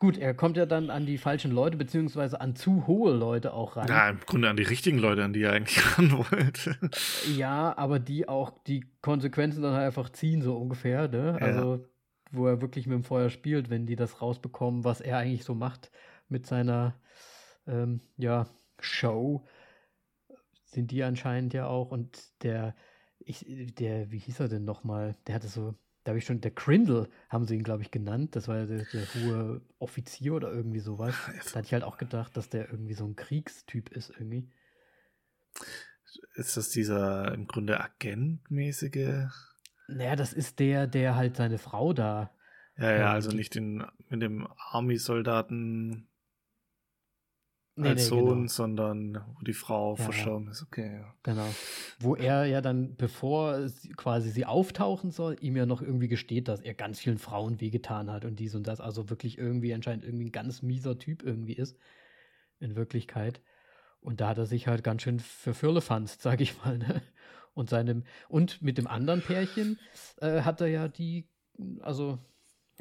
[0.00, 3.76] Gut, er kommt ja dann an die falschen Leute, beziehungsweise an zu hohe Leute auch
[3.76, 3.88] ran.
[3.88, 6.78] Ja, im Grunde an die richtigen Leute, an die er eigentlich ran wollte.
[7.36, 11.36] Ja, aber die auch die Konsequenzen dann halt einfach ziehen, so ungefähr, ne?
[11.40, 11.46] Ja.
[11.46, 11.84] Also,
[12.30, 15.54] wo er wirklich mit dem Feuer spielt, wenn die das rausbekommen, was er eigentlich so
[15.54, 15.90] macht
[16.28, 16.94] mit seiner,
[17.66, 18.46] ähm, ja,
[18.80, 19.46] Show,
[20.64, 21.90] sind die anscheinend ja auch.
[21.90, 22.76] Und der,
[23.18, 25.16] ich, der, wie hieß er denn nochmal?
[25.26, 28.36] Der hatte so, da habe ich schon, der Crindle haben sie ihn, glaube ich, genannt.
[28.36, 31.14] Das war ja der, der hohe Offizier oder irgendwie sowas.
[31.52, 34.50] Da hatte ich halt auch gedacht, dass der irgendwie so ein Kriegstyp ist, irgendwie.
[36.34, 39.26] Ist das dieser im Grunde agentmäßige?
[39.86, 42.30] Naja, das ist der, der halt seine Frau da.
[42.76, 46.07] Ja, ja, Ähm, also nicht den mit dem Army-Soldaten
[47.78, 48.48] Nee, als nee, Sohn, genau.
[48.48, 50.04] sondern wo die Frau Ja, ja.
[50.04, 50.62] verstorben ist.
[50.64, 51.14] Okay, ja.
[51.22, 51.46] Genau.
[52.00, 56.48] Wo er ja dann, bevor sie, quasi sie auftauchen soll, ihm ja noch irgendwie gesteht,
[56.48, 58.80] dass er ganz vielen Frauen wehgetan hat und dies und das.
[58.80, 61.78] Also wirklich irgendwie anscheinend irgendwie ein ganz mieser Typ irgendwie ist.
[62.58, 63.40] In Wirklichkeit.
[64.00, 66.78] Und da hat er sich halt ganz schön für Firlefanzt, sag ich mal.
[66.78, 67.00] Ne?
[67.54, 69.78] Und seinem, und mit dem anderen Pärchen
[70.20, 71.28] äh, hat er ja die,
[71.80, 72.18] also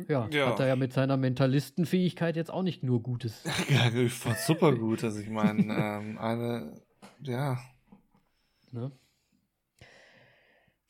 [0.08, 0.48] ja, Ja.
[0.50, 3.44] hat er ja mit seiner Mentalistenfähigkeit jetzt auch nicht nur Gutes.
[3.70, 5.04] Ja, ich fand super gut.
[5.04, 6.82] Also ich meine, ähm, eine,
[7.22, 7.58] ja,
[8.72, 8.92] Ne?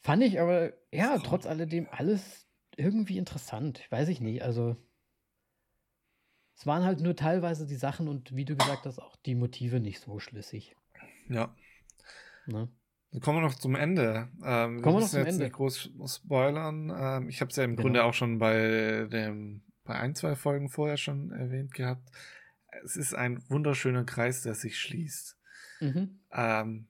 [0.02, 3.86] Fand ich aber, ja, trotz alledem alles irgendwie interessant.
[3.90, 4.42] Weiß ich nicht.
[4.42, 4.78] Also,
[6.56, 9.80] es waren halt nur teilweise die Sachen und wie du gesagt hast, auch die Motive
[9.80, 10.76] nicht so schlüssig.
[11.30, 11.54] ja.
[12.46, 12.70] Ne?
[13.12, 14.28] Dann kommen wir noch zum Ende.
[14.44, 15.46] Ähm, Kommen wir noch zum jetzt Ende.
[15.46, 16.92] nicht groß spoilern.
[16.96, 17.84] Ähm, ich habe es ja im Genau.
[17.84, 22.10] Grunde auch schon bei dem bei ein, zwei Folgen vorher schon erwähnt gehabt.
[22.84, 25.38] Es ist ein wunderschöner Kreis, der sich schließt.
[25.80, 26.20] Mhm.
[26.34, 26.88] Ähm,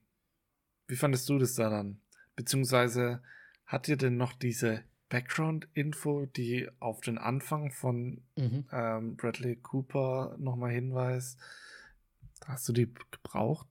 [0.87, 2.01] wie fandest du das da dann?
[2.35, 3.21] Beziehungsweise
[3.67, 8.65] hat dir denn noch diese Background-Info, die auf den Anfang von Mhm.
[8.71, 11.39] ähm, Bradley Cooper nochmal hinweist?
[12.45, 13.67] Hast du die gebraucht?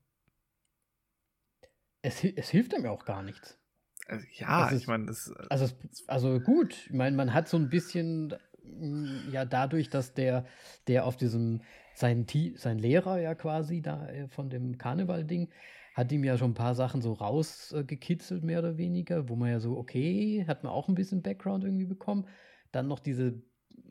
[2.07, 3.59] Es, es hilft ihm ja auch gar nichts.
[4.07, 7.49] Also, ja, Das ich ist- meine, das Also, es, also gut, ich meine, man hat
[7.49, 10.47] so ein bisschen, mm, ja, dadurch, dass der,
[10.87, 11.63] der auf diesem,
[11.95, 12.27] sein,
[12.57, 15.49] sein Lehrer ja quasi da äh, von dem Karneval-Ding,
[15.95, 19.59] hat ihm ja schon ein paar Sachen so rausgekitzelt, mehr oder weniger, wo man ja
[19.61, 22.29] so, okay, hat man auch ein bisschen Background irgendwie bekommen.
[22.71, 23.43] Dann noch diese,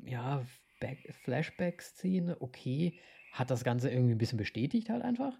[0.06, 0.46] ja,
[0.80, 3.00] Back- Flashback-Szene, okay,
[3.32, 5.38] hat das Ganze irgendwie ein bisschen bestätigt halt einfach.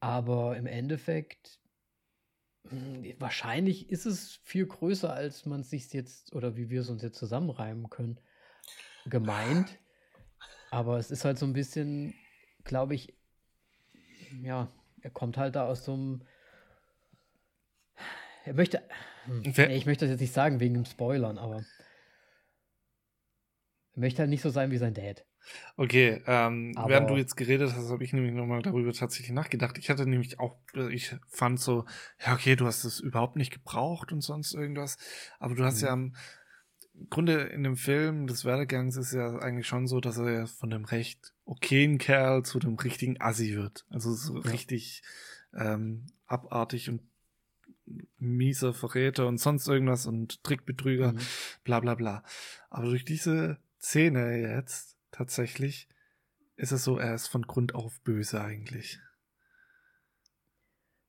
[0.00, 1.58] Aber im Endeffekt,
[2.68, 6.90] hm, wahrscheinlich ist es viel größer, als man es sich jetzt oder wie wir es
[6.90, 8.20] uns jetzt zusammenreimen können,
[9.06, 9.78] gemeint.
[10.70, 12.14] Aber es ist halt so ein bisschen,
[12.64, 13.16] glaube ich,
[14.42, 14.70] ja,
[15.00, 16.22] er kommt halt da aus so einem.
[18.44, 18.82] Er möchte.
[19.24, 21.64] Hm, nee, ich möchte das jetzt nicht sagen wegen dem Spoilern, aber.
[23.94, 25.24] Er möchte halt nicht so sein wie sein Dad.
[25.76, 29.78] Okay, ähm, Aber- während du jetzt geredet hast, habe ich nämlich nochmal darüber tatsächlich nachgedacht.
[29.78, 31.84] Ich hatte nämlich auch, äh, ich fand so,
[32.24, 34.96] ja, okay, du hast es überhaupt nicht gebraucht und sonst irgendwas.
[35.38, 35.86] Aber du hast Mhm.
[35.86, 36.14] ja am
[36.98, 40.46] im Grunde in dem Film des Werdegangs ist ja eigentlich schon so, dass er ja
[40.46, 43.84] von dem recht okayen Kerl zu dem richtigen Assi wird.
[43.90, 44.50] Also so Ja.
[44.50, 45.02] richtig
[45.54, 47.02] ähm, abartig und
[48.18, 51.18] mieser Verräter und sonst irgendwas und Trickbetrüger Mhm.
[51.64, 52.22] bla bla bla.
[52.70, 55.88] Aber durch diese Szene jetzt tatsächlich
[56.56, 59.00] ist es so, er ist von Grund auf böse eigentlich.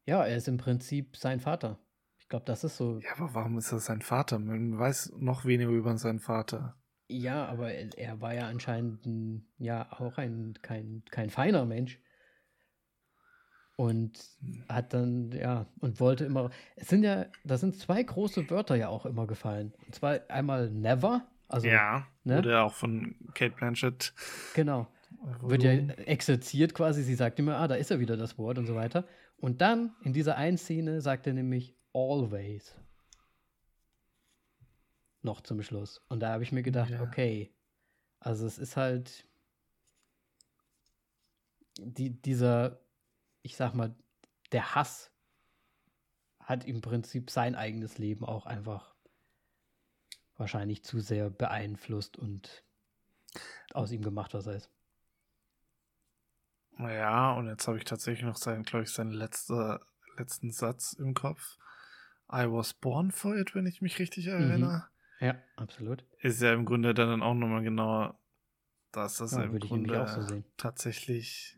[0.05, 1.79] Ja, er ist im Prinzip sein Vater.
[2.19, 2.99] Ich glaube, das ist so.
[2.99, 4.39] Ja, aber warum ist er sein Vater?
[4.39, 6.77] Man weiß noch weniger über seinen Vater.
[7.09, 11.99] Ja, aber er, war ja anscheinend ein, ja auch ein kein, kein feiner Mensch.
[13.77, 14.19] Und
[14.67, 16.49] hat dann, ja, und wollte immer.
[16.75, 19.73] Es sind ja, da sind zwei große Wörter ja auch immer gefallen.
[19.85, 22.37] Und zwar einmal never, also ja, ne?
[22.37, 24.13] wurde ja auch von Kate Blanchett.
[24.53, 24.87] genau,
[25.41, 27.03] wird ja exerziert quasi.
[27.03, 29.05] Sie sagt immer, ah, da ist ja wieder das Wort und so weiter.
[29.37, 32.75] Und dann in dieser einen Szene sagt er nämlich always.
[35.21, 36.01] Noch zum Schluss.
[36.09, 37.01] Und da habe ich mir gedacht, Ja.
[37.01, 37.51] okay,
[38.19, 39.27] also es ist halt
[41.79, 42.79] die, dieser,
[43.41, 43.95] ich sag mal,
[44.51, 45.11] der Hass
[46.39, 48.95] hat im Prinzip sein eigenes Leben auch einfach
[50.37, 52.63] wahrscheinlich zu sehr beeinflusst und
[53.73, 54.69] aus ihm gemacht, was er ist.
[56.79, 59.81] Ja, und jetzt habe ich tatsächlich noch seinen, glaube ich, seinen letzter,
[60.17, 61.57] letzten Satz im Kopf.
[62.31, 64.87] I was born for it, wenn ich mich richtig erinnere.
[65.19, 66.05] Ja, absolut.
[66.19, 68.19] Ist ja im Grunde dann auch nochmal genauer,
[68.91, 70.45] dass das Ja, im Grunde auch so sehen.
[70.57, 71.57] tatsächlich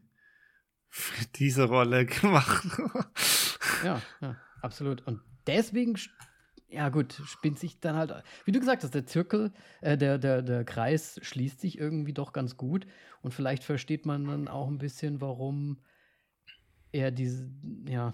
[0.87, 2.65] für diese Rolle gemacht.
[3.83, 5.05] Ja, ja, absolut.
[5.05, 5.97] Und deswegen
[6.69, 8.13] ja gut, spinnt sich dann halt,
[8.45, 9.51] wie du gesagt hast, der Zirkel,
[9.81, 12.85] äh, der, der, der Kreis schließt sich irgendwie doch ganz gut.
[13.21, 15.79] Und vielleicht versteht man dann auch ein bisschen, warum
[16.91, 17.49] er diese,
[17.87, 18.13] ja,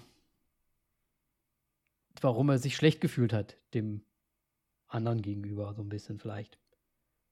[2.21, 4.05] warum er sich schlecht gefühlt hat, dem
[4.87, 6.57] anderen gegenüber, so ein bisschen vielleicht.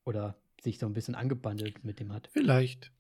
[0.04, 2.30] Oder sich so ein bisschen angebandelt mit dem hat.
[2.34, 2.92] Vielleicht.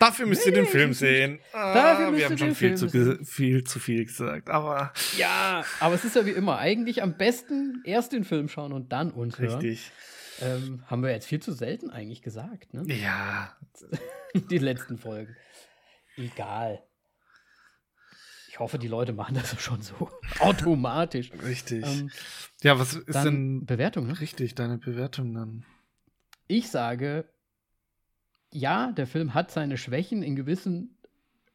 [0.00, 1.40] Dafür müsst ihr den Film sehen.
[1.52, 2.88] Ah, Dafür wir haben schon viel zu,
[3.22, 4.94] viel zu viel gesagt, aber.
[5.18, 6.58] Ja, aber es ist ja wie immer.
[6.58, 9.38] Eigentlich am besten erst den Film schauen und dann uns.
[9.38, 9.92] Richtig.
[10.40, 12.82] Ähm, haben wir jetzt viel zu selten eigentlich gesagt, ne?
[12.86, 13.54] Ja.
[14.50, 15.36] Die letzten Folgen.
[16.16, 16.82] Egal.
[18.48, 21.30] Ich hoffe, die Leute machen das schon so automatisch.
[21.44, 21.84] Richtig.
[21.84, 22.10] Ähm,
[22.62, 23.66] ja, was ist denn.
[23.66, 24.18] Bewertung, ne?
[24.18, 25.66] Richtig, deine Bewertung dann.
[26.46, 27.28] Ich sage
[28.52, 30.96] ja, der Film hat seine Schwächen in gewissen,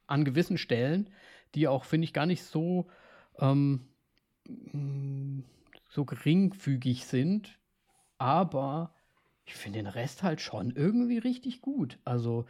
[0.08, 1.10] an gewissen Stellen,
[1.54, 2.88] die auch, finde ich, gar nicht so,
[3.40, 3.88] ähm,
[5.90, 7.60] so geringfügig sind.
[8.18, 8.94] Aber
[9.46, 12.00] ich finde den Rest halt schon irgendwie richtig gut.
[12.06, 12.46] Also,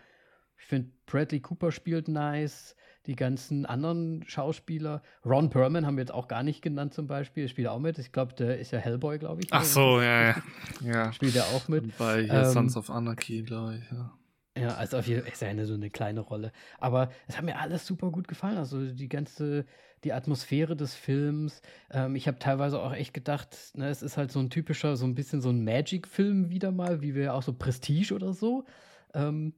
[0.58, 5.02] ich finde, Bradley Cooper spielt nice, die ganzen anderen Schauspieler.
[5.26, 7.44] Ron Perlman haben wir jetzt auch gar nicht genannt zum Beispiel.
[7.44, 8.00] Er spielt auch mit.
[8.00, 9.48] Ich glaube, der ist ja Hellboy, glaube ich.
[9.52, 10.36] Ach so, ja, ja.
[10.82, 11.14] ja.
[11.14, 11.84] Spielt er auch mit.
[11.84, 14.12] Und bei ähm, Sons of Anarchy, glaube ich, ja.
[14.58, 16.52] Ja, also auf jeden Fall ist ja eine, so eine kleine Rolle.
[16.78, 18.58] Aber es hat mir alles super gut gefallen.
[18.58, 19.66] Also die ganze,
[20.06, 21.62] die Atmosphäre des Films.
[21.92, 25.06] Ähm, ich habe teilweise auch echt gedacht, ne, es ist halt so ein typischer, so
[25.06, 28.66] ein bisschen so ein Magic-Film wieder mal, wie wir auch so Prestige oder so.
[29.14, 29.54] Ähm,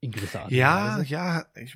[0.00, 1.06] in gewisser Art ja, Weise.
[1.06, 1.66] Ja, ja,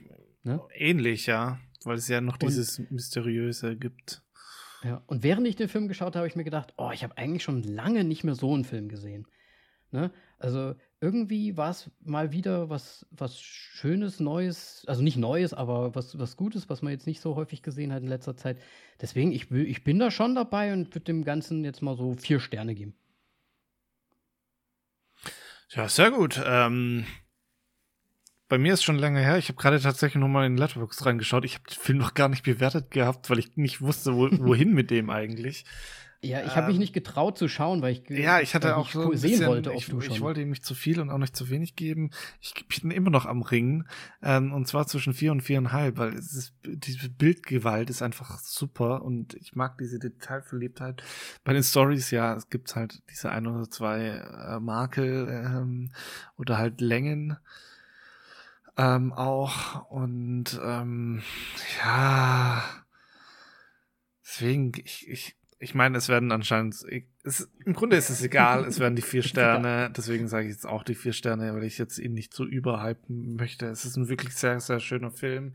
[0.43, 0.61] ne?
[0.75, 1.61] ähnlich, ja.
[1.85, 4.23] Weil es ja noch dieses und, Mysteriöse gibt.
[4.83, 7.17] Ja, und während ich den Film geschaut habe, habe ich mir gedacht, oh, ich habe
[7.17, 9.27] eigentlich schon lange nicht mehr so einen Film gesehen.
[9.93, 10.11] Ne?
[10.39, 16.19] Also irgendwie war es mal wieder was, was Schönes, Neues, also nicht Neues, aber was,
[16.19, 18.59] was Gutes, was man jetzt nicht so häufig gesehen hat in letzter Zeit.
[19.01, 22.41] Deswegen, ich, ich bin da schon dabei und würde dem Ganzen jetzt mal so vier
[22.41, 22.95] Sterne geben.
[25.69, 26.41] Ja, sehr gut.
[26.45, 27.05] Ähm,
[28.49, 29.39] bei mir ist schon länger her.
[29.39, 31.45] Ich habe gerade tatsächlich noch mal in Letterboxd reingeschaut.
[31.45, 34.73] Ich habe den Film noch gar nicht bewertet gehabt, weil ich nicht wusste, wo, wohin
[34.73, 35.65] mit dem eigentlich.
[36.25, 38.89] Ja, ich habe ähm, mich nicht getraut zu schauen, weil ich ja, ich hatte auch
[38.89, 41.51] so sehen bisschen, wollte, ich, ich, wollte ihm nicht zu viel und auch nicht zu
[41.51, 42.11] wenig geben.
[42.41, 43.89] Ich bin immer noch am Ringen
[44.23, 49.03] ähm, und zwar zwischen vier und viereinhalb, weil es ist, diese Bildgewalt ist einfach super
[49.03, 51.03] und ich mag diese Detailverliebtheit.
[51.43, 55.91] Bei den Stories ja, es gibt halt diese ein oder zwei äh, Makel ähm,
[56.39, 57.37] oder halt Längen
[58.77, 61.21] ähm, auch und ähm,
[61.85, 62.63] ja
[64.25, 66.85] deswegen ich ich ich meine, es werden anscheinend,
[67.23, 70.67] es, im Grunde ist es egal, es werden die vier Sterne, deswegen sage ich jetzt
[70.67, 73.67] auch die vier Sterne, weil ich jetzt ihn nicht so überhypen möchte.
[73.67, 75.55] Es ist ein wirklich sehr, sehr schöner Film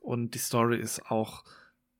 [0.00, 1.44] und die Story ist auch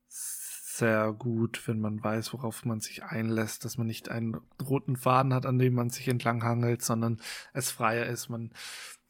[0.09, 5.33] sehr gut, wenn man weiß, worauf man sich einlässt, dass man nicht einen roten Faden
[5.33, 7.23] hat, an dem man sich entlanghangelt, sondern
[7.55, 8.51] es freier ist, man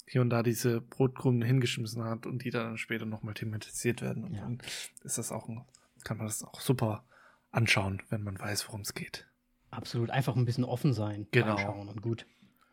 [0.07, 4.23] hier und da diese Brotkrumen hingeschmissen hat und die dann später nochmal thematisiert werden.
[4.23, 4.43] Und ja.
[4.43, 4.59] dann
[5.03, 5.65] ist das auch ein,
[6.05, 7.05] kann man das auch super
[7.51, 9.27] anschauen, wenn man weiß, worum es geht.
[9.71, 11.53] Absolut, einfach ein bisschen offen sein, genau.
[11.53, 12.27] anschauen und gut.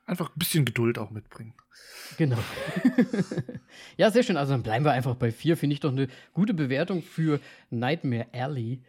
[0.06, 1.54] Einfach ein bisschen Geduld auch mitbringen.
[2.18, 2.38] Genau.
[3.98, 4.38] ja, sehr schön.
[4.38, 5.58] Also dann bleiben wir einfach bei vier.
[5.58, 8.82] Finde ich doch eine gute Bewertung für Nightmare Alley.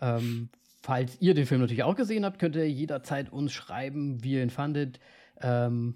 [0.00, 0.50] Ähm,
[0.82, 4.42] falls ihr den Film natürlich auch gesehen habt, könnt ihr jederzeit uns schreiben, wie ihr
[4.42, 5.00] ihn fandet.
[5.40, 5.94] Ähm,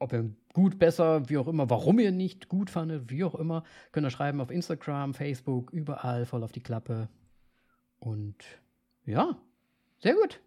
[0.00, 3.62] ob ihr gut, besser, wie auch immer, warum ihr nicht gut fandet, wie auch immer.
[3.92, 7.08] Könnt ihr schreiben auf Instagram, Facebook, überall, voll auf die Klappe.
[8.00, 8.36] Und
[9.04, 9.38] ja,
[10.00, 10.40] sehr gut.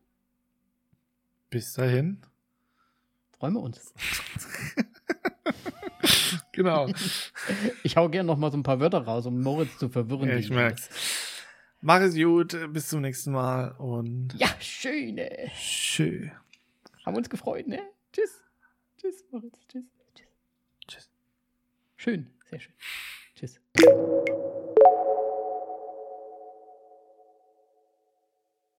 [1.50, 2.22] Bis dahin.
[3.38, 3.94] Freuen wir uns.
[6.52, 6.88] genau.
[7.84, 10.30] Ich hau gerne noch mal so ein paar Wörter raus, um Moritz zu verwirren.
[10.30, 10.90] Ja, ich merk's.
[11.82, 14.34] Mach es gut, bis zum nächsten Mal und.
[14.38, 15.20] Ja, schön.
[15.54, 16.32] Schön.
[17.06, 17.82] Haben uns gefreut, ne?
[18.14, 18.42] Tschüss.
[18.98, 19.60] Tschüss, Moritz.
[19.68, 19.84] Tschüss.
[20.16, 20.28] Tschüss.
[20.88, 21.10] Tschüss.
[21.98, 22.74] Schön, sehr schön.
[23.36, 23.60] Tschüss.